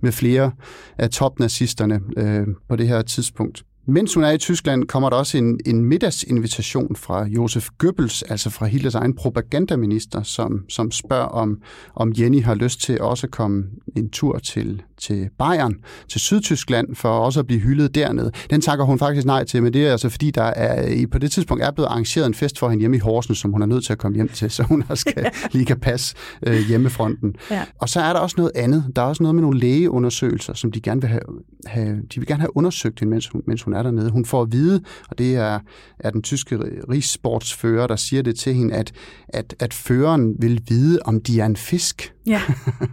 med 0.00 0.12
flere 0.12 0.50
af 0.98 1.10
topnazisterne 1.10 2.00
øh, 2.16 2.46
på 2.68 2.76
det 2.76 2.88
her 2.88 3.02
tidspunkt. 3.02 3.64
Mens 3.86 4.14
hun 4.14 4.24
er 4.24 4.30
i 4.30 4.38
Tyskland, 4.38 4.84
kommer 4.84 5.10
der 5.10 5.16
også 5.16 5.38
en, 5.38 5.60
en 5.66 5.84
middagsinvitation 5.84 6.96
fra 6.96 7.24
Josef 7.24 7.68
Goebbels, 7.78 8.22
altså 8.22 8.50
fra 8.50 8.66
Hitlers 8.66 8.94
egen 8.94 9.14
propagandaminister, 9.14 10.22
som, 10.22 10.64
som 10.68 10.90
spørger, 10.90 11.24
om, 11.24 11.62
om 11.94 12.12
Jenny 12.18 12.42
har 12.42 12.54
lyst 12.54 12.80
til 12.80 13.00
også 13.00 13.26
at 13.26 13.30
komme 13.30 13.64
en 13.96 14.10
tur 14.10 14.38
til, 14.38 14.82
til 14.98 15.28
Bayern, 15.38 15.74
til 16.08 16.20
Sydtyskland, 16.20 16.94
for 16.94 17.08
også 17.08 17.40
at 17.40 17.46
blive 17.46 17.60
hyldet 17.60 17.94
dernede. 17.94 18.32
Den 18.50 18.60
takker 18.60 18.84
hun 18.84 18.98
faktisk 18.98 19.26
nej 19.26 19.44
til, 19.44 19.62
men 19.62 19.72
det 19.72 19.86
er 19.86 19.92
altså 19.92 20.08
fordi, 20.08 20.30
der 20.30 20.42
er, 20.42 21.06
på 21.06 21.18
det 21.18 21.32
tidspunkt 21.32 21.62
er 21.62 21.70
blevet 21.70 21.88
arrangeret 21.88 22.26
en 22.26 22.34
fest 22.34 22.58
for 22.58 22.68
hende 22.68 22.80
hjemme 22.80 22.96
i 22.96 23.00
Horsens, 23.00 23.38
som 23.38 23.52
hun 23.52 23.62
er 23.62 23.66
nødt 23.66 23.84
til 23.84 23.92
at 23.92 23.98
komme 23.98 24.16
hjem 24.16 24.28
til, 24.28 24.50
så 24.56 24.62
hun 24.62 24.84
også 24.88 25.04
skal, 25.10 25.30
lige 25.52 25.64
kan 25.64 25.80
passe 25.80 26.14
øh, 26.46 26.58
hjemmefronten. 26.68 27.34
Ja. 27.50 27.64
Og 27.78 27.88
så 27.88 28.00
er 28.00 28.12
der 28.12 28.20
også 28.20 28.34
noget 28.38 28.52
andet. 28.54 28.84
Der 28.96 29.02
er 29.02 29.06
også 29.06 29.22
noget 29.22 29.34
med 29.34 29.42
nogle 29.42 29.58
lægeundersøgelser, 29.58 30.54
som 30.54 30.72
de 30.72 30.80
gerne 30.80 31.00
vil 31.00 31.10
have, 31.10 31.22
have 31.66 31.96
de 31.96 32.20
vil 32.20 32.26
gerne 32.26 32.40
have 32.40 32.56
undersøgt 32.56 33.00
hende, 33.00 33.10
mens 33.10 33.28
hun, 33.28 33.42
mens 33.46 33.62
hun 33.62 33.74
er 33.74 33.82
dernede. 33.82 34.10
Hun 34.10 34.24
får 34.24 34.42
at 34.42 34.52
vide, 34.52 34.82
og 35.08 35.18
det 35.18 35.36
er, 35.36 35.60
er 35.98 36.10
den 36.10 36.22
tyske 36.22 36.58
rigssportsfører, 36.90 37.86
der 37.86 37.96
siger 37.96 38.22
det 38.22 38.36
til 38.36 38.54
hende, 38.54 38.74
at, 38.74 38.92
at, 39.28 39.54
at 39.58 39.74
føreren 39.74 40.34
vil 40.38 40.62
vide, 40.68 40.98
om 41.04 41.20
de 41.20 41.40
er 41.40 41.46
en 41.46 41.56
fisk. 41.56 42.14
Ja. 42.26 42.42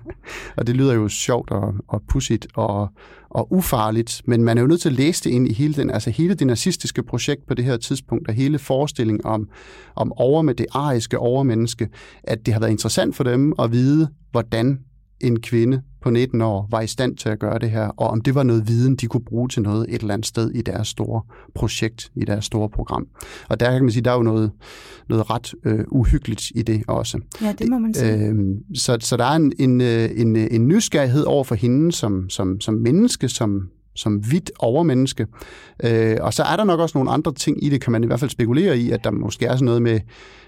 og 0.57 0.67
det 0.67 0.75
lyder 0.75 0.93
jo 0.93 1.07
sjovt 1.07 1.51
og, 1.51 1.73
og 1.87 2.01
pudsigt 2.09 2.47
og, 2.55 2.89
og 3.29 3.53
ufarligt, 3.53 4.21
men 4.25 4.43
man 4.43 4.57
er 4.57 4.61
jo 4.61 4.67
nødt 4.67 4.81
til 4.81 4.89
at 4.89 4.95
læse 4.95 5.23
det 5.23 5.29
ind 5.29 5.47
i 5.47 5.53
hele, 5.53 5.73
den, 5.73 5.91
altså 5.91 6.09
hele 6.09 6.33
det 6.33 6.47
nazistiske 6.47 7.03
projekt 7.03 7.47
på 7.47 7.53
det 7.53 7.65
her 7.65 7.77
tidspunkt, 7.77 8.27
og 8.27 8.33
hele 8.33 8.59
forestillingen 8.59 9.25
om, 9.25 9.49
om 9.95 10.13
over 10.17 10.41
med 10.41 10.55
det 10.55 10.65
ariske 10.71 11.19
overmenneske, 11.19 11.89
at 12.23 12.45
det 12.45 12.53
har 12.53 12.61
været 12.61 12.71
interessant 12.71 13.15
for 13.15 13.23
dem 13.23 13.53
at 13.59 13.71
vide, 13.71 14.09
hvordan 14.31 14.79
en 15.21 15.41
kvinde 15.41 15.81
på 16.01 16.09
19 16.09 16.41
år 16.41 16.67
var 16.71 16.81
i 16.81 16.87
stand 16.87 17.17
til 17.17 17.29
at 17.29 17.39
gøre 17.39 17.59
det 17.59 17.71
her, 17.71 17.87
og 17.87 18.07
om 18.07 18.21
det 18.21 18.35
var 18.35 18.43
noget 18.43 18.67
viden, 18.67 18.95
de 18.95 19.07
kunne 19.07 19.23
bruge 19.23 19.49
til 19.49 19.61
noget 19.61 19.85
et 19.89 20.01
eller 20.01 20.13
andet 20.13 20.27
sted 20.27 20.51
i 20.51 20.61
deres 20.61 20.87
store 20.87 21.21
projekt, 21.55 22.11
i 22.15 22.25
deres 22.25 22.45
store 22.45 22.69
program. 22.69 23.07
Og 23.49 23.59
der 23.59 23.71
kan 23.71 23.81
man 23.81 23.91
sige, 23.91 24.03
der 24.03 24.11
er 24.11 24.15
jo 24.15 24.21
noget, 24.21 24.51
noget 25.09 25.29
ret 25.29 25.53
øh, 25.65 25.85
uhyggeligt 25.87 26.51
i 26.55 26.61
det 26.61 26.83
også. 26.87 27.19
Ja, 27.41 27.53
det 27.59 27.69
må 27.69 27.77
man 27.77 27.93
sige. 27.93 28.17
Øh, 28.17 28.35
så, 28.75 28.97
så 28.99 29.17
der 29.17 29.25
er 29.25 29.35
en, 29.35 29.53
en, 29.59 29.81
øh, 29.81 30.09
en, 30.15 30.35
øh, 30.35 30.47
en 30.51 30.67
nysgerrighed 30.67 31.23
over 31.23 31.43
for 31.43 31.55
hende 31.55 31.91
som, 31.91 32.29
som, 32.29 32.61
som 32.61 32.73
menneske, 32.73 33.29
som, 33.29 33.69
som 33.97 34.15
hvidt 34.15 34.51
overmenneske. 34.59 35.27
Øh, 35.83 36.17
og 36.21 36.33
så 36.33 36.43
er 36.43 36.55
der 36.55 36.63
nok 36.63 36.79
også 36.79 36.97
nogle 36.97 37.11
andre 37.11 37.33
ting 37.33 37.63
i 37.63 37.69
det, 37.69 37.81
kan 37.81 37.91
man 37.91 38.03
i 38.03 38.07
hvert 38.07 38.19
fald 38.19 38.31
spekulere 38.31 38.77
i, 38.77 38.91
at 38.91 39.03
der 39.03 39.11
måske 39.11 39.45
er 39.45 39.53
sådan 39.53 39.65
noget 39.65 39.81
med, 39.81 39.99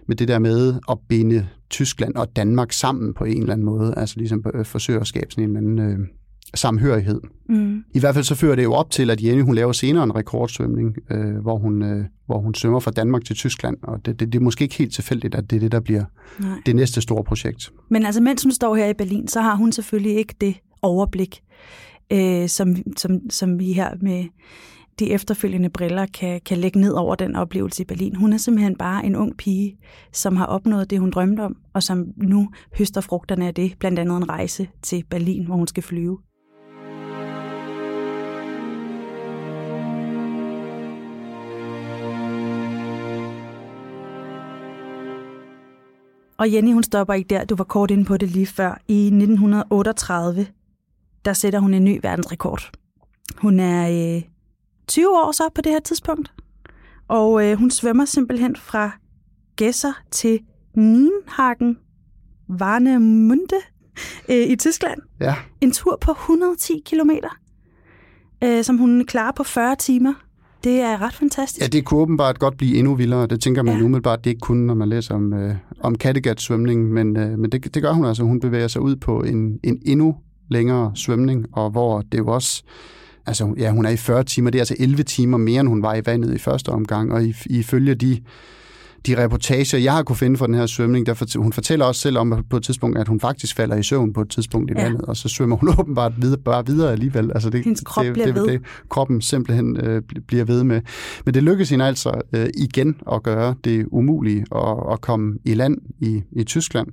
med 0.07 0.15
det 0.15 0.27
der 0.27 0.39
med 0.39 0.75
at 0.89 0.97
binde 1.09 1.47
Tyskland 1.69 2.15
og 2.15 2.35
Danmark 2.35 2.71
sammen 2.71 3.13
på 3.13 3.23
en 3.23 3.41
eller 3.41 3.53
anden 3.53 3.65
måde, 3.65 3.93
altså 3.97 4.15
ligesom 4.17 4.43
øh, 4.53 4.65
forsøge 4.65 4.99
at 4.99 5.07
skabe 5.07 5.31
sådan 5.31 5.43
en 5.43 5.57
eller 5.57 5.83
anden 5.83 6.01
øh, 6.01 6.07
samhørighed. 6.55 7.21
Mm. 7.49 7.83
I 7.93 7.99
hvert 7.99 8.13
fald 8.13 8.25
så 8.25 8.35
fører 8.35 8.55
det 8.55 8.63
jo 8.63 8.73
op 8.73 8.91
til, 8.91 9.09
at 9.09 9.23
Jenny 9.23 9.41
hun 9.41 9.55
laver 9.55 9.71
senere 9.71 10.03
en 10.03 10.15
rekordsvømning, 10.15 10.95
øh, 11.11 11.35
hvor, 11.35 11.57
hun, 11.57 11.81
øh, 11.81 12.05
hvor 12.25 12.39
hun 12.39 12.53
svømmer 12.53 12.79
fra 12.79 12.91
Danmark 12.91 13.25
til 13.25 13.35
Tyskland, 13.35 13.77
og 13.83 14.05
det, 14.05 14.19
det, 14.19 14.33
det 14.33 14.39
er 14.39 14.43
måske 14.43 14.63
ikke 14.63 14.75
helt 14.75 14.93
tilfældigt, 14.93 15.35
at 15.35 15.49
det 15.49 15.55
er 15.55 15.59
det, 15.59 15.71
der 15.71 15.79
bliver 15.79 16.03
Nej. 16.39 16.49
det 16.65 16.75
næste 16.75 17.01
store 17.01 17.23
projekt. 17.23 17.71
Men 17.89 18.05
altså, 18.05 18.21
mens 18.21 18.43
hun 18.43 18.51
står 18.51 18.75
her 18.75 18.87
i 18.87 18.93
Berlin, 18.93 19.27
så 19.27 19.41
har 19.41 19.55
hun 19.55 19.71
selvfølgelig 19.71 20.15
ikke 20.15 20.35
det 20.41 20.55
overblik, 20.81 21.41
øh, 22.11 22.49
som, 22.49 22.75
som, 22.97 23.29
som 23.29 23.59
vi 23.59 23.73
her 23.73 23.93
med 24.01 24.25
de 24.99 25.11
efterfølgende 25.11 25.69
briller 25.69 26.05
kan, 26.05 26.41
kan 26.45 26.57
lægge 26.57 26.79
ned 26.79 26.93
over 26.93 27.15
den 27.15 27.35
oplevelse 27.35 27.81
i 27.81 27.85
Berlin. 27.85 28.15
Hun 28.15 28.33
er 28.33 28.37
simpelthen 28.37 28.75
bare 28.75 29.05
en 29.05 29.15
ung 29.15 29.37
pige, 29.37 29.77
som 30.13 30.35
har 30.35 30.45
opnået 30.45 30.89
det, 30.89 30.99
hun 30.99 31.11
drømte 31.11 31.41
om, 31.41 31.57
og 31.73 31.83
som 31.83 32.05
nu 32.17 32.49
høster 32.77 33.01
frugterne 33.01 33.47
af 33.47 33.53
det, 33.53 33.73
blandt 33.79 33.99
andet 33.99 34.17
en 34.17 34.29
rejse 34.29 34.69
til 34.81 35.03
Berlin, 35.09 35.45
hvor 35.45 35.55
hun 35.55 35.67
skal 35.67 35.83
flyve. 35.83 36.17
Og 46.39 46.53
Jenny, 46.53 46.73
hun 46.73 46.83
stopper 46.83 47.13
ikke 47.13 47.27
der. 47.27 47.45
Du 47.45 47.55
var 47.55 47.63
kort 47.63 47.91
inde 47.91 48.05
på 48.05 48.17
det 48.17 48.29
lige 48.29 48.47
før. 48.47 48.81
I 48.87 49.05
1938, 49.05 50.47
der 51.29 51.33
sætter 51.33 51.59
hun 51.59 51.73
en 51.73 51.83
ny 51.83 51.99
verdensrekord. 52.03 52.71
Hun 53.37 53.59
er 53.59 54.15
øh, 54.15 54.21
20 54.87 55.09
år 55.09 55.31
så 55.31 55.43
på 55.55 55.61
det 55.61 55.71
her 55.71 55.79
tidspunkt. 55.79 56.33
Og 57.07 57.45
øh, 57.45 57.57
hun 57.57 57.71
svømmer 57.71 58.05
simpelthen 58.05 58.55
fra 58.55 58.91
Gæsser 59.55 59.93
til 60.11 60.39
Nienhagen, 60.75 61.77
Warnemünde 62.51 63.55
øh, 64.29 64.47
i 64.47 64.55
Tyskland. 64.55 64.99
Ja. 65.19 65.35
En 65.61 65.71
tur 65.71 65.97
på 66.01 66.11
110 66.11 66.81
kilometer, 66.85 67.39
øh, 68.43 68.63
som 68.63 68.77
hun 68.77 69.05
klarer 69.05 69.31
på 69.31 69.43
40 69.43 69.75
timer. 69.75 70.13
Det 70.63 70.79
er 70.79 71.01
ret 71.01 71.13
fantastisk. 71.13 71.61
Ja, 71.61 71.67
det 71.67 71.85
kunne 71.85 71.99
åbenbart 71.99 72.39
godt 72.39 72.57
blive 72.57 72.77
endnu 72.77 72.95
vildere. 72.95 73.27
Det 73.27 73.41
tænker 73.41 73.63
man 73.63 73.77
ja. 73.77 73.83
umiddelbart, 73.83 74.23
det 74.23 74.29
ikke 74.29 74.39
kun, 74.39 74.57
når 74.57 74.73
man 74.73 74.89
læser 74.89 75.15
om, 75.15 75.33
øh, 75.33 75.55
om 75.79 75.95
Kattegat-svømning, 75.95 76.93
men, 76.93 77.17
øh, 77.17 77.39
men 77.39 77.51
det, 77.51 77.73
det 77.75 77.83
gør 77.83 77.91
hun 77.91 78.05
altså. 78.05 78.23
Hun 78.23 78.39
bevæger 78.39 78.67
sig 78.67 78.81
ud 78.81 78.95
på 78.95 79.21
en, 79.21 79.59
en 79.63 79.81
endnu 79.85 80.15
længere 80.49 80.91
svømning, 80.95 81.45
og 81.53 81.69
hvor 81.69 82.01
det 82.11 82.17
jo 82.17 82.27
også 82.27 82.63
altså, 83.25 83.53
ja, 83.57 83.71
hun 83.71 83.85
er 83.85 83.89
i 83.89 83.97
40 83.97 84.23
timer, 84.23 84.49
det 84.49 84.57
er 84.57 84.61
altså 84.61 84.75
11 84.79 85.03
timer 85.03 85.37
mere, 85.37 85.59
end 85.59 85.69
hun 85.69 85.83
var 85.83 85.95
i 85.95 86.01
vandet 86.05 86.35
i 86.35 86.37
første 86.37 86.69
omgang, 86.69 87.13
og 87.13 87.23
ifølge 87.49 87.95
de 87.95 88.21
de 89.05 89.23
reportager, 89.23 89.77
jeg 89.77 89.93
har 89.93 90.03
kunne 90.03 90.15
finde 90.15 90.37
for 90.37 90.45
den 90.45 90.55
her 90.55 90.65
svømning, 90.65 91.05
der 91.05 91.13
fort, 91.13 91.33
hun 91.33 91.53
fortæller 91.53 91.85
også 91.85 92.01
selv 92.01 92.17
om 92.17 92.45
på 92.49 92.57
et 92.57 92.63
tidspunkt, 92.63 92.97
at 92.97 93.07
hun 93.07 93.19
faktisk 93.19 93.55
falder 93.55 93.75
i 93.75 93.83
søvn 93.83 94.13
på 94.13 94.21
et 94.21 94.29
tidspunkt 94.29 94.71
i 94.71 94.73
ja. 94.77 94.83
vandet, 94.83 95.01
og 95.01 95.17
så 95.17 95.29
svømmer 95.29 95.55
hun 95.55 95.69
åbenbart 95.79 96.13
videre, 96.17 96.39
bare 96.39 96.65
videre 96.65 96.91
alligevel. 96.91 97.31
Altså 97.33 97.49
det, 97.49 97.63
Hendes 97.63 97.81
krop 97.85 98.05
det, 98.05 98.13
bliver 98.13 98.25
det, 98.25 98.35
ved. 98.35 98.47
Det, 98.47 98.61
kroppen 98.89 99.21
simpelthen 99.21 99.77
øh, 99.77 100.01
bliver 100.27 100.45
ved 100.45 100.63
med. 100.63 100.81
Men 101.25 101.33
det 101.33 101.43
lykkedes 101.43 101.69
hende 101.69 101.85
altså 101.85 102.21
øh, 102.33 102.47
igen 102.57 102.95
at 103.11 103.23
gøre 103.23 103.55
det 103.63 103.87
umulige 103.91 104.45
at, 104.55 104.77
at 104.91 105.01
komme 105.01 105.37
i 105.45 105.53
land 105.53 105.77
i, 105.99 106.23
i 106.31 106.43
Tyskland. 106.43 106.87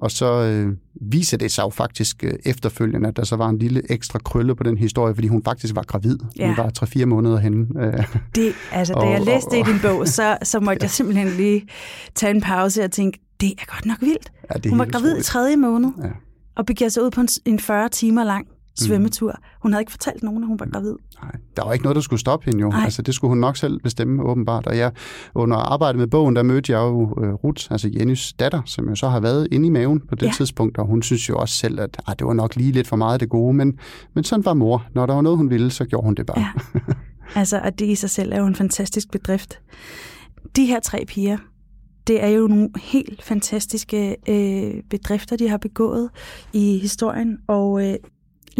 Og 0.00 0.10
så 0.10 0.26
øh, 0.26 0.76
viser 1.00 1.36
det 1.36 1.52
sig 1.52 1.62
jo 1.62 1.70
faktisk 1.70 2.24
øh, 2.24 2.32
efterfølgende, 2.44 3.08
at 3.08 3.16
der 3.16 3.24
så 3.24 3.36
var 3.36 3.48
en 3.48 3.58
lille 3.58 3.92
ekstra 3.92 4.18
krølle 4.18 4.54
på 4.54 4.62
den 4.62 4.78
historie, 4.78 5.14
fordi 5.14 5.28
hun 5.28 5.44
faktisk 5.44 5.74
var 5.74 5.82
gravid. 5.82 6.18
Ja. 6.38 6.46
Hun 6.46 6.56
var 6.56 6.70
3-4 6.84 7.04
måneder 7.04 7.38
henne. 7.38 7.66
Øh, 7.84 8.06
det, 8.34 8.52
altså, 8.72 8.94
da 8.94 9.00
og, 9.00 9.12
jeg 9.12 9.20
læste 9.20 9.46
og, 9.46 9.52
det 9.52 9.68
i 9.68 9.72
din 9.72 9.80
bog, 9.82 10.08
så, 10.08 10.38
så 10.42 10.60
måtte 10.66 10.82
jeg 10.82 10.90
simpelthen 10.90 11.28
lige 11.28 11.66
tage 12.14 12.30
en 12.30 12.40
pause 12.40 12.84
og 12.84 12.90
tænke, 12.90 13.18
det 13.40 13.50
er 13.50 13.74
godt 13.74 13.86
nok 13.86 14.00
vildt. 14.00 14.32
Ja, 14.64 14.70
hun 14.70 14.78
var 14.78 14.84
gravid 14.84 15.16
i 15.16 15.22
tredje 15.22 15.56
måned, 15.56 15.90
ja. 16.02 16.08
og 16.56 16.66
begiver 16.66 16.88
sig 16.88 17.02
ud 17.02 17.10
på 17.10 17.20
en, 17.20 17.28
en 17.44 17.58
40 17.58 17.88
timer 17.88 18.24
lang 18.24 18.46
svømmetur. 18.86 19.34
Hun 19.62 19.72
havde 19.72 19.82
ikke 19.82 19.92
fortalt 19.92 20.22
nogen, 20.22 20.42
at 20.42 20.46
hun 20.46 20.60
var 20.60 20.66
gravid. 20.72 20.94
Nej, 21.22 21.32
der 21.56 21.64
var 21.64 21.72
ikke 21.72 21.82
noget, 21.82 21.96
der 21.96 22.02
skulle 22.02 22.20
stoppe 22.20 22.44
hende 22.44 22.60
jo. 22.60 22.72
Altså, 22.74 23.02
det 23.02 23.14
skulle 23.14 23.28
hun 23.28 23.38
nok 23.38 23.56
selv 23.56 23.80
bestemme, 23.80 24.22
åbenbart. 24.22 24.66
Og 24.66 24.76
jeg, 24.78 24.92
under 25.34 25.56
arbejdet 25.56 25.98
med 25.98 26.06
bogen, 26.06 26.36
der 26.36 26.42
mødte 26.42 26.72
jeg 26.72 26.78
jo 26.78 27.00
uh, 27.00 27.34
Ruth, 27.44 27.66
altså 27.70 27.90
Jennys 27.98 28.32
datter, 28.32 28.62
som 28.66 28.88
jo 28.88 28.94
så 28.94 29.08
har 29.08 29.20
været 29.20 29.48
inde 29.52 29.66
i 29.66 29.70
maven 29.70 30.00
på 30.00 30.14
det 30.14 30.26
ja. 30.26 30.32
tidspunkt, 30.36 30.78
og 30.78 30.86
hun 30.86 31.02
synes 31.02 31.28
jo 31.28 31.36
også 31.36 31.54
selv, 31.54 31.80
at 31.80 32.02
ah, 32.06 32.14
det 32.18 32.26
var 32.26 32.32
nok 32.32 32.56
lige 32.56 32.72
lidt 32.72 32.86
for 32.86 32.96
meget 32.96 33.20
det 33.20 33.28
gode, 33.28 33.54
men, 33.54 33.78
men 34.14 34.24
sådan 34.24 34.44
var 34.44 34.54
mor. 34.54 34.86
Når 34.94 35.06
der 35.06 35.14
var 35.14 35.20
noget, 35.22 35.38
hun 35.38 35.50
ville, 35.50 35.70
så 35.70 35.84
gjorde 35.84 36.04
hun 36.04 36.14
det 36.14 36.26
bare. 36.26 36.40
Ja. 36.40 36.80
Altså, 37.34 37.60
og 37.64 37.78
det 37.78 37.86
i 37.86 37.94
sig 37.94 38.10
selv 38.10 38.32
er 38.32 38.38
jo 38.38 38.46
en 38.46 38.54
fantastisk 38.54 39.10
bedrift. 39.10 39.60
De 40.56 40.66
her 40.66 40.80
tre 40.80 41.04
piger, 41.08 41.38
det 42.06 42.24
er 42.24 42.28
jo 42.28 42.46
nogle 42.46 42.70
helt 42.76 43.22
fantastiske 43.22 44.16
øh, 44.28 44.82
bedrifter, 44.90 45.36
de 45.36 45.48
har 45.48 45.56
begået 45.56 46.10
i 46.52 46.78
historien, 46.78 47.38
og 47.48 47.88
øh, 47.88 47.94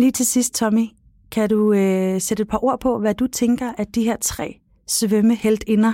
Lige 0.00 0.12
til 0.12 0.26
sidst, 0.26 0.54
Tommy, 0.54 0.86
kan 1.30 1.48
du 1.48 1.72
øh, 1.72 2.20
sætte 2.20 2.40
et 2.40 2.48
par 2.48 2.64
ord 2.64 2.80
på, 2.80 2.98
hvad 2.98 3.14
du 3.14 3.26
tænker, 3.26 3.72
at 3.78 3.86
de 3.94 4.02
her 4.02 4.16
tre 4.20 4.60
svømmeheltinder 4.86 5.92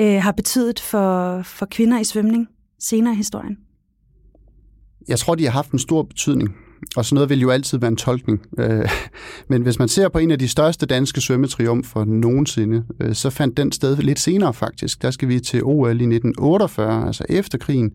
øh, 0.00 0.22
har 0.22 0.32
betydet 0.32 0.80
for, 0.80 1.42
for 1.42 1.66
kvinder 1.66 2.00
i 2.00 2.04
svømning 2.04 2.48
senere 2.78 3.12
i 3.14 3.16
historien? 3.16 3.56
Jeg 5.08 5.18
tror, 5.18 5.34
de 5.34 5.44
har 5.44 5.50
haft 5.50 5.70
en 5.70 5.78
stor 5.78 6.02
betydning. 6.02 6.56
Og 6.96 7.04
sådan 7.04 7.14
noget 7.14 7.30
vil 7.30 7.40
jo 7.40 7.50
altid 7.50 7.78
være 7.78 7.88
en 7.88 7.96
tolkning. 7.96 8.40
Øh, 8.58 8.90
men 9.50 9.62
hvis 9.62 9.78
man 9.78 9.88
ser 9.88 10.08
på 10.08 10.18
en 10.18 10.30
af 10.30 10.38
de 10.38 10.48
største 10.48 10.86
danske 10.86 11.20
svømmetriumfer 11.20 12.04
nogensinde, 12.04 12.84
øh, 13.00 13.14
så 13.14 13.30
fandt 13.30 13.56
den 13.56 13.72
sted 13.72 13.96
lidt 13.96 14.18
senere 14.18 14.54
faktisk. 14.54 15.02
Der 15.02 15.10
skal 15.10 15.28
vi 15.28 15.40
til 15.40 15.64
OL 15.64 15.88
i 15.88 15.90
1948, 15.90 17.06
altså 17.06 17.24
efter 17.28 17.58
krigen, 17.58 17.90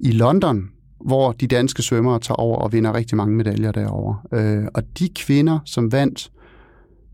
i 0.00 0.10
London, 0.10 0.70
hvor 1.04 1.32
de 1.32 1.46
danske 1.46 1.82
svømmere 1.82 2.18
tager 2.18 2.36
over 2.36 2.58
og 2.58 2.72
vinder 2.72 2.94
rigtig 2.94 3.16
mange 3.16 3.36
medaljer 3.36 3.72
derovre. 3.72 4.18
Øh, 4.32 4.64
og 4.74 4.82
de 4.98 5.08
kvinder, 5.16 5.58
som 5.64 5.92
vandt 5.92 6.30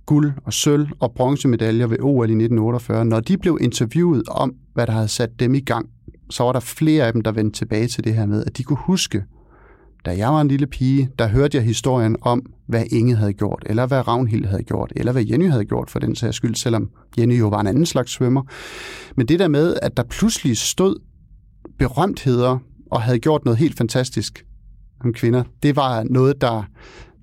guld 0.06 0.32
og 0.44 0.52
sølv 0.52 0.88
og 1.00 1.12
bronzemedaljer 1.12 1.86
ved 1.86 1.96
OL 2.00 2.30
i 2.30 2.32
1948, 2.32 3.04
når 3.04 3.20
de 3.20 3.38
blev 3.38 3.58
interviewet 3.60 4.22
om, 4.28 4.54
hvad 4.74 4.86
der 4.86 4.92
havde 4.92 5.08
sat 5.08 5.30
dem 5.40 5.54
i 5.54 5.60
gang, 5.60 5.88
så 6.30 6.42
var 6.42 6.52
der 6.52 6.60
flere 6.60 7.06
af 7.06 7.12
dem, 7.12 7.22
der 7.22 7.32
vendte 7.32 7.58
tilbage 7.58 7.86
til 7.86 8.04
det 8.04 8.14
her 8.14 8.26
med, 8.26 8.44
at 8.46 8.56
de 8.56 8.62
kunne 8.62 8.78
huske, 8.86 9.24
da 10.04 10.16
jeg 10.16 10.28
var 10.28 10.40
en 10.40 10.48
lille 10.48 10.66
pige, 10.66 11.10
der 11.18 11.28
hørte 11.28 11.56
jeg 11.56 11.64
historien 11.64 12.16
om, 12.20 12.42
hvad 12.66 12.84
Inge 12.90 13.16
havde 13.16 13.32
gjort, 13.32 13.62
eller 13.66 13.86
hvad 13.86 14.08
Ravnhild 14.08 14.44
havde 14.44 14.62
gjort, 14.62 14.92
eller 14.96 15.12
hvad 15.12 15.24
Jenny 15.24 15.50
havde 15.50 15.64
gjort 15.64 15.90
for 15.90 15.98
den 15.98 16.16
sags 16.16 16.36
skyld, 16.36 16.54
selvom 16.54 16.90
Jenny 17.18 17.38
jo 17.38 17.48
var 17.48 17.60
en 17.60 17.66
anden 17.66 17.86
slags 17.86 18.12
svømmer. 18.12 18.42
Men 19.16 19.28
det 19.28 19.38
der 19.38 19.48
med, 19.48 19.76
at 19.82 19.96
der 19.96 20.02
pludselig 20.02 20.56
stod 20.56 20.96
berømtheder 21.78 22.58
og 22.90 23.02
havde 23.02 23.18
gjort 23.18 23.44
noget 23.44 23.58
helt 23.58 23.76
fantastisk 23.76 24.44
som 25.02 25.12
kvinder. 25.12 25.42
Det 25.62 25.76
var 25.76 26.04
noget, 26.10 26.40
der, 26.40 26.62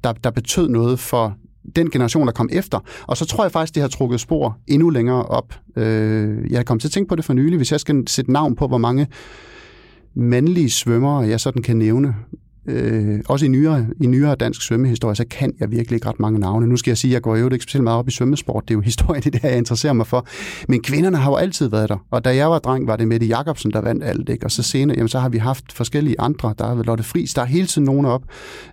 der, 0.03 0.13
der 0.13 0.31
betød 0.31 0.69
noget 0.69 0.99
for 0.99 1.37
den 1.75 1.89
generation, 1.89 2.27
der 2.27 2.33
kom 2.33 2.49
efter. 2.51 2.79
Og 3.07 3.17
så 3.17 3.25
tror 3.25 3.43
jeg 3.43 3.51
faktisk, 3.51 3.75
det 3.75 3.81
har 3.81 3.89
trukket 3.89 4.19
spor 4.19 4.57
endnu 4.67 4.89
længere 4.89 5.25
op. 5.25 5.53
Øh, 5.75 6.51
jeg 6.51 6.65
kom 6.65 6.79
til 6.79 6.87
at 6.87 6.91
tænke 6.91 7.09
på 7.09 7.15
det 7.15 7.25
for 7.25 7.33
nylig. 7.33 7.57
Hvis 7.57 7.71
jeg 7.71 7.79
skal 7.79 8.07
sætte 8.07 8.31
navn 8.31 8.55
på, 8.55 8.67
hvor 8.67 8.77
mange 8.77 9.07
mandlige 10.15 10.69
svømmere 10.69 11.19
jeg 11.19 11.39
sådan 11.39 11.61
kan 11.61 11.77
nævne, 11.77 12.15
øh, 12.67 13.19
også 13.29 13.45
i 13.45 13.49
nyere, 13.49 13.87
i 14.01 14.07
nyere 14.07 14.35
dansk 14.35 14.61
svømmehistorie, 14.61 15.15
så 15.15 15.25
kan 15.29 15.53
jeg 15.59 15.71
virkelig 15.71 15.95
ikke 15.95 16.09
ret 16.09 16.19
mange 16.19 16.39
navne. 16.39 16.67
Nu 16.67 16.77
skal 16.77 16.91
jeg 16.91 16.97
sige, 16.97 17.11
at 17.11 17.13
jeg 17.13 17.21
går 17.21 17.35
jo 17.35 17.49
ikke 17.49 17.63
specielt 17.63 17.83
meget 17.83 17.99
op 17.99 18.07
i 18.07 18.11
svømmesport. 18.11 18.63
Det 18.67 18.73
er 18.73 18.75
jo 18.75 18.81
historien 18.91 19.23
det 19.23 19.41
her, 19.41 19.49
jeg 19.49 19.57
interesserer 19.57 19.93
mig 19.93 20.07
for. 20.07 20.27
Men 20.67 20.81
kvinderne 20.81 21.17
har 21.17 21.31
jo 21.31 21.35
altid 21.35 21.69
været 21.69 21.89
der. 21.89 21.97
Og 22.11 22.25
da 22.25 22.35
jeg 22.35 22.49
var 22.49 22.59
dreng, 22.59 22.87
var 22.87 22.95
det 22.95 23.07
Mette 23.07 23.25
Jacobsen, 23.25 23.71
der 23.71 23.81
vandt 23.81 24.03
alt. 24.03 24.29
Ikke? 24.29 24.45
Og 24.45 24.51
så 24.51 24.63
senere, 24.63 24.97
jamen, 24.97 25.09
så 25.09 25.19
har 25.19 25.29
vi 25.29 25.37
haft 25.37 25.71
forskellige 25.73 26.21
andre. 26.21 26.53
Der 26.57 26.65
er 26.65 26.83
Lotte 26.83 27.03
Friis. 27.03 27.33
Der 27.33 27.41
er 27.41 27.45
hele 27.45 27.67
tiden 27.67 27.85
nogen 27.85 28.05
op, 28.05 28.21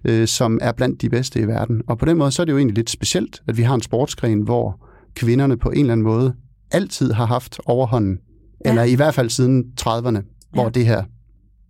øh, 0.05 0.27
som 0.27 0.59
er 0.63 0.73
blandt 0.73 1.03
de 1.03 1.09
bedste 1.09 1.41
i 1.41 1.47
verden. 1.47 1.83
Og 1.87 1.99
på 1.99 2.05
den 2.05 2.19
måde, 2.19 2.31
så 2.31 2.43
er 2.43 2.45
det 2.45 2.53
jo 2.53 2.59
egentlig 2.59 2.77
lidt 2.77 2.91
specielt, 2.91 3.43
at 3.49 3.57
vi 3.57 3.63
har 3.63 3.75
en 3.75 3.83
sportsgren, 3.83 4.41
hvor 4.41 4.87
kvinderne 5.15 5.57
på 5.57 5.71
en 5.71 5.81
eller 5.81 5.93
anden 5.93 6.05
måde 6.05 6.35
altid 6.71 7.13
har 7.13 7.27
haft 7.27 7.61
overhånden. 7.67 8.19
Ja. 8.65 8.71
Eller 8.71 8.83
i 8.83 8.95
hvert 8.95 9.15
fald 9.15 9.31
siden 9.31 9.65
30'erne, 9.81 10.51
hvor 10.53 10.63
ja. 10.63 10.69
det 10.69 10.87
her 10.87 11.03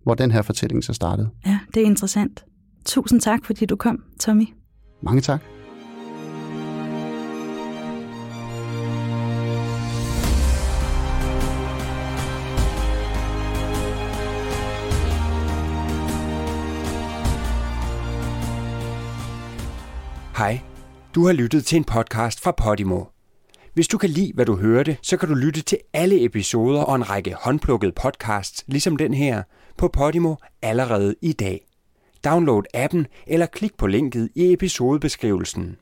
hvor 0.05 0.15
den 0.15 0.31
her 0.31 0.41
fortælling 0.41 0.83
så 0.83 0.93
startede. 0.93 1.29
Ja, 1.45 1.59
det 1.73 1.81
er 1.81 1.85
interessant. 1.85 2.45
Tusind 2.85 3.21
tak, 3.21 3.45
fordi 3.45 3.65
du 3.65 3.75
kom, 3.75 4.03
Tommy. 4.19 4.47
Mange 5.01 5.21
tak. 5.21 5.41
Hej, 20.37 20.59
du 21.15 21.25
har 21.25 21.33
lyttet 21.33 21.65
til 21.65 21.75
en 21.75 21.83
podcast 21.83 22.43
fra 22.43 22.51
Podimo. 22.51 23.03
Hvis 23.73 23.87
du 23.87 23.97
kan 23.97 24.09
lide, 24.09 24.31
hvad 24.35 24.45
du 24.45 24.55
hørte, 24.55 24.97
så 25.01 25.17
kan 25.17 25.29
du 25.29 25.35
lytte 25.35 25.61
til 25.61 25.77
alle 25.93 26.25
episoder 26.25 26.81
og 26.81 26.95
en 26.95 27.09
række 27.09 27.35
håndplukkede 27.39 27.91
podcasts, 27.91 28.63
ligesom 28.67 28.97
den 28.97 29.13
her, 29.13 29.43
på 29.77 29.87
Podimo 29.87 30.35
allerede 30.61 31.15
i 31.21 31.33
dag. 31.33 31.59
Download 32.23 32.63
appen 32.73 33.07
eller 33.27 33.45
klik 33.45 33.77
på 33.77 33.87
linket 33.87 34.29
i 34.35 34.53
episodebeskrivelsen. 34.53 35.77